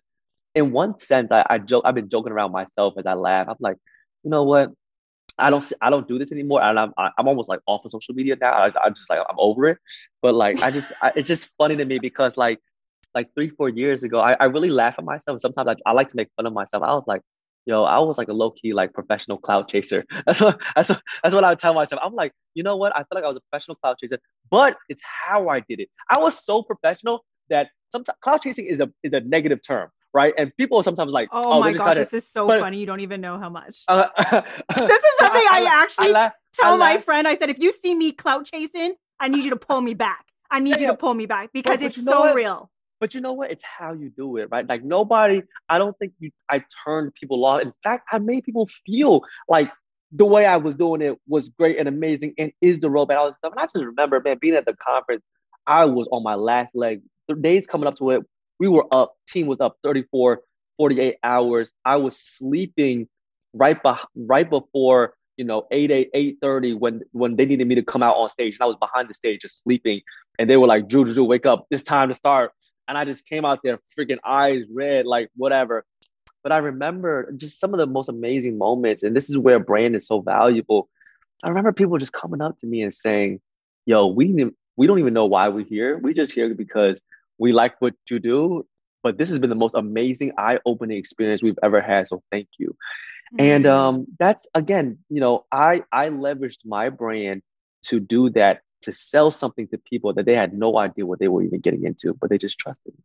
in 0.55 0.71
one 0.71 0.99
sense, 0.99 1.31
I, 1.31 1.45
I 1.49 1.57
joke 1.57 1.83
I've 1.86 1.95
been 1.95 2.09
joking 2.09 2.33
around 2.33 2.51
myself 2.51 2.93
as 2.97 3.05
I 3.05 3.13
laugh. 3.13 3.47
I'm 3.49 3.55
like, 3.59 3.77
you 4.23 4.29
know 4.29 4.43
what? 4.43 4.71
I 5.38 5.49
don't 5.49 5.62
see, 5.62 5.75
I 5.81 5.89
don't 5.89 6.07
do 6.07 6.19
this 6.19 6.31
anymore, 6.31 6.62
and 6.62 6.79
I'm 6.79 6.93
I'm 6.97 7.27
almost 7.27 7.49
like 7.49 7.59
off 7.65 7.86
of 7.86 7.91
social 7.91 8.13
media 8.13 8.36
now. 8.39 8.53
I, 8.53 8.71
I'm 8.83 8.93
just 8.93 9.09
like 9.09 9.19
I'm 9.19 9.36
over 9.38 9.67
it. 9.67 9.77
But 10.21 10.36
like 10.36 10.62
I 10.62 10.69
just 10.71 10.91
I, 11.01 11.12
it's 11.15 11.27
just 11.27 11.53
funny 11.57 11.75
to 11.75 11.86
me 11.86 11.99
because 11.99 12.38
like 12.38 12.59
like 13.15 13.33
three 13.33 13.49
four 13.49 13.69
years 13.69 14.03
ago, 14.03 14.19
I, 14.19 14.33
I 14.33 14.45
really 14.45 14.69
laugh 14.69 14.95
at 14.97 15.05
myself. 15.05 15.41
Sometimes 15.41 15.69
I, 15.69 15.75
I 15.89 15.93
like 15.93 16.09
to 16.09 16.15
make 16.15 16.29
fun 16.36 16.45
of 16.45 16.53
myself. 16.53 16.83
I 16.83 16.93
was 16.93 17.03
like, 17.07 17.21
yo, 17.65 17.83
I 17.83 17.99
was 17.99 18.17
like 18.17 18.27
a 18.27 18.33
low 18.33 18.51
key 18.51 18.73
like 18.73 18.93
professional 18.93 19.38
clout 19.38 19.69
chaser. 19.69 20.05
That's 20.25 20.39
what 20.39 20.59
that's 20.75 20.89
what 20.89 21.01
that's 21.23 21.33
what 21.33 21.43
I 21.43 21.49
would 21.49 21.59
tell 21.59 21.73
myself. 21.73 22.01
I'm 22.03 22.13
like, 22.13 22.33
you 22.53 22.63
know 22.63 22.77
what? 22.77 22.95
I 22.95 22.99
feel 22.99 23.15
like 23.15 23.23
I 23.23 23.27
was 23.27 23.38
a 23.38 23.41
professional 23.49 23.75
clout 23.75 23.97
chaser, 23.99 24.19
but 24.51 24.77
it's 24.89 25.01
how 25.03 25.49
I 25.49 25.62
did 25.62 25.79
it. 25.79 25.89
I 26.09 26.19
was 26.19 26.45
so 26.45 26.62
professional 26.62 27.25
that 27.49 27.69
sometimes 27.91 28.17
clout 28.21 28.43
chasing 28.43 28.65
is 28.65 28.79
a 28.79 28.91
is 29.03 29.13
a 29.13 29.21
negative 29.21 29.59
term 29.65 29.89
right? 30.13 30.34
And 30.38 30.56
people 30.58 30.78
are 30.78 30.84
sometimes 30.84 31.12
like, 31.12 31.30
oh, 31.32 31.41
oh 31.45 31.60
my 31.60 31.73
gosh, 31.73 31.95
this 31.95 32.13
is 32.13 32.28
so 32.28 32.47
but, 32.47 32.60
funny. 32.60 32.80
You 32.80 32.86
don't 32.86 32.99
even 32.99 33.21
know 33.21 33.38
how 33.38 33.49
much. 33.49 33.84
Uh, 33.93 34.08
this 34.78 35.04
is 35.04 35.12
something 35.19 35.41
I, 35.52 35.65
I 35.65 35.82
actually 35.82 36.10
I 36.10 36.12
la- 36.12 36.30
tell 36.54 36.78
my 36.78 36.97
friend. 36.97 37.28
I 37.28 37.36
said, 37.36 37.49
if 37.49 37.60
you 37.60 37.71
see 37.71 37.93
me 37.93 38.12
clout 38.12 38.45
chasing, 38.45 38.95
I 39.19 39.28
need 39.28 39.43
you 39.43 39.49
to 39.52 39.56
pull 39.56 39.82
me 39.82 39.93
back. 39.93 40.26
I 40.52 40.60
need 40.60 40.76
yeah, 40.76 40.82
you 40.82 40.88
to 40.88 40.97
pull 40.97 41.13
me 41.13 41.26
back 41.26 41.52
because 41.54 41.78
but, 41.78 41.86
it's 41.86 41.97
but 41.97 42.12
so 42.12 42.34
real. 42.34 42.69
But 42.99 43.13
you 43.13 43.21
know 43.21 43.34
what? 43.34 43.52
It's 43.52 43.63
how 43.63 43.93
you 43.93 44.10
do 44.15 44.38
it, 44.38 44.49
right? 44.52 44.67
Like 44.67 44.84
nobody. 44.84 45.41
I 45.69 45.78
don't 45.78 45.97
think 45.99 46.13
you. 46.19 46.32
I 46.49 46.63
turned 46.86 47.13
people 47.15 47.43
off. 47.45 47.62
In 47.62 47.73
fact, 47.84 48.08
I 48.12 48.19
made 48.19 48.43
people 48.43 48.69
feel 48.86 49.21
like 49.49 49.71
the 50.12 50.26
way 50.26 50.45
I 50.45 50.58
was 50.58 50.76
doing 50.76 51.02
it 51.02 51.19
was 51.28 51.49
great 51.49 51.78
and 51.80 51.88
amazing, 51.88 52.34
and 52.38 52.52
is 52.62 52.80
the 52.80 52.89
road 52.89 53.12
all 53.12 53.28
this 53.28 53.38
stuff. 53.39 53.54
And 53.54 53.60
I 53.60 53.65
just 53.65 53.84
remember, 53.84 54.21
man, 54.21 54.38
being 54.39 54.56
at 54.56 54.65
the 54.65 54.76
conference, 54.76 55.23
I 55.67 55.86
was 55.86 56.08
on 56.12 56.23
my 56.23 56.36
last 56.36 56.76
leg. 56.76 57.02
The 57.28 57.36
days 57.36 57.65
coming 57.65 57.88
up 57.88 57.97
to 57.97 58.12
it, 58.12 58.23
we 58.63 58.69
were 58.69 58.86
up, 58.93 59.15
team 59.28 59.47
was 59.47 59.60
up 59.60 59.76
34, 59.84 60.39
48 60.78 61.17
hours. 61.21 61.73
I 61.84 61.97
was 61.97 62.17
sleeping 62.17 63.10
right, 63.54 63.82
be- 63.84 63.91
right 64.15 64.49
before, 64.49 65.15
you 65.36 65.43
know, 65.43 65.67
8, 65.69 65.91
8, 65.91 66.10
8 66.13 66.38
30 66.41 66.73
when, 66.76 67.02
when 67.12 67.36
they 67.36 67.45
needed 67.45 67.67
me 67.67 67.76
to 67.76 67.84
come 67.84 68.02
out 68.02 68.15
on 68.15 68.30
stage. 68.30 68.54
And 68.54 68.62
I 68.62 68.67
was 68.67 68.78
behind 68.80 69.10
the 69.10 69.15
stage 69.15 69.41
just 69.41 69.62
sleeping. 69.62 69.99
And 70.39 70.49
they 70.49 70.56
were 70.56 70.67
like, 70.67 70.88
Drew, 70.88 71.04
Drew, 71.04 71.13
Drew, 71.13 71.26
wake 71.26 71.45
up. 71.45 71.67
It's 71.71 71.84
time 71.84 72.08
to 72.08 72.15
start. 72.15 72.52
And 72.88 72.97
I 72.97 73.04
just 73.04 73.26
came 73.26 73.43
out 73.43 73.60
there 73.65 73.80
freaking 73.99 74.19
eyes 74.23 74.62
red, 74.73 75.06
like 75.06 75.28
whatever. 75.36 75.84
But 76.41 76.54
I 76.54 76.60
remember 76.60 77.34
just 77.36 77.60
some 77.60 77.73
of 77.73 77.80
the 77.80 77.86
most 77.86 78.08
amazing 78.08 78.58
moments. 78.58 79.04
And 79.04 79.13
this 79.13 79.30
is 79.30 79.38
where 79.38 79.60
brand 79.60 79.93
is 79.97 80.08
so 80.08 80.21
valuable. 80.21 80.88
I 81.43 81.49
remember 81.49 81.73
people 81.73 81.97
just 81.97 82.13
coming 82.13 82.39
up 82.39 82.58
to 82.60 82.65
me 82.65 82.82
and 82.82 82.93
saying, 82.93 83.41
yo, 83.86 84.08
we, 84.08 84.45
we 84.78 84.88
don't 84.88 84.99
even 84.99 85.13
know 85.13 85.26
why 85.26 85.49
we're 85.49 85.65
here. 85.65 85.97
We 85.97 86.13
just 86.13 86.32
here 86.32 86.54
because 86.54 87.02
we 87.38 87.52
like 87.52 87.76
what 87.80 87.93
you 88.10 88.19
do, 88.19 88.65
but 89.02 89.17
this 89.17 89.30
has 89.30 89.39
been 89.39 89.50
the 89.50 89.56
most 89.56 89.76
amazing, 89.76 90.32
eye-opening 90.38 90.98
experience 90.98 91.43
we've 91.43 91.60
ever 91.62 91.82
had. 91.82 92.08
So 92.08 92.24
thank 92.32 92.48
you. 92.58 92.69
Mm-hmm. 93.34 93.41
And 93.41 93.67
um, 93.67 94.08
that's 94.19 94.48
again, 94.54 95.00
you 95.10 95.19
know, 95.19 95.46
I 95.52 95.84
I 95.91 96.10
leveraged 96.10 96.60
my 96.65 96.89
brand 96.89 97.41
to 97.84 98.00
do 98.00 98.30
that 98.32 98.62
to 98.84 98.91
sell 98.91 99.32
something 99.32 99.67
to 99.69 99.78
people 99.78 100.13
that 100.13 100.26
they 100.26 100.36
had 100.36 100.54
no 100.54 100.78
idea 100.78 101.06
what 101.06 101.19
they 101.19 101.28
were 101.28 101.41
even 101.41 101.60
getting 101.60 101.84
into, 101.84 102.13
but 102.13 102.30
they 102.30 102.38
just 102.38 102.60
trusted. 102.60 102.93
Me. 102.93 103.04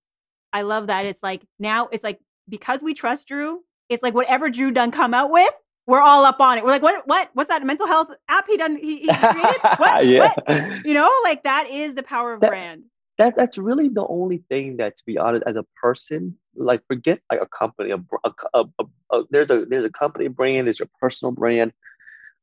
I 0.52 0.62
love 0.62 0.86
that. 0.86 1.04
It's 1.04 1.22
like 1.22 1.42
now 1.58 1.88
it's 1.92 2.04
like 2.04 2.20
because 2.48 2.82
we 2.82 2.94
trust 2.94 3.28
Drew, 3.28 3.60
it's 3.88 4.02
like 4.02 4.14
whatever 4.14 4.48
Drew 4.50 4.70
done 4.70 4.90
come 4.92 5.12
out 5.12 5.30
with, 5.30 5.52
we're 5.86 6.00
all 6.00 6.24
up 6.24 6.40
on 6.40 6.58
it. 6.58 6.64
We're 6.64 6.70
like, 6.70 6.82
what, 6.82 7.06
what, 7.06 7.30
what's 7.34 7.48
that 7.48 7.64
mental 7.64 7.86
health 7.86 8.08
app 8.28 8.46
he 8.48 8.56
done? 8.56 8.76
He, 8.76 9.00
he 9.00 9.08
created 9.14 9.60
what? 9.76 10.06
yeah. 10.06 10.30
What? 10.46 10.86
You 10.86 10.94
know, 10.94 11.10
like 11.24 11.42
that 11.44 11.66
is 11.68 11.94
the 11.94 12.02
power 12.02 12.32
of 12.32 12.40
That- 12.40 12.50
brand. 12.50 12.84
that 13.18 13.34
that's 13.36 13.58
really 13.58 13.88
the 13.88 14.06
only 14.08 14.38
thing 14.48 14.76
that 14.78 14.96
to 14.96 15.02
be 15.06 15.16
honest 15.18 15.44
as 15.46 15.56
a 15.56 15.64
person 15.80 16.36
like 16.56 16.80
forget 16.88 17.18
like 17.30 17.40
a 17.40 17.46
company 17.46 17.90
a, 17.90 17.96
a, 18.24 18.30
a, 18.54 18.64
a, 18.80 18.84
a- 19.12 19.24
there's 19.30 19.50
a 19.50 19.64
there's 19.68 19.84
a 19.84 19.90
company 19.90 20.26
brand 20.28 20.66
there's 20.66 20.78
your 20.80 20.88
personal 21.00 21.30
brand 21.32 21.72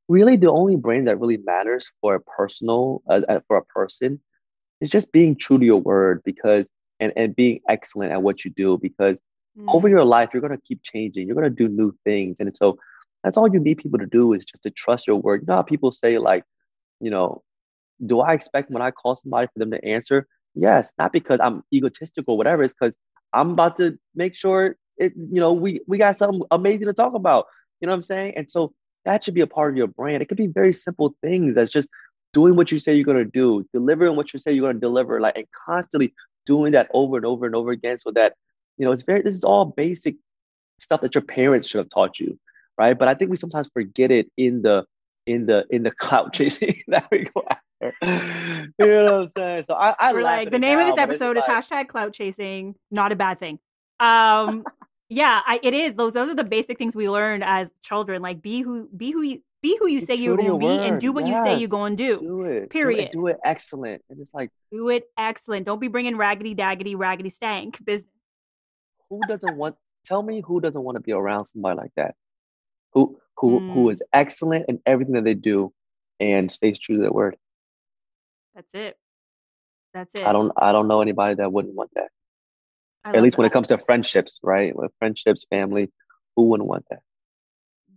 really 0.08 0.36
the 0.38 0.50
only 0.52 0.76
brand 0.76 1.08
that 1.08 1.20
really 1.20 1.38
matters 1.38 1.90
for 2.00 2.16
a 2.16 2.20
personal 2.22 3.02
uh, 3.10 3.22
uh, 3.28 3.40
for 3.48 3.58
a 3.58 3.66
person 3.66 4.20
is 4.82 4.90
just 4.90 5.12
being 5.12 5.36
true 5.36 5.58
to 5.60 5.66
your 5.66 5.82
word 5.82 6.22
because 6.24 6.66
and 7.02 7.12
and 7.18 7.36
being 7.36 7.60
excellent 7.70 8.12
at 8.12 8.22
what 8.22 8.44
you 8.46 8.52
do 8.52 8.78
because 8.82 9.20
over 9.68 9.88
Mm. 9.88 9.92
your 9.92 10.06
life 10.06 10.30
you're 10.34 10.40
going 10.48 10.58
to 10.58 10.66
keep 10.70 10.82
changing 10.84 11.28
you're 11.28 11.36
going 11.42 11.54
to 11.56 11.64
do 11.64 11.68
new 11.68 11.92
things 12.06 12.38
and 12.40 12.56
so 12.56 12.78
that's 13.24 13.38
all 13.38 13.52
you 13.52 13.60
need 13.60 13.78
people 13.78 14.00
to 14.00 14.06
do 14.06 14.34
is 14.34 14.46
just 14.46 14.64
to 14.64 14.72
trust 14.72 15.08
your 15.08 15.18
word. 15.18 15.42
You 15.42 15.48
know 15.48 15.56
how 15.56 15.62
people 15.62 15.92
say 15.92 16.18
like 16.18 16.44
you 17.00 17.10
know 17.10 17.42
do 18.06 18.20
i 18.20 18.34
expect 18.34 18.72
when 18.72 18.82
i 18.82 18.92
call 18.92 19.16
somebody 19.16 19.48
for 19.48 19.60
them 19.60 19.72
to 19.72 19.86
answer? 19.86 20.28
Yes 20.56 20.92
not 20.98 21.12
because 21.14 21.40
i'm 21.42 21.64
egotistical 21.74 22.34
or 22.34 22.38
whatever 22.38 22.64
it's 22.64 22.74
because 22.74 22.96
i'm 23.34 23.52
about 23.52 23.78
to 23.78 23.98
make 24.16 24.36
sure 24.36 24.76
it 24.98 25.14
you 25.16 25.40
know 25.40 25.54
we 25.54 25.82
we 25.88 25.98
got 25.98 26.18
something 26.18 26.42
amazing 26.52 26.88
to 26.88 26.94
talk 26.94 27.14
about. 27.14 27.46
You 27.80 27.88
know 27.88 27.94
what 27.94 27.98
i'm 27.98 28.04
saying? 28.04 28.34
And 28.38 28.50
so 28.50 28.74
that 29.06 29.24
should 29.24 29.34
be 29.34 29.42
a 29.42 29.48
part 29.48 29.72
of 29.72 29.78
your 29.78 29.88
brand. 29.88 30.22
It 30.22 30.28
could 30.28 30.38
be 30.38 30.48
very 30.48 30.74
simple 30.74 31.16
things 31.22 31.56
that's 31.56 31.72
just 31.72 31.90
doing 32.34 32.56
what 32.56 32.72
you 32.72 32.80
say 32.80 32.96
you're 32.96 33.14
to 33.14 33.26
do 33.26 33.66
delivering 33.74 34.16
what 34.16 34.34
you 34.34 34.40
say 34.40 34.52
you're 34.52 34.72
to 34.72 34.80
deliver 34.80 35.20
like 35.20 35.36
and 35.36 35.48
constantly 35.66 36.14
doing 36.46 36.72
that 36.72 36.90
over 36.94 37.18
and 37.18 37.26
over 37.26 37.46
and 37.46 37.56
over 37.56 37.72
again 37.72 37.98
so 37.98 38.12
that 38.12 38.34
you 38.78 38.86
know 38.86 38.92
it's 38.92 39.02
very 39.04 39.22
this 39.22 39.36
is 39.36 39.44
all 39.44 39.66
basic 39.66 40.16
stuff 40.80 41.02
that 41.02 41.14
your 41.14 41.22
parents 41.22 41.68
should 41.68 41.80
have 41.80 41.90
taught 41.90 42.20
you 42.20 42.40
right 42.78 42.98
but 42.98 43.08
i 43.08 43.14
think 43.14 43.30
we 43.32 43.38
sometimes 43.38 43.68
forget 43.74 44.12
it 44.12 44.32
in 44.38 44.62
the 44.62 44.84
in 45.28 45.46
the 45.46 45.66
in 45.70 45.84
the 45.84 45.92
clout 45.92 46.34
chasing 46.38 46.82
that 46.88 47.08
we 47.12 47.26
go 47.34 47.44
after 47.50 47.94
you 48.80 48.86
know 48.86 49.04
what 49.06 49.14
i'm 49.14 49.30
saying 49.38 49.64
so 49.64 49.74
i, 49.76 49.96
I 50.00 50.14
We're 50.14 50.24
like 50.24 50.52
the 50.52 50.60
name 50.60 50.80
of 50.80 50.88
this 50.88 50.98
episode 50.98 51.38
is 51.38 51.44
like- 51.48 51.66
hashtag 51.66 51.88
clout 51.88 52.14
chasing. 52.14 52.76
Not 52.92 53.12
a 53.12 53.16
bad 53.16 53.40
thing. 53.40 53.60
Um, 54.00 54.64
yeah, 55.10 55.42
I, 55.46 55.60
it 55.64 55.74
is. 55.74 55.96
Those 55.96 56.14
those 56.14 56.30
are 56.30 56.36
the 56.36 56.44
basic 56.44 56.78
things 56.78 56.96
we 56.96 57.10
learned 57.10 57.44
as 57.44 57.72
children. 57.84 58.22
Like 58.22 58.42
be 58.42 58.62
who 58.62 58.88
be 58.96 59.12
who 59.12 59.22
you 59.22 59.42
be 59.62 59.78
who 59.80 59.88
you 59.88 60.02
say 60.02 60.16
you're 60.16 60.38
going 60.38 60.50
to 60.52 60.58
be, 60.60 60.68
and 60.68 61.00
do 61.02 61.12
what 61.12 61.26
you 61.28 61.36
say 61.36 61.58
you're 61.60 61.70
going 61.70 61.96
to 61.98 62.04
do. 62.04 62.20
do 62.20 62.42
it 62.44 62.50
do 62.50 62.64
it, 62.64 62.70
Period. 62.70 63.10
do 63.12 63.28
it 63.28 63.38
excellent 63.46 64.02
and 64.10 64.20
it's 64.20 64.34
like 64.34 64.50
Do 64.72 64.90
it 64.90 65.04
excellent. 65.18 65.66
Don't 65.66 65.80
be 65.80 65.88
bringing 65.88 66.18
raggedy 66.18 66.56
daggedy 66.56 66.96
raggedy 66.98 67.30
stank 67.30 67.84
business. 67.86 68.10
who 69.10 69.20
doesn't 69.28 69.56
want 69.58 69.76
tell 70.04 70.22
me 70.24 70.42
who 70.46 70.60
doesn't 70.62 70.82
want 70.82 70.96
to 70.96 71.02
be 71.02 71.12
around 71.12 71.46
somebody 71.46 71.78
like 71.78 71.92
that 71.96 72.16
who 72.94 73.18
who 73.38 73.60
who 73.74 73.88
Mm. 73.88 73.92
is 73.92 74.04
excellent 74.14 74.66
in 74.68 74.80
everything 74.86 75.16
that 75.16 75.24
they 75.24 75.34
do 75.34 75.74
and 76.20 76.52
stays 76.52 76.78
true 76.80 76.96
to 76.98 77.02
their 77.02 77.12
word 77.12 77.36
That's 78.56 78.74
it. 78.76 78.98
That's 79.94 80.16
it. 80.16 80.26
i 80.26 80.32
don't 80.32 80.52
i 80.58 80.72
don't 80.72 80.88
know 80.88 81.02
anybody 81.02 81.36
that 81.36 81.52
wouldn't 81.52 81.76
want 81.76 81.92
that 81.96 82.10
at 83.06 83.22
least 83.24 83.38
when 83.38 83.46
it 83.48 83.52
comes 83.54 83.68
to 83.68 83.78
friendships 83.78 84.40
right 84.44 84.76
with 84.76 84.92
friendships 85.00 85.46
family 85.50 85.90
who 86.36 86.44
wouldn't 86.44 86.70
want 86.70 86.86
that 86.90 87.00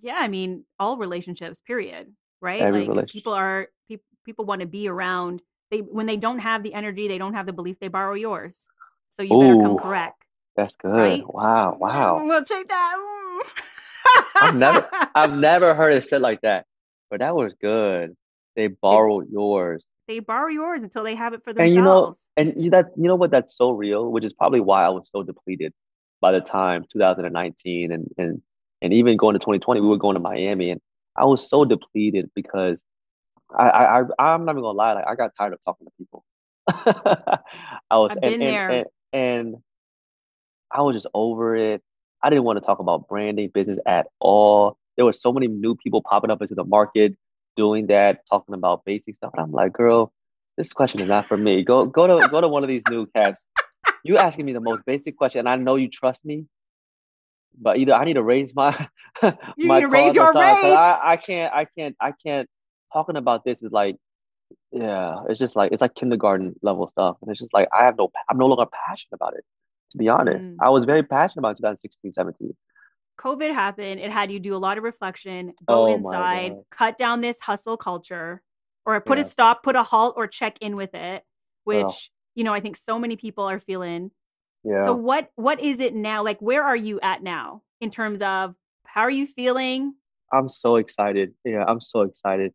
Yeah, 0.02 0.16
I 0.18 0.28
mean, 0.28 0.64
all 0.78 0.96
relationships, 0.98 1.60
period. 1.60 2.12
Right? 2.42 2.60
Every 2.60 2.80
like 2.80 2.88
relationship. 2.88 3.12
people 3.14 3.32
are 3.32 3.68
people 3.88 4.04
people 4.26 4.44
want 4.44 4.60
to 4.60 4.66
be 4.66 4.88
around. 4.88 5.40
They 5.70 5.78
when 5.80 6.06
they 6.06 6.16
don't 6.18 6.40
have 6.40 6.62
the 6.62 6.74
energy, 6.74 7.08
they 7.08 7.16
don't 7.16 7.32
have 7.34 7.46
the 7.46 7.52
belief. 7.54 7.78
They 7.80 7.88
borrow 7.88 8.14
yours. 8.14 8.68
So 9.10 9.22
you 9.22 9.38
better 9.38 9.56
come 9.62 9.78
correct. 9.78 10.20
that's 10.56 10.74
good 10.76 10.92
Right? 10.92 11.24
wow 11.26 11.76
wow 11.80 12.22
We'll 12.28 12.44
take 12.44 12.68
that. 12.68 12.96
I've 14.40 14.54
never- 14.54 14.88
I've 15.14 15.32
never 15.32 15.74
heard 15.74 15.92
it 15.94 16.04
said 16.04 16.20
like 16.20 16.40
that, 16.42 16.66
but 17.10 17.20
that 17.20 17.34
was 17.34 17.54
good. 17.60 18.16
They 18.56 18.68
borrowed 18.68 19.28
yours, 19.30 19.84
they 20.06 20.18
borrow 20.18 20.48
yours 20.48 20.82
until 20.82 21.02
they 21.02 21.14
have 21.14 21.32
it 21.32 21.42
for 21.42 21.50
and 21.50 21.58
themselves. 21.58 21.76
you 21.76 21.82
know, 21.82 22.14
and 22.52 22.64
you 22.64 22.70
that 22.70 22.86
you 22.96 23.04
know 23.04 23.16
what? 23.16 23.30
That's 23.30 23.56
so 23.56 23.70
real, 23.70 24.10
which 24.10 24.24
is 24.24 24.32
probably 24.32 24.60
why 24.60 24.84
I 24.84 24.90
was 24.90 25.08
so 25.10 25.22
depleted 25.22 25.72
by 26.20 26.32
the 26.32 26.40
time 26.40 26.84
2019 26.92 27.92
and 27.92 28.08
and 28.18 28.42
and 28.82 28.92
even 28.92 29.16
going 29.16 29.34
to 29.34 29.38
2020. 29.38 29.80
We 29.80 29.88
were 29.88 29.96
going 29.96 30.14
to 30.14 30.20
Miami, 30.20 30.70
and 30.70 30.80
I 31.16 31.24
was 31.24 31.48
so 31.48 31.64
depleted 31.64 32.30
because 32.34 32.82
I 33.56 33.68
I, 33.68 33.98
I'm 34.18 34.44
not 34.44 34.52
even 34.52 34.62
gonna 34.62 34.76
lie, 34.76 34.92
like 34.92 35.06
I 35.06 35.14
got 35.14 35.32
tired 35.36 35.54
of 35.54 35.64
talking 35.64 35.86
to 35.86 35.92
people. 35.98 36.24
I 36.68 37.98
was 37.98 38.10
I've 38.10 38.18
and, 38.18 38.20
been 38.22 38.32
and, 38.34 38.42
there. 38.42 38.70
and 38.70 38.86
and 39.12 39.56
I 40.70 40.82
was 40.82 40.96
just 40.96 41.06
over 41.14 41.56
it. 41.56 41.82
I 42.24 42.30
didn't 42.30 42.44
want 42.44 42.58
to 42.58 42.64
talk 42.64 42.78
about 42.78 43.06
branding 43.06 43.50
business 43.52 43.78
at 43.86 44.06
all. 44.18 44.78
There 44.96 45.04
were 45.04 45.12
so 45.12 45.30
many 45.30 45.46
new 45.46 45.76
people 45.76 46.02
popping 46.02 46.30
up 46.30 46.40
into 46.40 46.54
the 46.54 46.64
market 46.64 47.14
doing 47.54 47.88
that, 47.88 48.20
talking 48.30 48.54
about 48.54 48.84
basic 48.86 49.14
stuff. 49.14 49.32
And 49.34 49.42
I'm 49.42 49.52
like, 49.52 49.74
girl, 49.74 50.10
this 50.56 50.72
question 50.72 51.00
is 51.00 51.08
not 51.08 51.26
for 51.26 51.36
me. 51.36 51.62
Go 51.62 51.84
go 51.84 52.06
to 52.06 52.28
go 52.28 52.40
to 52.40 52.48
one 52.48 52.62
of 52.62 52.68
these 52.68 52.82
new 52.90 53.06
cats. 53.14 53.44
You 54.06 54.18
asking 54.18 54.44
me 54.44 54.52
the 54.52 54.60
most 54.60 54.84
basic 54.84 55.16
question, 55.16 55.38
and 55.38 55.48
I 55.48 55.56
know 55.56 55.76
you 55.76 55.88
trust 55.88 56.26
me, 56.26 56.44
but 57.58 57.78
either 57.78 57.94
I 57.94 58.04
need 58.04 58.14
to 58.14 58.22
raise 58.22 58.54
my 58.54 58.88
You 59.22 59.68
my 59.68 59.76
need 59.76 59.80
to 59.80 59.88
raise 59.88 60.14
your 60.14 60.26
rates. 60.26 60.36
I, 60.36 61.00
I 61.02 61.16
can't 61.16 61.54
I 61.54 61.64
can't 61.64 61.96
I 61.98 62.12
can't 62.12 62.46
talking 62.92 63.16
about 63.16 63.46
this 63.46 63.62
is 63.62 63.72
like 63.72 63.96
yeah, 64.72 65.20
it's 65.28 65.38
just 65.38 65.56
like 65.56 65.72
it's 65.72 65.80
like 65.80 65.94
kindergarten 65.94 66.54
level 66.60 66.86
stuff. 66.86 67.16
And 67.22 67.30
it's 67.30 67.40
just 67.40 67.54
like 67.54 67.68
I 67.72 67.84
have 67.84 67.96
no 67.96 68.10
I'm 68.28 68.36
no 68.36 68.46
longer 68.46 68.66
passionate 68.86 69.14
about 69.14 69.34
it. 69.38 69.44
To 69.94 69.98
be 69.98 70.08
honest. 70.08 70.42
Mm. 70.42 70.56
I 70.60 70.70
was 70.70 70.84
very 70.84 71.02
passionate 71.02 71.40
about 71.40 71.56
2016, 71.56 72.12
17. 72.12 72.54
COVID 73.18 73.54
happened. 73.54 74.00
It 74.00 74.10
had 74.10 74.32
you 74.32 74.40
do 74.40 74.56
a 74.56 74.58
lot 74.58 74.76
of 74.76 74.82
reflection, 74.84 75.54
go 75.66 75.86
Oh 75.88 75.94
inside, 75.94 76.54
cut 76.70 76.98
down 76.98 77.20
this 77.20 77.40
hustle 77.40 77.76
culture, 77.76 78.42
or 78.84 79.00
put 79.00 79.18
a 79.18 79.24
stop, 79.24 79.62
put 79.62 79.76
a 79.76 79.84
halt, 79.84 80.14
or 80.16 80.26
check 80.26 80.58
in 80.60 80.74
with 80.74 80.94
it, 80.94 81.22
which 81.62 81.84
Ugh. 81.84 81.94
you 82.34 82.42
know 82.42 82.52
I 82.52 82.58
think 82.58 82.76
so 82.76 82.98
many 82.98 83.14
people 83.14 83.44
are 83.44 83.60
feeling. 83.60 84.10
Yeah. 84.64 84.84
So 84.84 84.94
what 84.94 85.30
what 85.36 85.60
is 85.60 85.78
it 85.78 85.94
now? 85.94 86.24
Like 86.24 86.40
where 86.40 86.64
are 86.64 86.76
you 86.76 86.98
at 87.00 87.22
now 87.22 87.62
in 87.80 87.90
terms 87.90 88.20
of 88.20 88.56
how 88.84 89.02
are 89.02 89.10
you 89.10 89.28
feeling? 89.28 89.94
I'm 90.32 90.48
so 90.48 90.76
excited. 90.76 91.34
Yeah, 91.44 91.64
I'm 91.66 91.80
so 91.80 92.02
excited. 92.02 92.52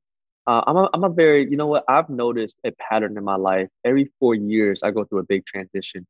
Uh, 0.47 0.63
I'm 0.65 0.77
a, 0.77 0.89
I'm 0.93 1.03
a 1.03 1.09
very, 1.09 1.49
you 1.49 1.57
know 1.57 1.67
what? 1.67 1.83
I've 1.87 2.09
noticed 2.09 2.57
a 2.65 2.71
pattern 2.71 3.17
in 3.17 3.23
my 3.23 3.35
life. 3.35 3.67
Every 3.85 4.11
four 4.19 4.33
years, 4.33 4.81
I 4.83 4.91
go 4.91 5.03
through 5.05 5.19
a 5.19 5.23
big 5.23 5.45
transition. 5.45 6.07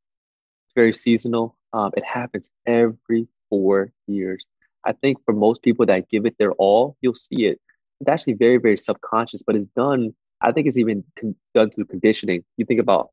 Very 0.79 0.93
seasonal. 0.93 1.57
Um, 1.73 1.91
it 1.97 2.05
happens 2.05 2.49
every 2.65 3.27
four 3.49 3.91
years. 4.07 4.45
I 4.85 4.93
think 4.93 5.17
for 5.25 5.33
most 5.33 5.61
people 5.61 5.85
that 5.87 6.09
give 6.09 6.25
it 6.25 6.35
their 6.39 6.53
all, 6.53 6.95
you'll 7.01 7.15
see 7.15 7.47
it. 7.47 7.59
It's 7.99 8.09
actually 8.09 8.35
very, 8.45 8.55
very 8.55 8.77
subconscious, 8.77 9.43
but 9.43 9.57
it's 9.57 9.65
done. 9.75 10.15
I 10.39 10.53
think 10.53 10.67
it's 10.67 10.77
even 10.77 11.03
con- 11.19 11.35
done 11.53 11.69
through 11.69 11.87
conditioning. 11.95 12.45
You 12.55 12.63
think 12.63 12.79
about, 12.79 13.09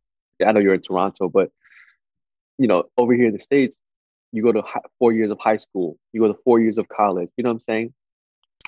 I 0.47 0.53
know 0.53 0.61
you're 0.61 0.75
in 0.75 0.81
Toronto, 0.81 1.29
but 1.29 1.51
you 2.57 2.69
know, 2.69 2.85
over 2.97 3.13
here 3.15 3.27
in 3.27 3.33
the 3.33 3.41
States, 3.41 3.83
you 4.31 4.45
go 4.45 4.53
to 4.53 4.63
four 5.01 5.13
years 5.13 5.33
of 5.33 5.39
high 5.41 5.57
school, 5.57 5.99
you 6.13 6.21
go 6.21 6.29
to 6.29 6.39
four 6.45 6.61
years 6.61 6.79
of 6.79 6.87
college. 6.89 7.31
You 7.37 7.43
know 7.43 7.51
what 7.51 7.55
I'm 7.55 7.61
saying? 7.63 7.95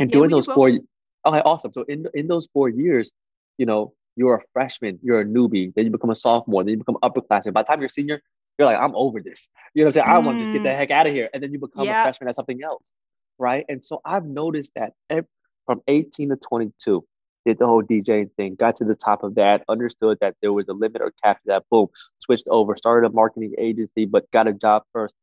And 0.01 0.11
Yeah, 0.11 0.15
during 0.15 0.31
those 0.33 0.47
four, 0.47 0.71
both. 0.73 0.81
okay, 1.25 1.43
awesome. 1.45 1.73
So 1.73 1.83
in 1.83 2.09
in 2.15 2.27
those 2.27 2.49
four 2.53 2.69
years, 2.69 3.13
you 3.59 3.67
know, 3.67 3.95
you're 4.17 4.39
a 4.39 4.43
freshman, 4.53 4.99
you're 5.05 5.21
a 5.21 5.25
newbie, 5.25 5.73
then 5.75 5.85
you 5.85 5.93
become 5.93 6.11
a 6.11 6.17
sophomore, 6.17 6.65
then 6.65 6.73
you 6.73 6.79
become 6.79 6.99
upperclassman. 7.05 7.53
By 7.53 7.63
the 7.63 7.69
time 7.69 7.79
you're 7.81 7.95
a 7.95 8.01
senior, 8.01 8.21
You're 8.59 8.67
like, 8.67 8.79
I'm 8.81 8.95
over 8.97 9.21
this. 9.21 9.49
You 9.75 9.83
know 9.83 9.87
what 9.87 9.97
I'm 9.97 10.03
saying? 10.05 10.07
I 10.11 10.19
want 10.19 10.39
to 10.39 10.43
just 10.43 10.53
get 10.53 10.63
the 10.65 10.69
Mm. 10.71 10.77
heck 10.77 10.91
out 10.91 11.07
of 11.07 11.13
here. 11.13 11.31
And 11.33 11.43
then 11.43 11.53
you 11.53 11.59
become 11.61 11.85
Yeah. 11.87 12.01
a 12.01 12.05
freshman 12.05 12.29
at 12.29 12.35
something 12.35 12.63
else. 12.63 12.83
Right. 13.39 13.65
And 13.69 13.85
so 13.85 14.01
I've 14.05 14.27
noticed 14.27 14.73
that 14.75 14.95
ev- 15.11 15.27
from 15.65 15.81
18 15.87 16.31
to 16.31 16.37
22, 16.37 17.07
did 17.47 17.59
the 17.59 17.67
whole 17.67 17.83
DJing 17.83 18.31
thing, 18.37 18.57
got 18.57 18.77
to 18.77 18.85
the 18.85 18.97
top 18.97 19.23
of 19.23 19.37
that, 19.37 19.63
understood 19.69 20.19
that 20.21 20.35
there 20.43 20.53
was 20.53 20.69
a 20.69 20.73
limit 20.73 21.01
or 21.01 21.13
cap 21.23 21.39
to 21.43 21.47
that. 21.47 21.65
Boom, 21.71 21.87
switched 22.19 22.49
over, 22.49 22.77
started 22.77 23.07
a 23.07 23.13
marketing 23.13 23.55
agency, 23.59 24.05
but 24.07 24.29
got 24.33 24.49
a 24.49 24.53
job 24.53 24.83
first. 24.93 25.15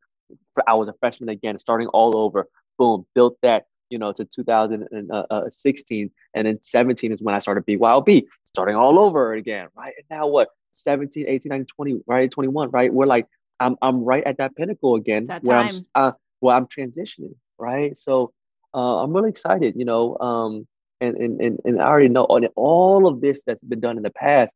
I 0.66 0.74
was 0.76 0.88
a 0.88 0.94
freshman 0.94 1.30
again, 1.30 1.60
starting 1.60 1.88
all 1.90 2.18
over. 2.18 2.48
Boom, 2.78 3.06
built 3.14 3.38
that, 3.42 3.68
you 3.90 3.98
know, 4.00 4.14
to 4.14 4.24
2016. 4.26 6.12
And 6.34 6.48
then 6.48 6.60
17 6.62 7.12
is 7.12 7.22
when 7.22 7.36
I 7.36 7.40
started 7.40 7.66
BYOB, 7.66 8.26
starting 8.46 8.76
all 8.76 8.98
over 8.98 9.34
again, 9.34 9.68
right? 9.76 9.94
And 9.98 10.06
now 10.10 10.28
what? 10.28 10.50
17, 10.76 11.26
18, 11.28 11.50
19, 11.50 11.66
20, 11.66 12.02
right? 12.06 12.30
21, 12.30 12.72
right? 12.72 12.94
We're 12.94 13.06
like, 13.06 13.28
I'm, 13.60 13.76
I'm 13.82 14.04
right 14.04 14.24
at 14.26 14.38
that 14.38 14.56
pinnacle 14.56 14.96
again 14.96 15.28
that 15.28 15.44
where 15.44 15.58
I'm, 15.58 15.76
uh, 15.96 16.12
where 16.40 16.56
I'm 16.56 16.68
transitioning, 16.68 17.36
right? 17.58 17.96
So 17.98 18.34
uh, 18.74 19.04
I'm 19.04 19.14
really 19.14 19.30
excited, 19.30 19.76
you 19.78 19.86
know, 19.86 20.18
um, 20.20 20.68
and, 21.02 21.16
and, 21.18 21.42
and, 21.42 21.60
and 21.66 21.82
I 21.82 21.86
already 21.86 22.10
know 22.10 22.24
all, 22.24 23.08
of 23.08 23.22
this 23.22 23.44
that's 23.44 23.64
been 23.64 23.80
done 23.80 23.98
in 23.98 24.04
the 24.04 24.10
past 24.10 24.54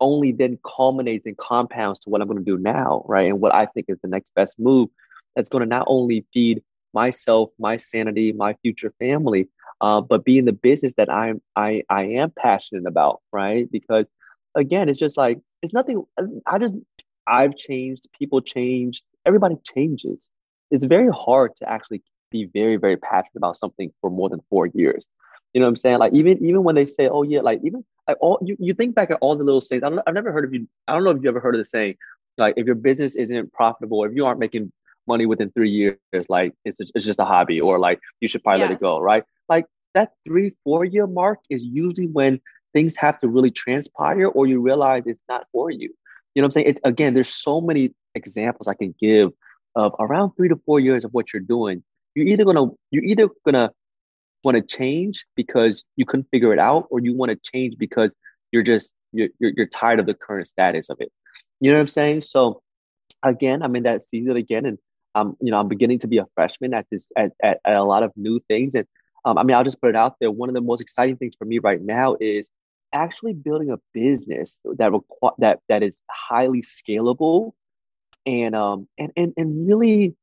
only 0.00 0.32
then 0.32 0.58
culminates 0.64 1.26
and 1.26 1.36
compounds 1.36 2.00
to 2.00 2.10
what 2.10 2.20
I'm 2.20 2.28
going 2.28 2.38
to 2.38 2.44
do 2.44 2.58
now, 2.58 3.04
right? 3.06 3.28
And 3.28 3.40
what 3.40 3.54
I 3.54 3.66
think 3.66 3.86
is 3.88 3.98
the 4.02 4.08
next 4.08 4.34
best 4.34 4.58
move 4.58 4.88
that's 5.36 5.48
going 5.48 5.60
to 5.60 5.68
not 5.68 5.84
only 5.86 6.26
feed 6.32 6.62
myself, 6.92 7.50
my 7.58 7.76
sanity, 7.76 8.32
my 8.32 8.54
future 8.62 8.92
family, 8.98 9.48
uh, 9.80 10.00
but 10.00 10.24
be 10.24 10.38
in 10.38 10.44
the 10.44 10.52
business 10.52 10.94
that 10.96 11.10
I'm 11.10 11.40
I 11.56 11.82
I 11.88 12.04
am 12.04 12.32
passionate 12.36 12.86
about, 12.86 13.20
right? 13.32 13.70
Because 13.70 14.06
again, 14.54 14.88
it's 14.88 14.98
just 14.98 15.16
like 15.16 15.38
it's 15.62 15.72
nothing. 15.72 16.04
Uh, 16.18 16.26
I 16.46 16.58
just 16.58 16.74
I've 17.26 17.56
changed, 17.56 18.08
people 18.18 18.40
changed, 18.40 19.04
everybody 19.24 19.56
changes. 19.74 20.28
It's 20.70 20.84
very 20.84 21.10
hard 21.12 21.54
to 21.56 21.70
actually 21.70 22.02
be 22.30 22.48
very 22.52 22.76
very 22.76 22.96
passionate 22.96 23.36
about 23.36 23.56
something 23.56 23.92
for 24.00 24.10
more 24.10 24.28
than 24.28 24.40
four 24.50 24.66
years. 24.66 25.06
You 25.52 25.60
know 25.60 25.66
what 25.66 25.70
I'm 25.70 25.76
saying? 25.76 25.98
Like 25.98 26.14
even 26.14 26.44
even 26.44 26.64
when 26.64 26.74
they 26.74 26.86
say, 26.86 27.08
oh 27.08 27.22
yeah, 27.22 27.40
like 27.40 27.60
even 27.64 27.84
like 28.08 28.16
all 28.20 28.38
you, 28.44 28.56
you 28.58 28.72
think 28.72 28.94
back 28.94 29.10
at 29.10 29.18
all 29.20 29.36
the 29.36 29.44
little 29.44 29.60
things. 29.60 29.82
I 29.82 29.90
don't, 29.90 30.00
I've 30.06 30.14
never 30.14 30.32
heard 30.32 30.44
of 30.44 30.54
you. 30.54 30.66
I 30.88 30.94
don't 30.94 31.04
know 31.04 31.10
if 31.10 31.22
you 31.22 31.28
ever 31.28 31.40
heard 31.40 31.54
of 31.54 31.60
the 31.60 31.64
saying, 31.64 31.96
like 32.38 32.54
if 32.56 32.66
your 32.66 32.74
business 32.74 33.16
isn't 33.16 33.52
profitable, 33.52 34.04
if 34.04 34.12
you 34.14 34.24
aren't 34.24 34.40
making 34.40 34.72
money 35.06 35.26
within 35.26 35.50
three 35.50 35.70
years, 35.70 35.98
like 36.28 36.54
it's 36.64 36.78
just, 36.78 36.92
it's 36.94 37.04
just 37.04 37.20
a 37.20 37.24
hobby, 37.24 37.60
or 37.60 37.78
like 37.78 38.00
you 38.20 38.28
should 38.28 38.42
probably 38.42 38.62
let 38.62 38.70
it 38.70 38.80
go, 38.80 38.98
right? 39.00 39.24
Like 39.48 39.66
that 39.94 40.12
three 40.26 40.52
four 40.64 40.84
year 40.84 41.06
mark 41.06 41.40
is 41.50 41.64
usually 41.64 42.06
when 42.06 42.40
things 42.72 42.96
have 42.96 43.20
to 43.20 43.28
really 43.28 43.50
transpire, 43.50 44.26
or 44.26 44.46
you 44.46 44.60
realize 44.60 45.04
it's 45.06 45.24
not 45.28 45.46
for 45.52 45.70
you. 45.70 45.92
You 46.34 46.42
know 46.42 46.46
what 46.46 46.48
I'm 46.48 46.52
saying? 46.52 46.66
It, 46.66 46.80
again, 46.84 47.14
there's 47.14 47.28
so 47.28 47.60
many 47.60 47.94
examples 48.14 48.68
I 48.68 48.74
can 48.74 48.94
give 49.00 49.30
of 49.74 49.94
around 49.98 50.32
three 50.36 50.48
to 50.48 50.60
four 50.66 50.80
years 50.80 51.04
of 51.04 51.12
what 51.12 51.32
you're 51.32 51.40
doing. 51.40 51.82
You're 52.14 52.26
either 52.26 52.44
gonna 52.44 52.66
you're 52.90 53.04
either 53.04 53.28
gonna 53.44 53.70
want 54.44 54.56
to 54.56 54.62
change 54.62 55.26
because 55.36 55.84
you 55.96 56.04
couldn't 56.04 56.28
figure 56.30 56.52
it 56.52 56.58
out, 56.58 56.86
or 56.90 57.00
you 57.00 57.14
want 57.16 57.30
to 57.30 57.38
change 57.52 57.76
because 57.78 58.14
you're 58.50 58.62
just 58.62 58.92
you're, 59.12 59.28
you're 59.38 59.52
you're 59.56 59.66
tired 59.66 60.00
of 60.00 60.06
the 60.06 60.14
current 60.14 60.48
status 60.48 60.88
of 60.90 60.98
it. 61.00 61.10
You 61.60 61.70
know 61.70 61.78
what 61.78 61.82
I'm 61.82 61.88
saying? 61.88 62.22
So 62.22 62.62
again, 63.22 63.62
I'm 63.62 63.76
in 63.76 63.84
that 63.84 64.06
season 64.06 64.36
again, 64.36 64.66
and 64.66 64.78
I'm 65.14 65.36
you 65.40 65.50
know 65.50 65.58
I'm 65.58 65.68
beginning 65.68 65.98
to 66.00 66.06
be 66.06 66.18
a 66.18 66.26
freshman 66.34 66.74
at 66.74 66.86
this 66.90 67.10
at 67.16 67.32
at, 67.42 67.60
at 67.64 67.76
a 67.76 67.84
lot 67.84 68.02
of 68.02 68.12
new 68.16 68.40
things, 68.48 68.74
and 68.74 68.86
um, 69.24 69.38
I 69.38 69.42
mean 69.42 69.56
I'll 69.56 69.64
just 69.64 69.80
put 69.80 69.90
it 69.90 69.96
out 69.96 70.16
there. 70.20 70.30
One 70.30 70.48
of 70.48 70.54
the 70.54 70.60
most 70.60 70.80
exciting 70.80 71.16
things 71.16 71.34
for 71.38 71.44
me 71.44 71.58
right 71.58 71.80
now 71.80 72.16
is 72.20 72.48
actually 72.92 73.32
building 73.32 73.70
a 73.70 73.78
business 73.92 74.58
that 74.64 74.90
requ- 74.92 75.34
that 75.38 75.60
that 75.68 75.82
is 75.82 76.00
highly 76.10 76.62
scalable, 76.62 77.52
and 78.26 78.54
um 78.54 78.88
and 78.98 79.12
and 79.16 79.32
and 79.36 79.66
really 79.66 80.14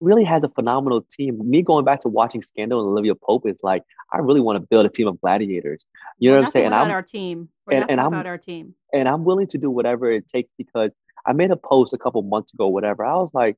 really 0.00 0.24
has 0.24 0.44
a 0.44 0.48
phenomenal 0.48 1.06
team. 1.10 1.38
Me 1.48 1.62
going 1.62 1.84
back 1.84 2.00
to 2.00 2.08
watching 2.08 2.42
Scandal 2.42 2.80
and 2.80 2.88
Olivia 2.88 3.14
Pope 3.14 3.46
is 3.46 3.60
like, 3.62 3.82
I 4.12 4.18
really 4.18 4.40
want 4.40 4.60
to 4.60 4.66
build 4.66 4.84
a 4.84 4.88
team 4.90 5.08
of 5.08 5.18
gladiators. 5.20 5.86
You 6.18 6.28
know 6.30 6.34
We're 6.34 6.40
what 6.40 6.44
I'm 6.44 6.50
saying? 6.50 6.66
And 6.66 6.74
I'm 6.74 6.90
our 6.90 7.02
team. 7.02 7.48
We're 7.66 7.80
and- 7.80 7.90
and 7.90 8.00
I'm- 8.00 8.10
without 8.10 8.26
our 8.26 8.36
team. 8.36 8.74
and 8.92 9.08
I'm 9.08 9.24
willing 9.24 9.46
to 9.48 9.58
do 9.58 9.70
whatever 9.70 10.10
it 10.10 10.28
takes 10.28 10.50
because 10.58 10.90
I 11.24 11.32
made 11.32 11.50
a 11.50 11.56
post 11.56 11.94
a 11.94 11.98
couple 11.98 12.20
months 12.22 12.52
ago, 12.52 12.68
whatever. 12.68 13.04
I 13.04 13.14
was 13.16 13.32
like, 13.32 13.56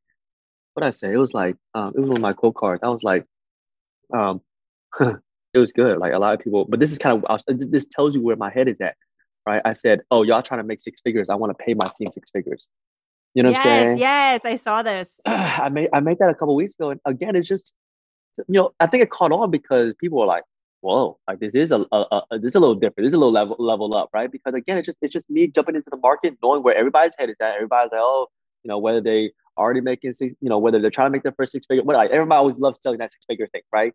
what 0.74 0.84
I 0.84 0.90
say? 0.90 1.12
It 1.12 1.16
was 1.16 1.34
like, 1.34 1.56
um, 1.74 1.94
it 1.96 2.00
was 2.00 2.08
one 2.10 2.18
of 2.18 2.22
my 2.22 2.32
quote 2.32 2.54
cards. 2.54 2.82
I 2.84 2.90
was 2.90 3.02
like, 3.02 3.24
um, 4.14 4.40
it 5.56 5.60
was 5.60 5.72
good. 5.72 5.98
Like 5.98 6.12
a 6.12 6.18
lot 6.18 6.34
of 6.34 6.40
people, 6.40 6.66
but 6.68 6.80
this 6.80 6.92
is 6.92 6.98
kind 6.98 7.24
of 7.24 7.42
this 7.48 7.86
tells 7.86 8.14
you 8.14 8.20
where 8.20 8.36
my 8.36 8.50
head 8.50 8.68
is 8.68 8.76
at, 8.80 8.94
right? 9.46 9.62
I 9.64 9.72
said, 9.72 10.02
oh, 10.10 10.22
y'all 10.22 10.42
trying 10.42 10.60
to 10.60 10.64
make 10.64 10.80
six 10.80 11.00
figures. 11.00 11.30
I 11.30 11.34
want 11.34 11.56
to 11.56 11.64
pay 11.64 11.72
my 11.72 11.90
team 11.96 12.08
six 12.12 12.28
figures. 12.30 12.68
You 13.34 13.42
know 13.42 13.50
what 13.50 13.58
I'm 13.60 13.66
yes, 13.66 13.86
saying? 13.86 13.98
yes, 13.98 14.40
yes, 14.44 14.52
I 14.52 14.56
saw 14.56 14.82
this. 14.82 15.20
I 15.26 15.68
made 15.70 15.88
I 15.94 16.00
made 16.00 16.18
that 16.18 16.28
a 16.28 16.34
couple 16.34 16.54
weeks 16.54 16.74
ago, 16.74 16.90
and 16.90 17.00
again, 17.06 17.36
it's 17.36 17.48
just 17.48 17.72
you 18.36 18.44
know 18.60 18.72
I 18.80 18.86
think 18.86 19.02
it 19.02 19.10
caught 19.10 19.32
on 19.32 19.50
because 19.50 19.94
people 19.98 20.18
were 20.18 20.26
like, 20.26 20.44
"Whoa, 20.82 21.18
like 21.26 21.40
this 21.40 21.54
is 21.54 21.72
a, 21.72 21.84
a, 21.92 22.22
a 22.30 22.38
this 22.38 22.50
is 22.50 22.54
a 22.54 22.60
little 22.60 22.74
different. 22.74 23.04
This 23.04 23.10
is 23.10 23.14
a 23.14 23.18
little 23.18 23.32
level 23.32 23.56
level 23.58 23.94
up, 23.94 24.10
right?" 24.12 24.30
Because 24.30 24.54
again, 24.54 24.78
it's 24.78 24.86
just 24.86 24.98
it's 25.00 25.12
just 25.12 25.28
me 25.30 25.46
jumping 25.48 25.74
into 25.74 25.88
the 25.90 25.98
market, 25.98 26.34
knowing 26.42 26.62
where 26.62 26.74
everybody's 26.74 27.14
head 27.18 27.30
is 27.30 27.36
at. 27.40 27.54
Everybody's 27.54 27.92
like, 27.92 28.00
"Oh, 28.02 28.28
you 28.62 28.68
know, 28.68 28.78
whether 28.78 29.00
they 29.00 29.32
already 29.58 29.80
making 29.80 30.14
six, 30.14 30.34
you 30.40 30.48
know, 30.48 30.58
whether 30.58 30.80
they're 30.80 30.90
trying 30.90 31.06
to 31.06 31.12
make 31.12 31.22
their 31.22 31.34
first 31.36 31.52
six 31.52 31.66
figure, 31.66 31.84
what 31.84 31.96
like 31.96 32.10
everybody 32.10 32.38
always 32.38 32.56
loves 32.56 32.78
selling 32.82 32.98
that 33.00 33.12
six 33.12 33.24
figure 33.26 33.48
thing, 33.48 33.62
right?" 33.72 33.92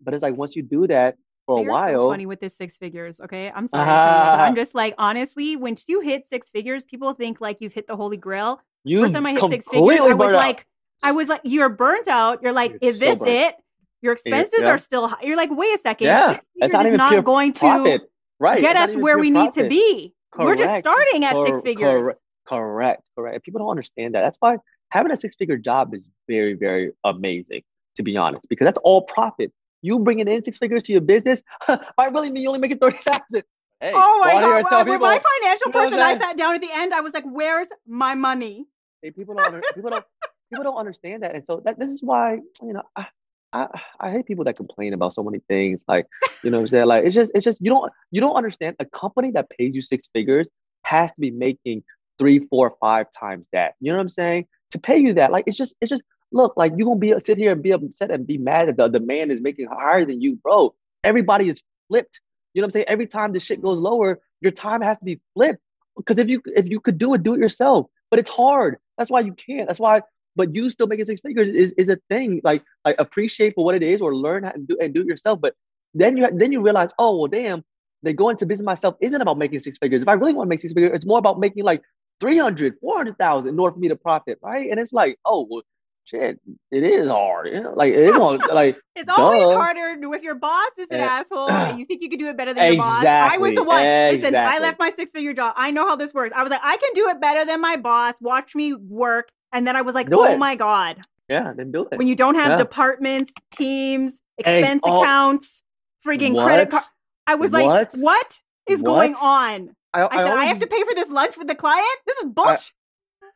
But 0.00 0.14
it's 0.14 0.22
like 0.22 0.36
once 0.36 0.54
you 0.56 0.62
do 0.62 0.86
that 0.86 1.16
for 1.46 1.58
a 1.58 1.62
You're 1.62 1.70
while, 1.72 1.88
so 1.88 2.10
funny 2.10 2.26
with 2.26 2.40
this 2.40 2.56
six 2.56 2.76
figures. 2.76 3.20
Okay, 3.20 3.50
I'm 3.54 3.66
sorry. 3.68 3.84
to 3.84 3.90
cut 3.90 3.94
you 3.94 4.16
off, 4.16 4.38
but 4.38 4.40
I'm 4.44 4.54
just 4.54 4.74
like 4.74 4.94
honestly, 4.98 5.56
when 5.56 5.76
you 5.86 6.00
hit 6.00 6.26
six 6.26 6.50
figures, 6.50 6.84
people 6.84 7.12
think 7.14 7.40
like 7.40 7.58
you've 7.60 7.72
hit 7.72 7.86
the 7.86 7.96
holy 7.96 8.16
grail. 8.16 8.60
you 8.84 9.00
First 9.00 9.14
time 9.14 9.26
I 9.26 9.32
hit 9.32 9.40
six 9.48 9.66
figures, 9.68 10.00
I 10.00 10.14
was 10.14 10.32
out. 10.32 10.36
like, 10.36 10.66
I 11.02 11.12
was 11.12 11.28
like, 11.28 11.40
you're 11.44 11.68
burnt 11.68 12.08
out. 12.08 12.42
You're 12.42 12.52
like, 12.52 12.72
You're 12.80 12.90
is 12.92 12.94
so 12.96 13.00
this 13.00 13.18
burnt. 13.18 13.30
it? 13.30 13.54
Your 14.02 14.12
expenses 14.12 14.60
yeah. 14.60 14.68
are 14.68 14.78
still 14.78 15.08
high. 15.08 15.22
You're 15.22 15.36
like, 15.36 15.50
wait 15.50 15.74
a 15.74 15.78
second. 15.78 16.06
Yeah, 16.06 16.32
six 16.32 16.44
that's 16.60 16.72
figures 16.72 16.98
not 16.98 17.12
is 17.12 17.16
not 17.16 17.24
going 17.24 17.52
to 17.54 17.58
profit, 17.60 18.02
right? 18.38 18.60
get 18.60 18.76
It's 18.76 18.96
us 18.96 19.02
where 19.02 19.18
we 19.18 19.30
need 19.30 19.52
to 19.54 19.60
profit. 19.62 19.70
be. 19.70 20.14
We're 20.36 20.56
just 20.56 20.80
starting 20.80 21.24
at 21.24 21.34
six 21.44 21.62
figures. 21.62 22.02
correct. 22.02 22.18
Correct, 22.46 23.02
correct. 23.16 23.44
People 23.44 23.60
don't 23.60 23.70
understand 23.70 24.14
that. 24.14 24.20
That's 24.20 24.36
why 24.40 24.58
having 24.90 25.10
a 25.12 25.16
six 25.16 25.34
figure 25.36 25.56
job 25.56 25.94
is 25.94 26.06
very, 26.28 26.52
very 26.54 26.92
amazing, 27.04 27.62
to 27.96 28.02
be 28.02 28.16
honest, 28.18 28.46
because 28.50 28.66
that's 28.66 28.78
all 28.84 29.02
profit. 29.02 29.50
You 29.84 29.98
bringing 29.98 30.28
in 30.28 30.42
six 30.42 30.56
figures 30.56 30.82
to 30.84 30.92
your 30.92 31.02
business 31.02 31.42
might 31.68 32.12
really 32.12 32.30
mean 32.30 32.42
you 32.42 32.48
only 32.48 32.60
making 32.60 32.78
30,000. 32.78 33.42
Hey, 33.80 33.92
Oh 33.94 34.20
my 34.22 34.30
go 34.30 34.36
out 34.36 34.42
here 34.42 34.56
and 34.56 34.64
god! 34.64 34.70
tell 34.70 34.84
Well, 34.84 34.94
with 34.94 35.00
my 35.02 35.20
financial 35.42 35.66
you 35.66 35.72
know 35.72 35.80
person, 35.80 36.00
I 36.00 36.16
sat 36.16 36.36
down 36.38 36.54
at 36.54 36.62
the 36.62 36.70
end. 36.72 36.94
I 36.94 37.00
was 37.00 37.12
like, 37.12 37.24
"Where's 37.26 37.68
my 37.86 38.14
money?" 38.14 38.66
hey, 39.04 39.10
people 39.10 39.34
don't, 39.34 39.62
people 39.74 39.90
don't, 39.90 40.04
people 40.50 40.64
don't 40.64 40.76
understand 40.76 41.22
that. 41.22 41.34
And 41.34 41.44
so 41.46 41.62
that, 41.64 41.78
this 41.78 41.92
is 41.92 42.02
why, 42.02 42.38
you 42.62 42.72
know, 42.72 42.82
I, 42.96 43.06
I, 43.52 43.68
I 44.00 44.10
hate 44.10 44.26
people 44.26 44.44
that 44.44 44.56
complain 44.56 44.94
about 44.94 45.14
so 45.14 45.22
many 45.22 45.40
things. 45.46 45.84
Like, 45.86 46.06
you 46.42 46.50
know 46.50 46.58
what 46.58 46.62
I'm 46.62 46.66
saying? 46.68 46.86
Like, 46.86 47.04
it's 47.04 47.14
just, 47.14 47.30
it's 47.34 47.44
just, 47.44 47.60
you 47.60 47.70
don't, 47.70 47.92
you 48.10 48.20
don't 48.20 48.34
understand. 48.34 48.76
A 48.80 48.86
company 48.86 49.30
that 49.32 49.50
pays 49.50 49.74
you 49.74 49.82
six 49.82 50.08
figures 50.12 50.48
has 50.82 51.12
to 51.12 51.20
be 51.20 51.30
making 51.30 51.84
three, 52.18 52.46
four, 52.50 52.74
five 52.80 53.06
times 53.16 53.48
that. 53.52 53.74
You 53.80 53.92
know 53.92 53.98
what 53.98 54.02
I'm 54.02 54.08
saying? 54.08 54.46
To 54.72 54.78
pay 54.78 54.98
you 54.98 55.14
that, 55.14 55.30
like, 55.30 55.44
it's 55.46 55.56
just, 55.56 55.74
it's 55.80 55.90
just, 55.90 56.02
look, 56.34 56.54
like, 56.56 56.72
you're 56.76 56.84
going 56.84 57.00
to 57.00 57.14
be, 57.14 57.20
sit 57.20 57.38
here 57.38 57.52
and 57.52 57.62
be 57.62 57.70
upset 57.70 58.10
and 58.10 58.26
be 58.26 58.38
mad 58.38 58.68
that 58.68 58.76
the, 58.76 58.88
the 58.88 59.00
man 59.00 59.30
is 59.30 59.40
making 59.40 59.68
higher 59.70 60.04
than 60.04 60.20
you, 60.20 60.36
bro. 60.36 60.74
Everybody 61.02 61.48
is 61.48 61.62
flipped. 61.88 62.20
You 62.52 62.60
know 62.60 62.66
what 62.66 62.68
I'm 62.68 62.72
saying? 62.72 62.86
Every 62.88 63.06
time 63.06 63.32
the 63.32 63.40
shit 63.40 63.62
goes 63.62 63.78
lower, 63.78 64.20
your 64.40 64.52
time 64.52 64.82
has 64.82 64.98
to 64.98 65.04
be 65.04 65.20
flipped. 65.34 65.60
Because 65.96 66.18
if 66.18 66.28
you, 66.28 66.42
if 66.56 66.66
you 66.66 66.80
could 66.80 66.98
do 66.98 67.14
it, 67.14 67.22
do 67.22 67.34
it 67.34 67.40
yourself. 67.40 67.86
But 68.10 68.20
it's 68.20 68.30
hard. 68.30 68.76
That's 68.98 69.10
why 69.10 69.20
you 69.20 69.32
can't. 69.32 69.66
That's 69.66 69.80
why, 69.80 70.02
but 70.36 70.54
you 70.54 70.70
still 70.70 70.86
making 70.86 71.06
six 71.06 71.20
figures 71.20 71.48
is, 71.48 71.72
is 71.72 71.88
a 71.88 71.98
thing. 72.08 72.40
Like, 72.42 72.62
like 72.84 72.96
appreciate 72.98 73.54
for 73.54 73.64
what 73.64 73.74
it 73.74 73.82
is 73.82 74.00
or 74.00 74.14
learn 74.14 74.44
how 74.44 74.50
to 74.50 74.58
do 74.60 74.76
and 74.80 74.92
do 74.92 75.00
it 75.00 75.06
yourself. 75.06 75.40
But 75.40 75.54
then 75.94 76.16
you 76.16 76.28
then 76.32 76.50
you 76.50 76.60
realize, 76.60 76.90
oh 76.98 77.16
well, 77.16 77.28
damn, 77.28 77.64
they 78.02 78.12
go 78.12 78.28
into 78.28 78.46
business 78.46 78.64
myself 78.64 78.96
isn't 79.00 79.20
about 79.20 79.38
making 79.38 79.60
six 79.60 79.78
figures. 79.78 80.02
If 80.02 80.08
I 80.08 80.14
really 80.14 80.34
want 80.34 80.46
to 80.46 80.50
make 80.50 80.60
six 80.60 80.72
figures, 80.72 80.92
it's 80.94 81.06
more 81.06 81.18
about 81.18 81.38
making 81.38 81.64
like 81.64 81.82
300, 82.20 82.74
400,000 82.80 83.48
in 83.48 83.58
order 83.58 83.74
for 83.74 83.80
me 83.80 83.88
to 83.88 83.96
profit, 83.96 84.38
right? 84.42 84.70
And 84.70 84.78
it's 84.80 84.92
like, 84.92 85.18
oh 85.24 85.46
well, 85.48 85.62
shit, 86.04 86.38
it 86.70 86.82
is 86.82 87.08
hard. 87.08 87.48
You 87.48 87.62
know? 87.62 87.72
Like 87.74 87.92
it 87.92 88.00
is 88.10 88.16
hard, 88.16 88.40
like 88.52 88.76
It's 88.96 89.08
always 89.08 89.42
harder 89.42 89.96
if 90.14 90.22
your 90.22 90.34
boss 90.36 90.70
is 90.78 90.88
an 90.90 91.00
Eh, 91.00 91.04
asshole 91.04 91.50
and 91.50 91.78
you 91.80 91.86
think 91.86 92.02
you 92.02 92.08
can 92.08 92.18
do 92.18 92.28
it 92.28 92.36
better 92.36 92.54
than 92.54 92.64
your 92.66 92.76
boss. 92.76 93.04
I 93.04 93.38
was 93.38 93.54
the 93.54 93.64
one. 93.64 93.82
Listen, 93.82 94.36
I 94.36 94.58
left 94.58 94.78
my 94.78 94.90
six 94.96 95.10
figure 95.12 95.32
job. 95.32 95.54
I 95.56 95.70
know 95.70 95.86
how 95.88 95.96
this 95.96 96.14
works. 96.14 96.32
I 96.36 96.42
was 96.42 96.50
like, 96.50 96.60
I 96.62 96.76
can 96.76 96.90
do 96.94 97.08
it 97.08 97.20
better 97.20 97.44
than 97.44 97.60
my 97.60 97.76
boss. 97.76 98.14
Watch 98.20 98.54
me 98.54 98.74
work. 98.74 99.28
And 99.52 99.66
then 99.66 99.76
I 99.76 99.82
was 99.82 99.94
like, 99.94 100.10
Do 100.10 100.20
oh 100.20 100.24
it. 100.24 100.38
my 100.38 100.54
God. 100.56 101.00
yeah, 101.28 101.52
then 101.56 101.70
do 101.72 101.86
it. 101.90 101.98
When 101.98 102.06
you 102.08 102.16
don't 102.16 102.34
have 102.34 102.50
Yeah. 102.52 102.56
departments, 102.56 103.32
teams, 103.52 104.20
Hey, 104.44 104.58
expense 104.60 104.82
oh, 104.84 105.00
accounts, 105.00 105.62
freaking 106.04 106.34
credit 106.42 106.64
what? 106.64 106.70
card. 106.70 106.84
I 107.26 107.36
was 107.36 107.52
like, 107.52 107.66
What? 107.66 107.94
what 108.00 108.40
is 108.68 108.82
going 108.82 109.14
on? 109.14 109.74
I 109.94 110.00
said, 110.00 110.10
I, 110.10 110.30
always- 110.30 110.48
have 110.48 110.58
to 110.58 110.66
pay 110.66 110.82
for 110.82 110.94
this 110.94 111.08
lunch 111.08 111.38
with 111.38 111.46
the 111.46 111.54
client? 111.54 111.86
This 112.06 112.16
is 112.18 112.26
bullshit. 112.26 112.72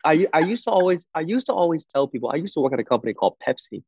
I 0.08 0.26
I 0.32 0.40
used 0.40 0.64
to 0.64 0.70
always 0.70 1.06
I 1.14 1.20
used 1.20 1.46
to 1.46 1.52
always 1.52 1.84
tell 1.84 2.08
people 2.08 2.30
I 2.32 2.36
used 2.36 2.54
to 2.54 2.60
work 2.60 2.72
at 2.72 2.80
a 2.80 2.84
company 2.84 3.12
called 3.12 3.36
Pepsi, 3.46 3.82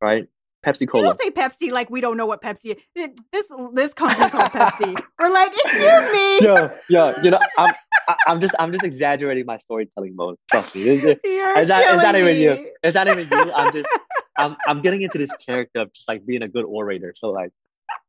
right? 0.00 0.26
Pepsi 0.64 0.80
You 0.80 1.02
don't 1.02 1.18
say 1.18 1.30
Pepsi 1.30 1.70
like 1.70 1.90
we 1.90 2.00
don't 2.00 2.16
know 2.16 2.26
what 2.26 2.42
Pepsi 2.42 2.76
is. 2.94 3.10
This 3.32 3.46
this 3.72 3.94
company 3.94 4.30
called 4.30 4.50
Pepsi. 4.50 5.00
We're 5.18 5.32
like, 5.32 5.52
excuse 5.52 6.12
me. 6.12 6.40
yeah, 6.40 6.74
yeah. 6.88 7.22
You 7.22 7.30
know, 7.32 7.40
I'm 7.58 7.74
I, 8.08 8.16
am 8.28 8.40
just 8.40 8.54
I'm 8.58 8.72
just 8.72 8.84
exaggerating 8.84 9.46
my 9.46 9.58
storytelling 9.58 10.16
mode. 10.16 10.36
Trust 10.50 10.74
me. 10.74 10.82
It's, 10.88 11.04
it's, 11.22 11.68
not, 11.68 11.82
it's 11.94 12.02
not 12.02 12.16
even 12.16 12.36
you. 12.36 12.70
It's 12.82 12.94
not 12.94 13.06
even 13.08 13.28
you. 13.30 13.52
I'm 13.52 13.72
just 13.72 13.88
I'm 14.38 14.56
I'm 14.66 14.82
getting 14.82 15.02
into 15.02 15.18
this 15.18 15.32
character 15.34 15.80
of 15.80 15.92
just 15.92 16.08
like 16.08 16.24
being 16.26 16.42
a 16.42 16.48
good 16.48 16.64
orator. 16.64 17.12
So 17.16 17.30
like 17.30 17.50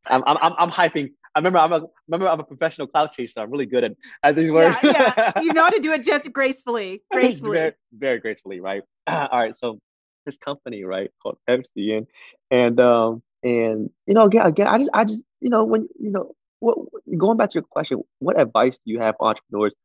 I'm 0.10 0.24
I'm 0.26 0.38
I'm 0.42 0.72
hyping. 0.72 1.12
I 1.38 1.40
remember 1.40 1.60
I'm 1.60 1.72
a 1.72 1.86
remember 2.08 2.28
I'm 2.30 2.40
a 2.40 2.44
professional 2.44 2.88
clout 2.88 3.14
chaser. 3.14 3.42
I'm 3.42 3.52
really 3.52 3.68
good 3.68 3.84
at, 3.84 3.92
at 4.24 4.36
these 4.36 4.52
words. 4.52 4.76
Yeah, 4.82 5.14
yeah. 5.16 5.32
You 5.44 5.54
know 5.54 5.66
how 5.66 5.70
to 5.70 5.80
do 5.80 5.92
it 5.92 6.04
just 6.04 6.34
gracefully. 6.34 7.04
Gracefully. 7.12 7.52
very, 7.52 7.74
very 7.94 8.20
gracefully, 8.20 8.60
right? 8.60 8.82
All 9.08 9.30
right. 9.32 9.56
So 9.56 9.78
this 10.26 10.36
company, 10.36 10.84
right, 10.84 11.12
called 11.22 11.38
Pepsi, 11.48 11.96
and 11.96 12.08
and 12.50 12.80
um 12.80 13.22
and 13.44 13.92
you 14.08 14.16
know 14.16 14.26
again 14.26 14.48
again 14.48 14.66
I 14.66 14.80
just 14.80 14.90
I 14.96 15.04
just 15.04 15.22
you 15.40 15.52
know 15.52 15.64
when 15.64 15.88
you 16.00 16.10
know 16.10 16.32
what 16.60 16.76
going 17.20 17.38
back 17.38 17.52
to 17.52 17.54
your 17.54 17.64
question, 17.70 18.02
what 18.18 18.40
advice 18.40 18.78
do 18.78 18.92
you 18.92 19.00
have 19.00 19.14
for 19.20 19.28
entrepreneurs, 19.28 19.76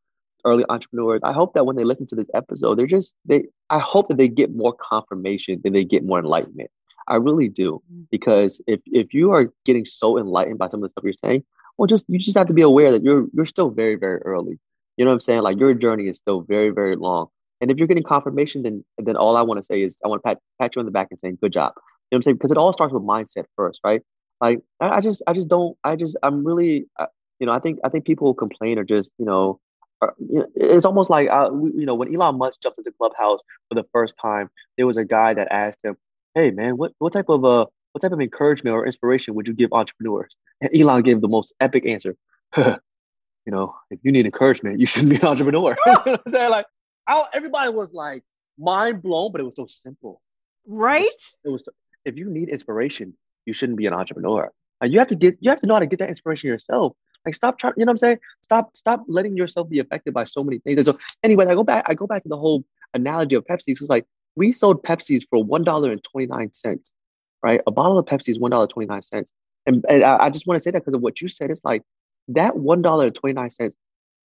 early 0.47 0.65
entrepreneurs? 0.71 1.21
I 1.23 1.35
hope 1.35 1.53
that 1.53 1.67
when 1.67 1.77
they 1.77 1.85
listen 1.85 2.07
to 2.07 2.17
this 2.17 2.29
episode, 2.35 2.79
they're 2.79 2.87
just 2.87 3.15
they 3.27 3.45
I 3.69 3.79
hope 3.79 4.09
that 4.09 4.17
they 4.17 4.29
get 4.29 4.57
more 4.57 4.73
confirmation 4.73 5.61
than 5.63 5.75
they 5.75 5.85
get 5.85 6.03
more 6.03 6.19
enlightenment. 6.19 6.71
I 7.09 7.17
really 7.17 7.49
do. 7.49 7.83
Mm. 7.93 8.07
Because 8.11 8.61
if 8.67 8.81
if 8.87 9.15
you 9.15 9.33
are 9.33 9.53
getting 9.65 9.85
so 9.85 10.19
enlightened 10.19 10.59
by 10.59 10.69
some 10.69 10.79
of 10.81 10.83
the 10.83 10.89
stuff 10.91 11.05
you're 11.05 11.15
saying, 11.25 11.45
well 11.79 11.87
just 11.87 12.05
you 12.09 12.19
just 12.19 12.39
have 12.39 12.49
to 12.49 12.55
be 12.55 12.63
aware 12.63 12.93
that 12.93 13.03
you're 13.03 13.27
you're 13.35 13.47
still 13.47 13.71
very, 13.71 13.97
very 13.97 14.21
early. 14.23 14.59
You 14.97 15.05
know 15.05 15.11
what 15.11 15.17
I'm 15.17 15.21
saying? 15.21 15.43
Like 15.43 15.59
your 15.59 15.75
journey 15.75 16.09
is 16.09 16.19
still 16.19 16.43
very, 16.43 16.71
very 16.71 16.97
long. 16.97 17.29
And 17.61 17.71
if 17.71 17.79
you're 17.79 17.87
getting 17.87 18.03
confirmation, 18.05 18.63
then 18.63 18.85
then 18.99 19.17
all 19.17 19.37
I 19.37 19.43
want 19.43 19.59
to 19.59 19.65
say 19.65 19.83
is 19.83 19.99
I 20.05 20.09
want 20.09 20.23
to 20.23 20.29
pat, 20.29 20.39
pat 20.61 20.77
you 20.77 20.81
on 20.81 20.87
the 20.87 20.93
back 20.93 21.09
and 21.11 21.19
saying 21.19 21.39
good 21.41 21.53
job. 21.53 21.73
You 21.77 21.81
know 21.81 22.17
what 22.17 22.19
I'm 22.19 22.23
saying? 22.23 22.37
Because 22.37 22.51
it 22.51 22.57
all 22.59 22.73
starts 22.73 22.93
with 22.93 23.03
mindset 23.03 23.45
first, 23.57 23.81
right? 23.85 24.03
Like 24.41 24.61
I, 24.81 24.97
I 24.97 25.01
just 25.01 25.23
I 25.27 25.33
just 25.33 25.49
don't 25.49 25.77
I 25.85 25.97
just 25.97 26.17
I'm 26.23 26.45
really 26.45 26.87
uh, 26.99 27.07
you 27.39 27.47
know 27.47 27.53
I 27.53 27.61
think 27.61 27.79
I 27.85 27.89
think 27.89 28.05
people 28.05 28.35
complain 28.35 28.79
or 28.79 28.85
just 28.85 29.13
you 29.19 29.25
know 29.25 29.61
are, 30.03 30.15
you 30.19 30.41
know, 30.41 30.47
it's 30.57 30.85
almost 30.85 31.09
like 31.09 31.29
uh, 31.31 31.51
you 31.53 31.87
know 31.87 31.95
when 31.95 32.15
Elon 32.15 32.37
Musk 32.37 32.61
jumped 32.61 32.79
into 32.79 32.93
Clubhouse 32.93 33.41
for 33.69 33.77
the 33.77 33.85
first 33.93 34.15
time, 34.21 34.51
there 34.77 34.87
was 34.87 34.97
a 34.97 35.05
guy 35.05 35.33
that 35.33 35.49
asked 35.51 35.85
him, 35.85 35.97
"Hey 36.35 36.51
man, 36.51 36.77
what 36.77 36.93
what 36.99 37.13
type 37.13 37.29
of 37.29 37.45
uh 37.45 37.67
what 37.93 38.01
type 38.01 38.13
of 38.13 38.21
encouragement 38.21 38.75
or 38.75 38.87
inspiration 38.87 39.35
would 39.35 39.49
you 39.49 39.55
give 39.55 39.73
entrepreneurs?" 39.73 40.37
And 40.61 40.71
Elon 40.79 41.03
gave 41.03 41.21
the 41.21 41.29
most 41.29 41.55
epic 41.61 41.87
answer. 41.87 42.17
you 42.57 42.77
know, 43.47 43.75
if 43.91 43.99
you 44.03 44.13
need 44.13 44.27
encouragement, 44.27 44.81
you 44.81 44.87
shouldn't 44.91 45.11
be 45.11 45.17
an 45.17 45.27
entrepreneur. 45.27 45.77
I'm 45.87 46.19
saying 46.29 46.51
like, 46.51 46.67
I, 47.07 47.25
everybody 47.33 47.71
was 47.71 47.91
like 47.93 48.23
mind 48.59 49.03
blown, 49.03 49.33
but 49.33 49.41
it 49.41 49.45
was 49.45 49.57
so 49.57 49.67
simple. 49.67 50.21
Right? 50.67 51.05
It 51.45 51.49
was, 51.49 51.63
it 51.63 51.69
was 51.69 51.69
if 52.05 52.17
you 52.17 52.29
need 52.29 52.49
inspiration, 52.49 53.15
you 53.47 53.53
shouldn't 53.53 53.79
be 53.79 53.87
an 53.87 53.95
entrepreneur. 53.95 54.51
Like 54.81 54.93
you 54.93 54.99
have 54.99 55.09
to 55.09 55.17
get 55.17 55.37
you 55.41 55.51
have 55.51 55.61
to 55.61 55.67
know 55.67 55.75
how 55.75 55.81
to 55.81 55.87
get 55.87 55.99
that 56.01 56.09
inspiration 56.09 56.49
yourself. 56.49 56.95
Like 57.25 57.35
stop 57.35 57.59
trying, 57.59 57.75
you 57.77 57.85
know 57.85 57.91
what 57.91 57.95
I'm 57.95 57.99
saying? 57.99 58.19
Stop, 58.43 58.77
stop 58.77 59.05
letting 59.07 59.37
yourself 59.37 59.69
be 59.69 59.79
affected 59.79 60.13
by 60.13 60.25
so 60.25 60.43
many 60.43 60.59
things. 60.59 60.77
And 60.79 60.87
so 60.87 60.99
anyway, 61.23 61.47
I 61.47 61.55
go 61.55 61.63
back, 61.63 61.85
I 61.87 61.95
go 61.95 62.07
back 62.07 62.23
to 62.25 62.29
the 62.29 62.37
whole 62.37 62.65
analogy 62.95 63.37
of 63.37 63.45
Pepsi. 63.45 63.77
So 63.79 63.85
it's 63.85 63.89
like 63.89 64.07
we 64.37 64.53
sold 64.53 64.83
Pepsis 64.83 65.23
for 65.29 65.43
one 65.43 65.65
dollar 65.65 65.91
and 65.93 66.03
twenty 66.05 66.27
nine 66.27 66.53
cents, 66.53 66.93
right? 67.43 67.61
A 67.67 67.71
bottle 67.71 67.99
of 67.99 68.07
Pepsi 68.07 68.31
is 68.31 68.39
one 68.39 68.51
dollar 68.51 68.67
twenty 68.67 68.87
nine 68.87 69.03
cents. 69.03 69.33
And, 69.67 69.85
and 69.89 70.03
I, 70.03 70.25
I 70.25 70.31
just 70.31 70.47
want 70.47 70.57
to 70.57 70.61
say 70.61 70.71
that 70.71 70.81
because 70.81 70.95
of 70.95 71.03
what 71.03 71.21
you 71.21 71.29
said. 71.29 71.51
It's 71.51 71.65
like 71.65 71.83
that 72.29 72.57
one 72.57 72.83
dollar 72.83 73.07
and 73.07 73.15
twenty 73.15 73.35
nine 73.35 73.51
cents 73.51 73.77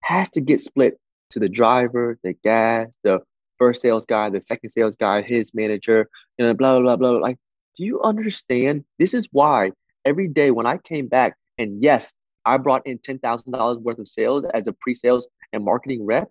has 0.02 0.30
to 0.32 0.42
get 0.42 0.62
split 0.62 1.00
to 1.32 1.40
the 1.40 1.50
driver, 1.50 2.18
the 2.24 2.34
gas, 2.44 2.88
the 3.04 3.20
first 3.58 3.82
sales 3.82 4.06
guy, 4.06 4.30
the 4.30 4.42
second 4.42 4.70
sales 4.70 4.96
guy, 4.96 5.22
his 5.22 5.54
manager, 5.54 6.10
you 6.38 6.46
know, 6.46 6.54
blah 6.54 6.80
blah 6.80 6.96
blah 6.96 7.12
blah. 7.12 7.20
Like 7.20 7.38
do 7.76 7.86
you 7.86 8.02
understand? 8.02 8.84
This 8.98 9.14
is 9.14 9.28
why 9.32 9.72
every 10.04 10.28
day 10.28 10.52
when 10.52 10.66
I 10.66 10.78
came 10.78 11.08
back, 11.08 11.36
and 11.58 11.82
yes, 11.82 12.14
I 12.46 12.58
brought 12.58 12.86
in 12.88 12.98
ten 12.98 13.20
thousand 13.20 13.52
dollars 13.52 13.78
worth 13.78 14.00
of 14.00 14.08
sales 14.08 14.46
as 14.54 14.68
a 14.68 14.74
pre-sales 14.74 15.28
and 15.54 15.64
marketing 15.64 16.06
rep. 16.06 16.30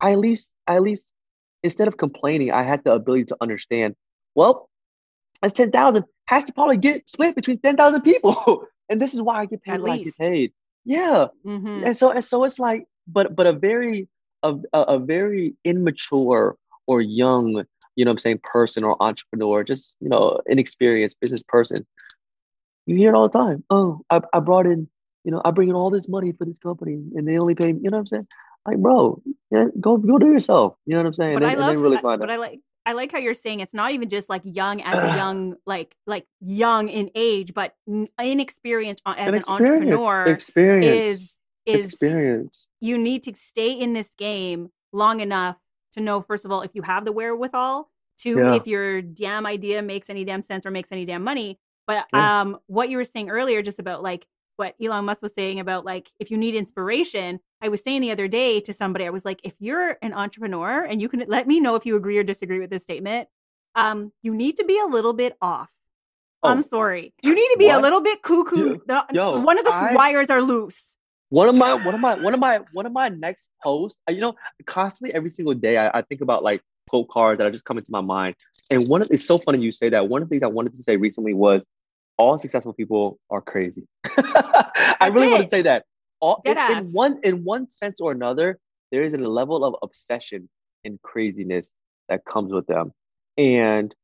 I 0.00 0.12
at 0.12 0.18
least, 0.18 0.52
I 0.66 0.76
at 0.76 0.82
least, 0.82 1.11
instead 1.62 1.88
of 1.88 1.96
complaining, 1.96 2.52
I 2.52 2.62
had 2.62 2.84
the 2.84 2.92
ability 2.92 3.26
to 3.26 3.36
understand. 3.40 3.94
Well, 4.34 4.68
that's 5.40 5.52
ten 5.52 5.70
thousand 5.70 6.04
has 6.26 6.44
to 6.44 6.52
probably 6.52 6.76
get 6.76 7.08
split 7.08 7.34
between 7.34 7.58
ten 7.58 7.76
thousand 7.76 8.02
people, 8.02 8.66
and 8.88 9.00
this 9.00 9.14
is 9.14 9.22
why 9.22 9.40
I 9.40 9.46
get 9.46 9.62
paid 9.62 9.74
at 9.74 9.82
what 9.82 9.98
least. 9.98 10.20
I 10.20 10.24
get 10.24 10.30
paid. 10.30 10.52
Yeah, 10.84 11.26
mm-hmm. 11.44 11.84
and 11.86 11.96
so 11.96 12.10
and 12.10 12.24
so 12.24 12.44
it's 12.44 12.58
like, 12.58 12.86
but 13.06 13.34
but 13.36 13.46
a 13.46 13.52
very 13.52 14.08
a, 14.42 14.56
a 14.72 14.98
very 14.98 15.54
immature 15.64 16.56
or 16.86 17.00
young 17.00 17.64
you 17.96 18.04
know 18.04 18.10
I'm 18.10 18.18
saying, 18.18 18.40
person 18.42 18.84
or 18.84 18.96
entrepreneur, 19.00 19.64
just, 19.64 19.96
you 20.00 20.08
know, 20.08 20.40
inexperienced 20.46 21.20
business 21.20 21.42
person, 21.42 21.86
you 22.86 22.96
hear 22.96 23.10
it 23.10 23.14
all 23.14 23.28
the 23.28 23.38
time. 23.38 23.64
Oh, 23.70 24.00
I, 24.10 24.20
I 24.32 24.40
brought 24.40 24.66
in, 24.66 24.88
you 25.24 25.30
know, 25.30 25.42
I 25.44 25.50
bring 25.50 25.68
in 25.68 25.74
all 25.74 25.90
this 25.90 26.08
money 26.08 26.32
for 26.32 26.44
this 26.44 26.58
company 26.58 26.94
and 27.14 27.26
they 27.26 27.38
only 27.38 27.54
pay, 27.54 27.68
you 27.68 27.90
know 27.90 27.90
what 27.90 27.98
I'm 27.98 28.06
saying? 28.06 28.28
Like, 28.66 28.78
bro, 28.78 29.20
yeah, 29.50 29.66
go 29.80 29.96
go 29.96 30.18
do 30.18 30.26
yourself. 30.26 30.76
You 30.86 30.94
know 30.94 31.00
what 31.00 31.06
I'm 31.06 31.14
saying? 31.14 31.34
But 31.34 31.42
and, 31.42 31.52
I 31.52 31.54
love, 31.54 31.78
really 31.78 31.98
find 31.98 32.20
but 32.20 32.30
I 32.30 32.36
like 32.36 32.60
I 32.84 32.92
like 32.92 33.12
how 33.12 33.18
you're 33.18 33.34
saying 33.34 33.60
it's 33.60 33.74
not 33.74 33.92
even 33.92 34.08
just 34.08 34.28
like 34.28 34.42
young 34.44 34.80
as 34.82 34.98
a 34.98 35.16
young, 35.16 35.56
like 35.66 35.94
like 36.06 36.26
young 36.40 36.88
in 36.88 37.10
age, 37.14 37.54
but 37.54 37.74
inexperienced 38.18 39.02
as 39.06 39.28
an, 39.28 39.34
an 39.34 39.42
entrepreneur. 39.48 40.26
Experience 40.26 41.08
is 41.08 41.36
is 41.66 41.84
experience. 41.86 42.66
You 42.80 42.98
need 42.98 43.22
to 43.24 43.34
stay 43.34 43.72
in 43.72 43.92
this 43.92 44.14
game 44.14 44.70
long 44.92 45.20
enough 45.20 45.56
to 45.92 46.00
know 46.00 46.20
first 46.22 46.44
of 46.44 46.50
all 46.50 46.62
if 46.62 46.70
you 46.74 46.82
have 46.82 47.04
the 47.04 47.12
wherewithal 47.12 47.90
to 48.18 48.38
yeah. 48.38 48.54
if 48.54 48.66
your 48.66 49.02
damn 49.02 49.46
idea 49.46 49.82
makes 49.82 50.10
any 50.10 50.24
damn 50.24 50.42
sense 50.42 50.66
or 50.66 50.70
makes 50.70 50.92
any 50.92 51.04
damn 51.04 51.22
money 51.22 51.58
but 51.86 52.06
yeah. 52.12 52.40
um 52.40 52.58
what 52.66 52.90
you 52.90 52.96
were 52.96 53.04
saying 53.04 53.30
earlier 53.30 53.62
just 53.62 53.78
about 53.78 54.02
like 54.02 54.26
what 54.62 54.76
Elon 54.80 55.04
Musk 55.04 55.22
was 55.22 55.34
saying 55.34 55.58
about 55.58 55.84
like 55.84 56.08
if 56.20 56.30
you 56.30 56.38
need 56.38 56.54
inspiration 56.54 57.40
I 57.60 57.68
was 57.68 57.82
saying 57.82 58.00
the 58.00 58.12
other 58.12 58.28
day 58.28 58.60
to 58.60 58.72
somebody 58.72 59.04
I 59.06 59.10
was 59.10 59.24
like 59.24 59.40
if 59.42 59.54
you're 59.58 59.98
an 60.02 60.12
entrepreneur 60.12 60.84
and 60.84 61.02
you 61.02 61.08
can 61.08 61.24
let 61.26 61.48
me 61.48 61.58
know 61.58 61.74
if 61.74 61.84
you 61.84 61.96
agree 61.96 62.16
or 62.16 62.22
disagree 62.22 62.60
with 62.60 62.70
this 62.70 62.84
statement 62.84 63.28
um 63.74 64.12
you 64.22 64.32
need 64.34 64.54
to 64.56 64.64
be 64.64 64.78
a 64.78 64.86
little 64.86 65.14
bit 65.14 65.36
off 65.42 65.68
oh. 66.44 66.48
I'm 66.48 66.62
sorry. 66.62 67.12
You 67.22 67.34
need 67.34 67.48
to 67.48 67.56
be 67.58 67.66
what? 67.66 67.78
a 67.78 67.82
little 67.82 68.00
bit 68.00 68.22
cuckoo. 68.22 68.78
Yo, 68.88 69.02
yo, 69.12 69.40
one 69.40 69.58
of 69.58 69.64
the 69.64 69.72
I, 69.72 69.94
wires 69.94 70.30
are 70.30 70.42
loose. 70.42 70.94
One 71.30 71.48
of 71.48 71.56
my 71.56 71.74
one 71.74 71.94
of 71.94 72.00
my 72.00 72.14
one 72.22 72.34
of 72.34 72.40
my 72.40 72.60
one 72.72 72.86
of 72.86 72.92
my 72.92 73.08
next 73.08 73.50
posts, 73.62 74.00
you 74.08 74.20
know, 74.20 74.34
constantly 74.66 75.14
every 75.14 75.30
single 75.30 75.54
day 75.54 75.76
I, 75.78 75.98
I 75.98 76.02
think 76.02 76.20
about 76.20 76.42
like 76.42 76.62
quote 76.88 77.08
cards 77.08 77.38
that 77.38 77.46
are 77.46 77.50
just 77.50 77.64
coming 77.64 77.84
to 77.84 77.92
my 77.92 78.00
mind. 78.00 78.36
And 78.70 78.86
one 78.88 79.02
of 79.02 79.08
it's 79.10 79.24
so 79.24 79.38
funny 79.38 79.62
you 79.62 79.72
say 79.72 79.88
that. 79.90 80.08
One 80.08 80.22
of 80.22 80.28
the 80.28 80.32
things 80.32 80.42
I 80.42 80.48
wanted 80.48 80.74
to 80.74 80.82
say 80.82 80.96
recently 80.96 81.32
was 81.32 81.64
all 82.16 82.38
successful 82.38 82.72
people 82.72 83.18
are 83.30 83.40
crazy. 83.40 83.86
I 84.04 85.10
really 85.12 85.28
it. 85.28 85.32
want 85.32 85.42
to 85.44 85.48
say 85.48 85.62
that. 85.62 85.84
All 86.20 86.40
in, 86.44 86.56
in, 86.56 86.84
one 86.92 87.18
in 87.24 87.44
one 87.44 87.68
sense 87.68 88.00
or 88.00 88.12
another, 88.12 88.60
there 88.92 89.02
is 89.02 89.12
a 89.12 89.18
level 89.18 89.64
of 89.64 89.74
obsession 89.82 90.48
and 90.84 91.00
craziness 91.02 91.70
that 92.08 92.24
comes 92.24 92.52
with 92.52 92.66
them. 92.66 92.92
And 93.36 93.94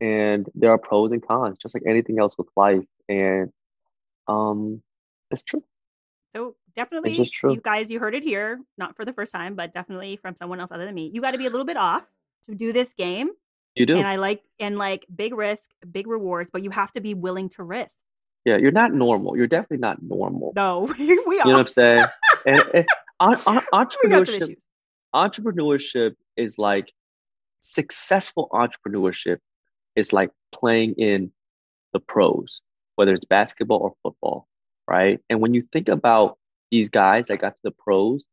and 0.00 0.46
there 0.54 0.70
are 0.70 0.78
pros 0.78 1.12
and 1.12 1.26
cons, 1.26 1.58
just 1.58 1.74
like 1.74 1.82
anything 1.86 2.18
else 2.18 2.36
with 2.38 2.48
life. 2.56 2.84
And 3.08 3.52
um 4.26 4.82
it's 5.30 5.42
true. 5.42 5.62
So 6.32 6.54
definitely, 6.74 7.12
you 7.12 7.60
guys, 7.60 7.90
you 7.90 7.98
heard 7.98 8.14
it 8.14 8.22
here, 8.22 8.60
not 8.76 8.96
for 8.96 9.04
the 9.04 9.12
first 9.12 9.32
time, 9.32 9.54
but 9.54 9.72
definitely 9.72 10.16
from 10.16 10.36
someone 10.36 10.60
else 10.60 10.70
other 10.70 10.84
than 10.84 10.94
me. 10.94 11.10
You 11.12 11.20
got 11.20 11.30
to 11.30 11.38
be 11.38 11.46
a 11.46 11.50
little 11.50 11.64
bit 11.64 11.76
off 11.76 12.04
to 12.44 12.54
do 12.54 12.72
this 12.72 12.92
game. 12.92 13.30
You 13.76 13.86
do. 13.86 13.96
And 13.96 14.06
I 14.06 14.16
like, 14.16 14.42
and 14.58 14.78
like 14.78 15.06
big 15.14 15.34
risk, 15.34 15.70
big 15.90 16.06
rewards, 16.06 16.50
but 16.52 16.62
you 16.62 16.70
have 16.70 16.92
to 16.92 17.00
be 17.00 17.14
willing 17.14 17.48
to 17.50 17.62
risk. 17.62 18.04
Yeah, 18.44 18.56
you're 18.56 18.72
not 18.72 18.92
normal. 18.92 19.36
You're 19.36 19.46
definitely 19.46 19.78
not 19.78 20.02
normal. 20.02 20.52
No, 20.56 20.92
we 20.98 21.10
are. 21.10 21.16
You 21.16 21.44
know 21.44 21.50
what 21.52 21.58
I'm 21.58 21.68
saying? 21.68 22.06
and, 22.46 22.64
and, 22.74 22.86
on, 23.20 23.36
entrepreneurship, 23.74 24.56
entrepreneurship 25.14 26.14
is 26.36 26.58
like 26.58 26.92
successful 27.60 28.48
entrepreneurship 28.52 29.38
is 29.94 30.12
like 30.12 30.30
playing 30.52 30.94
in 30.94 31.32
the 31.92 32.00
pros, 32.00 32.60
whether 32.96 33.14
it's 33.14 33.24
basketball 33.24 33.78
or 33.78 33.94
football 34.02 34.46
right? 34.88 35.20
And 35.28 35.40
when 35.40 35.54
you 35.54 35.66
think 35.72 35.88
about 35.88 36.38
these 36.70 36.88
guys 36.88 37.26
that 37.26 37.38
got 37.38 37.50
to 37.50 37.60
the 37.64 37.70
pros, 37.70 38.24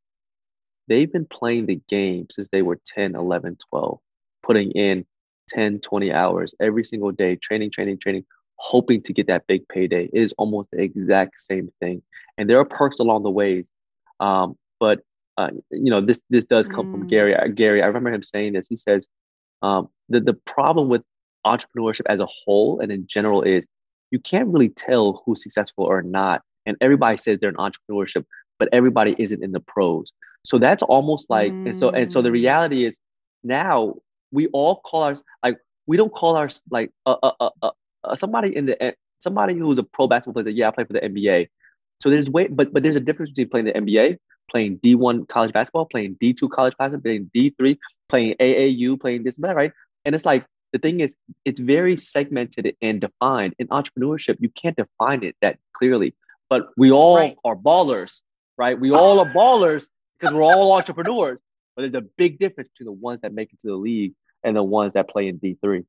they've 0.88 1.12
been 1.12 1.26
playing 1.26 1.66
the 1.66 1.82
game 1.88 2.28
since 2.30 2.48
they 2.52 2.62
were 2.62 2.80
10, 2.86 3.16
11, 3.16 3.58
12, 3.70 4.00
putting 4.44 4.72
in 4.72 5.06
10, 5.50 5.80
20 5.80 6.12
hours 6.12 6.54
every 6.60 6.84
single 6.84 7.12
day, 7.12 7.36
training, 7.36 7.72
training, 7.72 8.00
training, 8.00 8.26
hoping 8.56 9.02
to 9.02 9.14
get 9.14 9.28
that 9.28 9.46
big 9.48 9.68
payday. 9.68 10.10
It 10.14 10.24
is 10.24 10.34
almost 10.38 10.72
the 10.72 10.82
exact 10.82 11.39
same 11.39 11.70
thing. 11.80 12.02
And 12.38 12.50
there 12.50 12.60
are 12.60 12.66
perks 12.66 13.00
along 13.00 13.24
the 13.24 13.32
way. 13.32 13.66
Um, 14.20 14.58
but 14.80 15.02
uh, 15.38 15.50
you 15.72 15.89
know, 15.89 16.02
this 16.02 16.22
this 16.30 16.46
does 16.46 16.68
come 16.70 16.88
mm. 16.88 16.91
from 16.91 17.08
Gary. 17.08 17.36
Uh, 17.36 17.48
Gary, 17.48 17.82
I 17.82 17.88
remember 17.88 18.14
him 18.14 18.24
saying 18.24 18.54
this. 18.54 18.68
He 18.68 18.76
says 18.76 19.08
um, 19.62 19.89
the 20.10 20.20
the 20.20 20.34
problem 20.34 20.89
with 20.89 21.02
entrepreneurship 21.46 22.06
as 22.08 22.20
a 22.20 22.28
whole 22.28 22.80
and 22.80 22.91
in 22.91 23.06
general 23.08 23.41
is 23.41 23.66
you 24.12 24.20
can't 24.20 24.48
really 24.50 24.70
tell 24.70 25.22
who's 25.26 25.41
successful 25.41 25.84
or 25.86 26.02
not. 26.02 26.41
And 26.66 26.78
everybody 26.80 27.18
says 27.18 27.39
they're 27.39 27.50
in 27.50 27.56
entrepreneurship, 27.56 28.26
but 28.60 28.70
everybody 28.72 29.16
isn't 29.18 29.44
in 29.44 29.52
the 29.52 29.60
pros. 29.60 30.14
So 30.46 30.58
that's 30.60 30.84
almost 30.84 31.30
like, 31.30 31.52
mm. 31.52 31.68
and 31.68 31.78
so 31.78 31.89
and 31.89 32.12
so 32.12 32.22
the 32.22 32.30
mm. 32.30 32.34
reality 32.34 32.86
is 32.86 32.98
now 33.44 33.96
we 34.34 34.47
all 34.47 34.81
call 34.81 35.03
our 35.03 35.17
like 35.43 35.57
we 35.86 35.95
don't 35.95 36.13
call 36.13 36.36
our 36.36 36.49
like 36.69 36.91
uh, 37.05 37.15
uh, 37.23 37.31
uh, 37.39 37.49
uh, 37.61 37.71
uh 38.03 38.15
somebody 38.15 38.55
in 38.55 38.65
the 38.65 38.95
somebody 39.19 39.53
who's 39.57 39.77
a 39.79 39.84
pro 39.84 40.07
basketball 40.07 40.43
player. 40.43 40.53
Yeah, 40.53 40.67
I 40.67 40.71
play 40.71 40.84
for 40.84 40.93
the 40.93 40.99
NBA. 40.99 41.47
So 42.01 42.09
there's 42.09 42.29
way, 42.29 42.47
but 42.47 42.73
but 42.73 42.84
there's 42.84 42.97
a 42.97 42.99
difference 42.99 43.31
between 43.31 43.49
playing 43.49 43.65
the 43.67 43.73
NBA, 43.73 44.17
playing 44.51 44.79
D1 44.79 45.29
college 45.29 45.53
basketball, 45.53 45.86
playing 45.86 46.17
D2 46.21 46.49
college 46.49 46.73
basketball, 46.77 47.03
playing 47.03 47.31
D3, 47.34 47.77
playing 48.09 48.36
AAU, 48.39 48.99
playing 48.99 49.23
this 49.23 49.38
and 49.38 49.45
that, 49.45 49.55
right? 49.55 49.71
And 50.03 50.13
it's 50.13 50.25
like 50.25 50.45
the 50.73 50.79
thing 50.79 50.99
is, 50.99 51.15
it's 51.45 51.59
very 51.59 51.95
segmented 51.95 52.75
and 52.81 52.99
defined. 52.99 53.53
In 53.59 53.67
entrepreneurship, 53.67 54.38
you 54.39 54.49
can't 54.49 54.75
define 54.75 55.23
it 55.23 55.36
that 55.41 55.59
clearly. 55.73 56.15
But 56.49 56.69
we 56.77 56.91
all 56.91 57.15
right. 57.15 57.38
are 57.45 57.55
ballers, 57.55 58.21
right? 58.57 58.79
We 58.79 58.91
all 58.91 59.19
are 59.19 59.25
ballers 59.34 59.88
because 60.19 60.34
we're 60.34 60.43
all 60.43 60.73
entrepreneurs. 60.73 61.39
But 61.75 61.84
there's 61.84 62.03
a 62.03 62.07
big 62.17 62.38
difference 62.38 62.69
between 62.69 62.86
the 62.86 62.99
ones 63.01 63.21
that 63.21 63.34
make 63.34 63.51
it 63.51 63.59
to 63.61 63.67
the 63.67 63.75
league 63.75 64.13
and 64.44 64.56
the 64.56 64.64
ones 64.64 64.94
that 64.94 65.10
play 65.10 65.28
in 65.28 65.39
D3. 65.39 65.86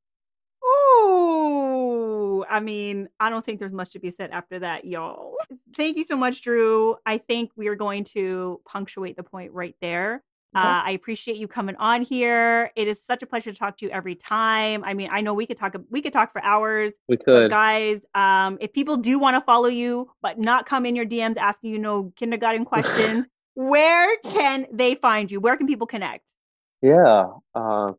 Ooh, 0.65 2.45
I 2.49 2.61
mean, 2.61 3.09
I 3.21 3.31
don't 3.31 3.45
think 3.45 3.59
there's 3.59 3.73
much 3.73 3.91
to 3.91 3.99
be 3.99 4.11
said 4.11 4.31
after 4.31 4.59
that, 4.61 4.85
y'all. 4.85 5.35
Thank 5.77 5.97
you 5.97 6.05
so 6.05 6.17
much, 6.17 6.43
Drew. 6.43 6.97
I 7.05 7.19
think 7.19 7.51
we 7.57 7.69
are 7.69 7.75
going 7.75 8.05
to 8.05 8.61
punctuate 8.67 9.17
the 9.17 9.23
point 9.23 9.53
right 9.53 9.75
there. 9.81 10.23
Uh, 10.55 10.83
I 10.85 10.93
appreciate 10.93 11.37
you 11.37 11.49
coming 11.49 11.75
on 11.77 12.03
here. 12.03 12.71
It 12.77 12.87
is 12.87 13.03
such 13.03 13.25
a 13.25 13.27
pleasure 13.27 13.51
to 13.51 13.59
talk 13.59 13.77
to 13.79 13.87
you 13.87 13.91
every 13.91 14.15
time. 14.15 14.85
I 14.85 14.95
mean, 14.95 15.09
I 15.11 15.21
know 15.21 15.35
we 15.35 15.47
could 15.47 15.57
talk 15.57 15.75
we 15.91 16.01
could 16.01 16.13
talk 16.13 16.33
for 16.33 16.43
hours. 16.45 16.93
We 17.09 17.17
could, 17.17 17.51
guys. 17.51 18.07
Um, 18.15 18.59
if 18.61 18.73
people 18.73 18.97
do 18.97 19.19
want 19.19 19.35
to 19.35 19.41
follow 19.41 19.67
you, 19.67 20.11
but 20.23 20.39
not 20.39 20.65
come 20.65 20.87
in 20.87 20.95
your 20.95 21.07
DMs 21.07 21.37
asking 21.37 21.71
you 21.73 21.79
no 21.81 22.13
kindergarten 22.17 22.65
questions, 22.73 23.27
where 23.55 24.17
can 24.19 24.67
they 24.73 24.95
find 24.95 25.31
you? 25.31 25.41
Where 25.41 25.57
can 25.57 25.67
people 25.67 25.89
connect? 25.89 26.35
Yeah, 26.83 27.31
uh, 27.57 27.93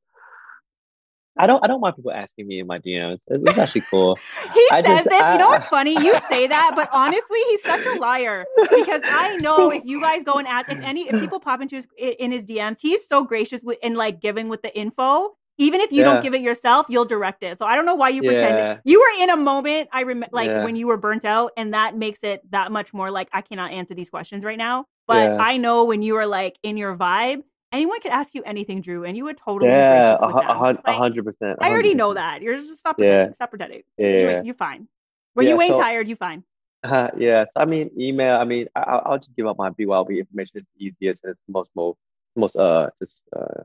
I 1.38 1.47
don't 1.47 1.63
I 1.63 1.67
don't 1.67 1.81
mind 1.81 1.95
people 1.95 2.11
asking 2.11 2.47
me 2.47 2.59
in 2.59 2.67
my 2.67 2.79
DMs. 2.79 3.19
It's 3.27 3.57
actually 3.57 3.81
cool. 3.81 4.17
he 4.53 4.67
I 4.71 4.81
says 4.81 4.97
just, 4.99 5.09
this. 5.09 5.21
I, 5.21 5.33
you 5.33 5.39
know 5.39 5.49
what's 5.49 5.65
funny? 5.65 5.91
You 5.91 6.15
say 6.29 6.47
that, 6.47 6.73
but 6.75 6.89
honestly, 6.93 7.39
he's 7.49 7.63
such 7.63 7.86
a 7.86 7.99
liar 7.99 8.45
because 8.69 9.01
I 9.03 9.38
know 9.38 9.71
if 9.71 9.83
you 9.86 10.01
guys 10.01 10.23
go 10.23 10.36
and 10.36 10.47
ask 10.47 10.71
if 10.71 10.79
any 10.79 11.09
if 11.09 11.19
people 11.19 11.39
pop 11.39 11.61
into 11.61 11.75
his 11.75 11.88
in 11.97 12.31
his 12.31 12.45
DMs, 12.45 12.79
he's 12.79 13.05
so 13.07 13.23
gracious 13.23 13.61
with, 13.63 13.77
in 13.81 13.95
like 13.95 14.21
giving 14.21 14.47
with 14.47 14.61
the 14.61 14.75
info. 14.77 15.36
Even 15.57 15.79
if 15.79 15.89
you 15.93 15.99
yeah. 15.99 16.13
don't 16.15 16.21
give 16.21 16.33
it 16.33 16.41
yourself, 16.41 16.86
you'll 16.89 17.05
direct 17.05 17.41
it. 17.41 17.57
So 17.57 17.65
I 17.65 17.75
don't 17.75 17.86
know 17.86 17.95
why 17.95 18.09
you 18.09 18.21
yeah. 18.23 18.29
pretend 18.29 18.81
you 18.83 18.99
were 18.99 19.23
in 19.23 19.29
a 19.29 19.38
moment. 19.38 19.88
I 19.93 20.01
remember 20.01 20.27
like 20.33 20.49
yeah. 20.49 20.63
when 20.65 20.75
you 20.75 20.88
were 20.88 20.97
burnt 20.97 21.23
out, 21.23 21.51
and 21.55 21.73
that 21.73 21.97
makes 21.97 22.23
it 22.23 22.49
that 22.51 22.71
much 22.71 22.93
more 22.93 23.09
like 23.09 23.29
I 23.31 23.41
cannot 23.41 23.71
answer 23.71 23.93
these 23.93 24.09
questions 24.09 24.43
right 24.43 24.57
now. 24.57 24.86
But 25.07 25.39
I 25.39 25.57
know 25.57 25.86
when 25.86 26.01
you 26.01 26.15
were 26.15 26.25
like 26.25 26.57
in 26.63 26.77
your 26.77 26.97
vibe, 26.97 27.43
anyone 27.76 27.99
could 28.01 28.11
ask 28.11 28.34
you 28.34 28.43
anything, 28.43 28.82
Drew, 28.82 29.03
and 29.03 29.15
you 29.15 29.26
would 29.26 29.38
totally 29.38 29.69
yeah, 29.69 30.17
a 30.21 30.93
hundred 30.93 31.26
percent. 31.26 31.59
I 31.61 31.69
already 31.69 31.93
know 31.93 32.13
that. 32.13 32.41
You're 32.41 32.57
just 32.57 32.78
stop 32.78 32.97
pretending. 32.97 33.28
Yeah. 33.30 33.34
Stop 33.34 33.49
pretending. 33.51 33.82
Yeah, 33.97 34.07
you, 34.07 34.45
you're 34.45 34.55
fine. 34.55 34.88
When 35.34 35.45
yeah, 35.45 35.53
you 35.53 35.61
ain't 35.61 35.76
so, 35.76 35.82
tired, 35.82 36.07
you 36.07 36.15
fine. 36.15 36.43
Uh, 36.84 37.09
yes, 37.17 37.49
I 37.55 37.65
mean 37.65 37.89
email. 37.99 38.36
I 38.36 38.45
mean, 38.45 38.67
I, 38.76 39.09
will 39.09 39.17
just 39.17 39.36
give 39.36 39.47
up 39.47 39.57
my 39.57 39.69
BYOB 39.71 40.17
information. 40.19 40.51
It's 40.55 40.67
the 40.78 40.86
easiest 40.86 41.23
and 41.23 41.32
it's 41.32 41.41
most 41.47 41.71
most 41.76 41.97
most 42.36 42.55
uh 42.55 42.89
just 43.01 43.19
uh 43.36 43.63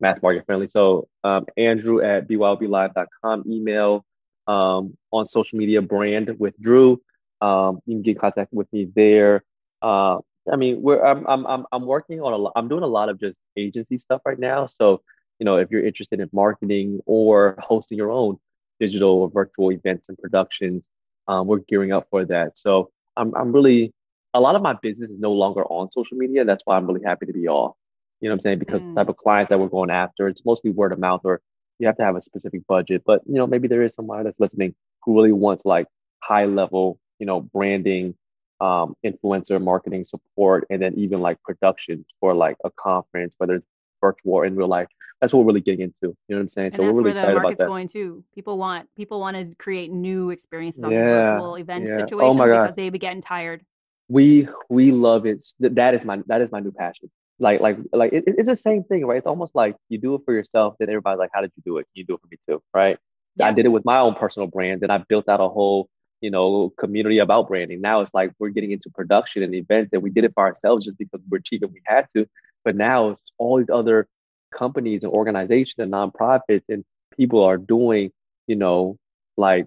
mass 0.00 0.20
market 0.22 0.46
friendly. 0.46 0.68
So 0.68 1.08
um, 1.24 1.46
Andrew 1.56 2.02
at 2.02 2.28
byoblive.com. 2.28 3.44
Email 3.46 4.04
um 4.46 4.96
on 5.10 5.26
social 5.26 5.58
media 5.58 5.82
brand 5.82 6.36
with 6.38 6.58
Drew. 6.60 7.00
Um, 7.40 7.80
you 7.86 7.96
can 7.96 8.02
get 8.02 8.16
in 8.16 8.18
contact 8.18 8.52
with 8.52 8.70
me 8.72 8.88
there. 8.94 9.42
Uh, 9.80 10.18
I 10.50 10.56
mean, 10.56 10.82
we're 10.82 11.02
I'm 11.04 11.26
I'm 11.26 11.46
I'm 11.46 11.66
I'm 11.72 11.86
working 11.86 12.20
on 12.20 12.32
a 12.32 12.36
lot. 12.36 12.52
I'm 12.56 12.68
doing 12.68 12.82
a 12.82 12.88
lot 12.88 13.08
of 13.08 13.20
just 13.20 13.38
agency 13.56 13.98
stuff 13.98 14.22
right 14.24 14.38
now. 14.38 14.66
So, 14.66 15.02
you 15.38 15.44
know, 15.44 15.56
if 15.56 15.70
you're 15.70 15.84
interested 15.84 16.20
in 16.20 16.28
marketing 16.32 17.00
or 17.06 17.56
hosting 17.60 17.98
your 17.98 18.10
own 18.10 18.38
digital 18.78 19.10
or 19.10 19.30
virtual 19.30 19.70
events 19.72 20.08
and 20.08 20.16
productions, 20.18 20.84
um, 21.28 21.46
we're 21.46 21.58
gearing 21.68 21.92
up 21.92 22.08
for 22.10 22.24
that. 22.26 22.58
So, 22.58 22.90
I'm 23.16 23.34
I'm 23.34 23.52
really 23.52 23.92
a 24.34 24.40
lot 24.40 24.54
of 24.56 24.62
my 24.62 24.74
business 24.74 25.10
is 25.10 25.18
no 25.18 25.32
longer 25.32 25.64
on 25.64 25.90
social 25.90 26.16
media. 26.16 26.44
That's 26.44 26.62
why 26.64 26.76
I'm 26.76 26.86
really 26.86 27.04
happy 27.04 27.26
to 27.26 27.32
be 27.32 27.48
off. 27.48 27.74
You 28.20 28.28
know 28.28 28.34
what 28.34 28.38
I'm 28.38 28.40
saying? 28.42 28.58
Because 28.58 28.80
mm. 28.80 28.94
the 28.94 29.00
type 29.00 29.08
of 29.08 29.16
clients 29.16 29.50
that 29.50 29.58
we're 29.58 29.68
going 29.68 29.90
after, 29.90 30.28
it's 30.28 30.44
mostly 30.44 30.70
word 30.70 30.92
of 30.92 30.98
mouth 30.98 31.22
or 31.24 31.40
you 31.78 31.86
have 31.86 31.96
to 31.96 32.04
have 32.04 32.16
a 32.16 32.22
specific 32.22 32.66
budget. 32.66 33.02
But 33.04 33.22
you 33.26 33.34
know, 33.34 33.46
maybe 33.46 33.66
there 33.66 33.82
is 33.82 33.94
somebody 33.94 34.24
that's 34.24 34.38
listening 34.38 34.74
who 35.02 35.16
really 35.16 35.32
wants 35.32 35.64
like 35.64 35.86
high 36.22 36.44
level, 36.44 36.98
you 37.18 37.26
know, 37.26 37.40
branding 37.40 38.14
um, 38.60 38.94
influencer 39.04 39.62
marketing 39.62 40.06
support, 40.06 40.66
and 40.70 40.80
then 40.80 40.94
even 40.96 41.20
like 41.20 41.42
productions 41.42 42.06
for 42.20 42.34
like 42.34 42.56
a 42.64 42.70
conference, 42.70 43.34
whether 43.38 43.56
it's 43.56 43.66
virtual 44.00 44.34
or 44.34 44.44
in 44.44 44.56
real 44.56 44.68
life. 44.68 44.88
That's 45.20 45.32
what 45.32 45.40
we're 45.40 45.48
really 45.48 45.60
getting 45.60 45.82
into. 45.82 45.94
You 46.02 46.16
know 46.30 46.36
what 46.36 46.40
I'm 46.40 46.48
saying? 46.48 46.66
And 46.68 46.76
so 46.76 46.82
we're 46.82 46.92
really 46.94 47.10
excited 47.10 47.36
about 47.36 47.58
that. 47.58 47.66
going 47.66 47.88
too. 47.88 48.24
People 48.34 48.56
want 48.56 48.88
people 48.96 49.20
want 49.20 49.36
to 49.36 49.54
create 49.56 49.90
new 49.90 50.30
experiences 50.30 50.82
on 50.82 50.90
yeah, 50.90 51.00
these 51.00 51.06
virtual 51.06 51.56
event 51.56 51.88
yeah. 51.88 51.94
Oh 51.94 51.98
situations 51.98 52.40
oh 52.40 52.46
because 52.46 52.76
they 52.76 52.88
be 52.88 52.98
getting 52.98 53.20
tired. 53.20 53.64
We 54.08 54.48
we 54.68 54.92
love 54.92 55.26
it. 55.26 55.46
That 55.60 55.94
is 55.94 56.04
my 56.04 56.20
that 56.26 56.40
is 56.40 56.50
my 56.50 56.60
new 56.60 56.72
passion. 56.72 57.10
Like 57.38 57.60
like 57.60 57.78
like 57.92 58.12
it, 58.12 58.24
it's 58.26 58.48
the 58.48 58.56
same 58.56 58.82
thing, 58.84 59.04
right? 59.06 59.18
It's 59.18 59.26
almost 59.26 59.54
like 59.54 59.76
you 59.88 59.98
do 59.98 60.14
it 60.14 60.22
for 60.24 60.34
yourself, 60.34 60.76
then 60.78 60.88
everybody's 60.88 61.18
like, 61.18 61.30
"How 61.32 61.42
did 61.42 61.52
you 61.56 61.62
do 61.64 61.78
it? 61.78 61.86
You 61.94 62.04
do 62.04 62.14
it 62.14 62.20
for 62.20 62.28
me 62.30 62.38
too, 62.48 62.62
right?" 62.74 62.98
Yeah. 63.36 63.46
I 63.46 63.52
did 63.52 63.66
it 63.66 63.70
with 63.70 63.84
my 63.84 63.98
own 63.98 64.14
personal 64.14 64.48
brand, 64.48 64.82
and 64.82 64.90
I 64.90 64.98
built 65.08 65.28
out 65.28 65.40
a 65.40 65.48
whole 65.48 65.88
you 66.20 66.30
know, 66.30 66.72
community 66.78 67.18
about 67.18 67.48
branding. 67.48 67.80
Now 67.80 68.00
it's 68.00 68.14
like 68.14 68.32
we're 68.38 68.50
getting 68.50 68.72
into 68.72 68.90
production 68.90 69.42
and 69.42 69.54
events, 69.54 69.90
and 69.92 70.02
we 70.02 70.10
did 70.10 70.24
it 70.24 70.32
for 70.34 70.44
ourselves 70.44 70.84
just 70.84 70.98
because 70.98 71.20
we're 71.28 71.40
cheap 71.40 71.62
and 71.62 71.72
we 71.72 71.80
had 71.84 72.06
to. 72.14 72.26
But 72.64 72.76
now 72.76 73.10
it's 73.10 73.22
all 73.38 73.58
these 73.58 73.70
other 73.70 74.06
companies 74.52 75.02
and 75.02 75.12
organizations 75.12 75.78
and 75.78 75.92
nonprofits 75.92 76.64
and 76.68 76.84
people 77.16 77.42
are 77.42 77.56
doing, 77.56 78.10
you 78.46 78.56
know, 78.56 78.96
like, 79.36 79.66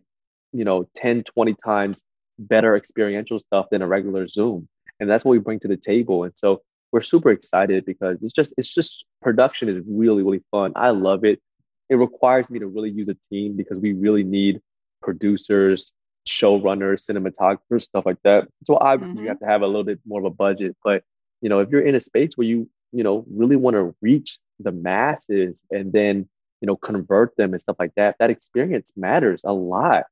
you 0.52 0.66
know, 0.66 0.88
10, 0.96 1.24
20 1.24 1.56
times 1.64 2.02
better 2.38 2.76
experiential 2.76 3.40
stuff 3.40 3.68
than 3.72 3.82
a 3.82 3.88
regular 3.88 4.28
Zoom. 4.28 4.68
And 5.00 5.10
that's 5.10 5.26
what 5.26 5.32
we 5.32 5.40
bring 5.40 5.60
to 5.62 5.68
the 5.68 5.78
table. 5.78 6.24
And 6.24 6.34
so 6.36 6.62
we're 6.92 7.02
super 7.02 7.32
excited 7.32 7.86
because 7.86 8.18
it's 8.22 8.34
just, 8.34 8.54
it's 8.58 8.74
just 8.74 9.06
production 9.22 9.70
is 9.70 9.84
really, 9.88 10.24
really 10.24 10.44
fun. 10.52 10.74
I 10.76 10.92
love 10.92 11.26
it. 11.26 11.42
It 11.90 11.96
requires 11.96 12.50
me 12.50 12.60
to 12.60 12.68
really 12.68 12.92
use 12.92 13.10
a 13.10 13.18
team 13.30 13.56
because 13.56 13.80
we 13.80 13.94
really 13.94 14.24
need 14.24 14.62
producers, 15.02 15.92
showrunners, 16.28 17.10
cinematographers, 17.10 17.84
stuff 17.84 18.06
like 18.06 18.22
that. 18.24 18.48
So 18.64 18.78
obviously 18.78 19.16
mm-hmm. 19.16 19.24
you 19.24 19.30
have 19.30 19.40
to 19.40 19.46
have 19.46 19.62
a 19.62 19.68
little 19.68 19.84
bit 19.84 20.00
more 20.06 20.20
of 20.20 20.26
a 20.26 20.30
budget. 20.30 20.76
But 20.84 21.04
you 21.42 21.50
know, 21.50 21.60
if 21.60 21.70
you're 21.70 21.82
in 21.82 21.96
a 21.96 22.02
space 22.02 22.38
where 22.38 22.48
you, 22.48 22.70
you 22.92 23.04
know, 23.04 23.26
really 23.30 23.56
want 23.56 23.76
to 23.76 23.96
reach 24.02 24.40
the 24.60 24.72
masses 24.72 25.62
and 25.72 25.92
then, 25.92 26.30
you 26.62 26.68
know, 26.68 26.76
convert 26.76 27.36
them 27.36 27.52
and 27.52 27.62
stuff 27.62 27.76
like 27.80 27.94
that, 27.96 28.16
that 28.20 28.30
experience 28.30 28.92
matters 28.96 29.42
a 29.44 29.54
lot. 29.54 30.06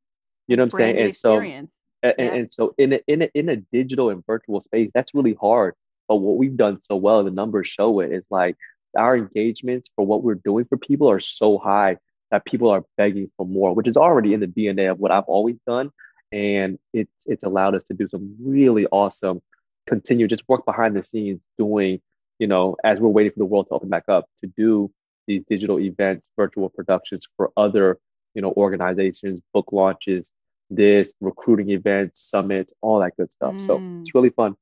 You 0.48 0.58
know 0.58 0.64
what 0.64 0.74
I'm 0.74 0.80
saying? 0.80 0.98
And 0.98 1.08
experience. 1.08 1.74
so 1.74 2.10
and, 2.10 2.16
yeah. 2.18 2.34
and 2.34 2.54
so 2.54 2.74
in 2.78 2.94
a, 2.94 3.00
in 3.08 3.22
a 3.22 3.30
in 3.34 3.50
a 3.50 3.56
digital 3.58 4.10
and 4.10 4.26
virtual 4.26 4.62
space, 4.62 4.90
that's 4.94 5.14
really 5.14 5.36
hard. 5.40 5.76
But 6.08 6.18
what 6.18 6.38
we've 6.38 6.58
done 6.58 6.80
so 6.84 6.98
well, 6.98 7.24
the 7.24 7.32
numbers 7.32 7.70
show 7.70 8.02
it, 8.02 8.12
is 8.12 8.26
like 8.30 8.58
our 8.98 9.16
engagements 9.16 9.90
for 9.96 10.06
what 10.06 10.24
we're 10.24 10.36
doing 10.36 10.66
for 10.66 10.78
people 10.78 11.10
are 11.10 11.22
so 11.22 11.58
high 11.58 11.98
that 12.32 12.46
people 12.46 12.70
are 12.70 12.84
begging 12.98 13.30
for 13.38 13.46
more, 13.46 13.74
which 13.74 13.88
is 13.88 13.98
already 13.98 14.34
in 14.34 14.40
the 14.40 14.48
DNA 14.48 14.90
of 14.90 15.00
what 15.00 15.12
I've 15.12 15.26
always 15.26 15.58
done. 15.68 15.92
And 16.32 16.80
it's 16.94 17.12
it's 17.26 17.44
allowed 17.44 17.76
us 17.76 17.84
to 17.86 17.94
do 17.94 18.08
some 18.08 18.36
really 18.42 18.88
awesome, 18.88 19.42
continue 19.86 20.28
just 20.28 20.48
work 20.48 20.66
behind 20.66 20.96
the 20.96 21.04
scenes 21.04 21.42
doing, 21.58 22.00
you 22.40 22.48
know, 22.48 22.78
as 22.84 23.00
we're 23.00 23.10
waiting 23.10 23.34
for 23.34 23.40
the 23.40 23.46
world 23.46 23.68
to 23.68 23.76
open 23.76 23.90
back 23.90 24.06
up 24.08 24.26
to 24.42 24.52
do 24.58 24.92
these 25.28 25.44
digital 25.50 25.80
events, 25.80 26.30
virtual 26.38 26.70
productions 26.70 27.26
for 27.36 27.52
other, 27.58 28.00
you 28.34 28.42
know, 28.42 28.54
organizations, 28.56 29.42
book 29.54 29.70
launches, 29.72 30.32
this 30.70 31.12
recruiting 31.20 31.70
events, 31.72 32.22
summits, 32.22 32.74
all 32.82 33.00
that 33.00 33.16
good 33.18 33.32
stuff. 33.32 33.54
Mm. 33.56 33.66
So 33.66 33.82
it's 34.02 34.16
really 34.16 34.30
fun. 34.30 34.56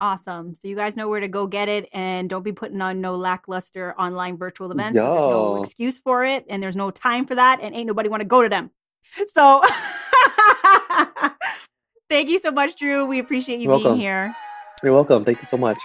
Awesome. 0.00 0.54
So 0.54 0.68
you 0.68 0.76
guys 0.76 0.96
know 0.96 1.08
where 1.08 1.18
to 1.18 1.26
go 1.26 1.48
get 1.48 1.68
it 1.68 1.88
and 1.92 2.30
don't 2.30 2.44
be 2.44 2.52
putting 2.52 2.80
on 2.80 3.00
no 3.00 3.16
lackluster 3.16 3.96
online 3.98 4.36
virtual 4.36 4.70
events 4.70 4.96
because 4.96 5.12
there's 5.12 5.24
no 5.24 5.62
excuse 5.62 5.98
for 5.98 6.24
it 6.24 6.46
and 6.48 6.62
there's 6.62 6.76
no 6.76 6.92
time 6.92 7.26
for 7.26 7.34
that 7.34 7.58
and 7.60 7.74
ain't 7.74 7.88
nobody 7.88 8.08
want 8.08 8.20
to 8.20 8.26
go 8.26 8.42
to 8.42 8.48
them. 8.48 8.70
So 9.26 9.60
thank 12.08 12.28
you 12.28 12.38
so 12.38 12.52
much, 12.52 12.76
Drew. 12.76 13.06
We 13.06 13.18
appreciate 13.18 13.58
you 13.58 13.70
being 13.70 13.96
here. 13.96 14.36
You're 14.82 14.94
welcome. 14.94 15.24
Thank 15.24 15.40
you 15.40 15.46
so 15.46 15.56
much. 15.56 15.78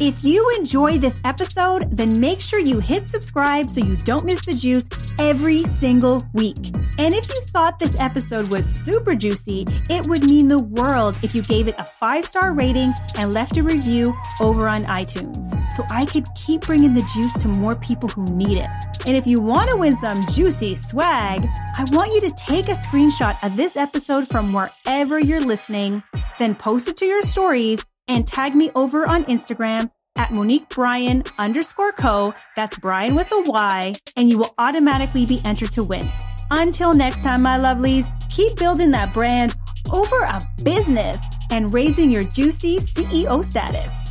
If 0.00 0.24
you 0.24 0.50
enjoy 0.58 0.98
this 0.98 1.18
episode, 1.24 1.96
then 1.96 2.18
make 2.18 2.40
sure 2.40 2.58
you 2.58 2.80
hit 2.80 3.08
subscribe 3.08 3.70
so 3.70 3.80
you 3.80 3.96
don't 3.96 4.24
miss 4.24 4.44
the 4.44 4.54
juice 4.54 4.86
every 5.18 5.62
single 5.64 6.22
week. 6.32 6.56
And 6.98 7.14
if 7.14 7.28
you 7.28 7.40
thought 7.42 7.78
this 7.78 7.98
episode 8.00 8.50
was 8.50 8.66
super 8.68 9.14
juicy, 9.14 9.66
it 9.88 10.06
would 10.08 10.24
mean 10.24 10.48
the 10.48 10.62
world 10.62 11.18
if 11.22 11.34
you 11.34 11.42
gave 11.42 11.68
it 11.68 11.76
a 11.78 11.84
five 11.84 12.24
star 12.24 12.52
rating 12.52 12.92
and 13.16 13.32
left 13.32 13.56
a 13.56 13.62
review 13.62 14.14
over 14.40 14.68
on 14.68 14.80
iTunes 14.82 15.50
so 15.76 15.84
I 15.90 16.04
could 16.04 16.26
keep 16.34 16.62
bringing 16.62 16.94
the 16.94 17.08
juice 17.14 17.32
to 17.44 17.58
more 17.58 17.76
people 17.76 18.08
who 18.08 18.24
need 18.34 18.58
it. 18.58 18.66
And 19.06 19.16
if 19.16 19.26
you 19.26 19.40
want 19.40 19.70
to 19.70 19.76
win 19.76 19.96
some 19.98 20.18
juicy 20.32 20.74
swag, 20.74 21.46
I 21.76 21.84
want 21.92 22.12
you 22.12 22.20
to 22.22 22.30
take 22.30 22.68
a 22.68 22.74
screenshot 22.74 23.42
of 23.42 23.56
this 23.56 23.76
episode 23.76 24.28
from 24.28 24.52
wherever 24.52 25.18
you're 25.18 25.40
listening, 25.40 26.02
then 26.38 26.54
post 26.54 26.88
it 26.88 26.96
to 26.98 27.06
your 27.06 27.22
stories 27.22 27.82
and 28.08 28.26
tag 28.26 28.54
me 28.54 28.70
over 28.74 29.06
on 29.06 29.24
Instagram 29.24 29.90
at 30.16 30.32
Monique 30.32 30.68
Bryan 30.68 31.22
underscore 31.38 31.92
co. 31.92 32.34
That's 32.56 32.78
Bryan 32.78 33.14
with 33.14 33.30
a 33.32 33.42
Y, 33.46 33.94
and 34.16 34.28
you 34.28 34.38
will 34.38 34.54
automatically 34.58 35.26
be 35.26 35.40
entered 35.44 35.70
to 35.72 35.82
win. 35.82 36.10
Until 36.50 36.92
next 36.92 37.22
time, 37.22 37.42
my 37.42 37.58
lovelies, 37.58 38.06
keep 38.28 38.56
building 38.56 38.90
that 38.90 39.12
brand 39.12 39.54
over 39.92 40.20
a 40.20 40.40
business 40.64 41.18
and 41.50 41.72
raising 41.72 42.10
your 42.10 42.24
juicy 42.24 42.78
CEO 42.78 43.44
status. 43.44 44.09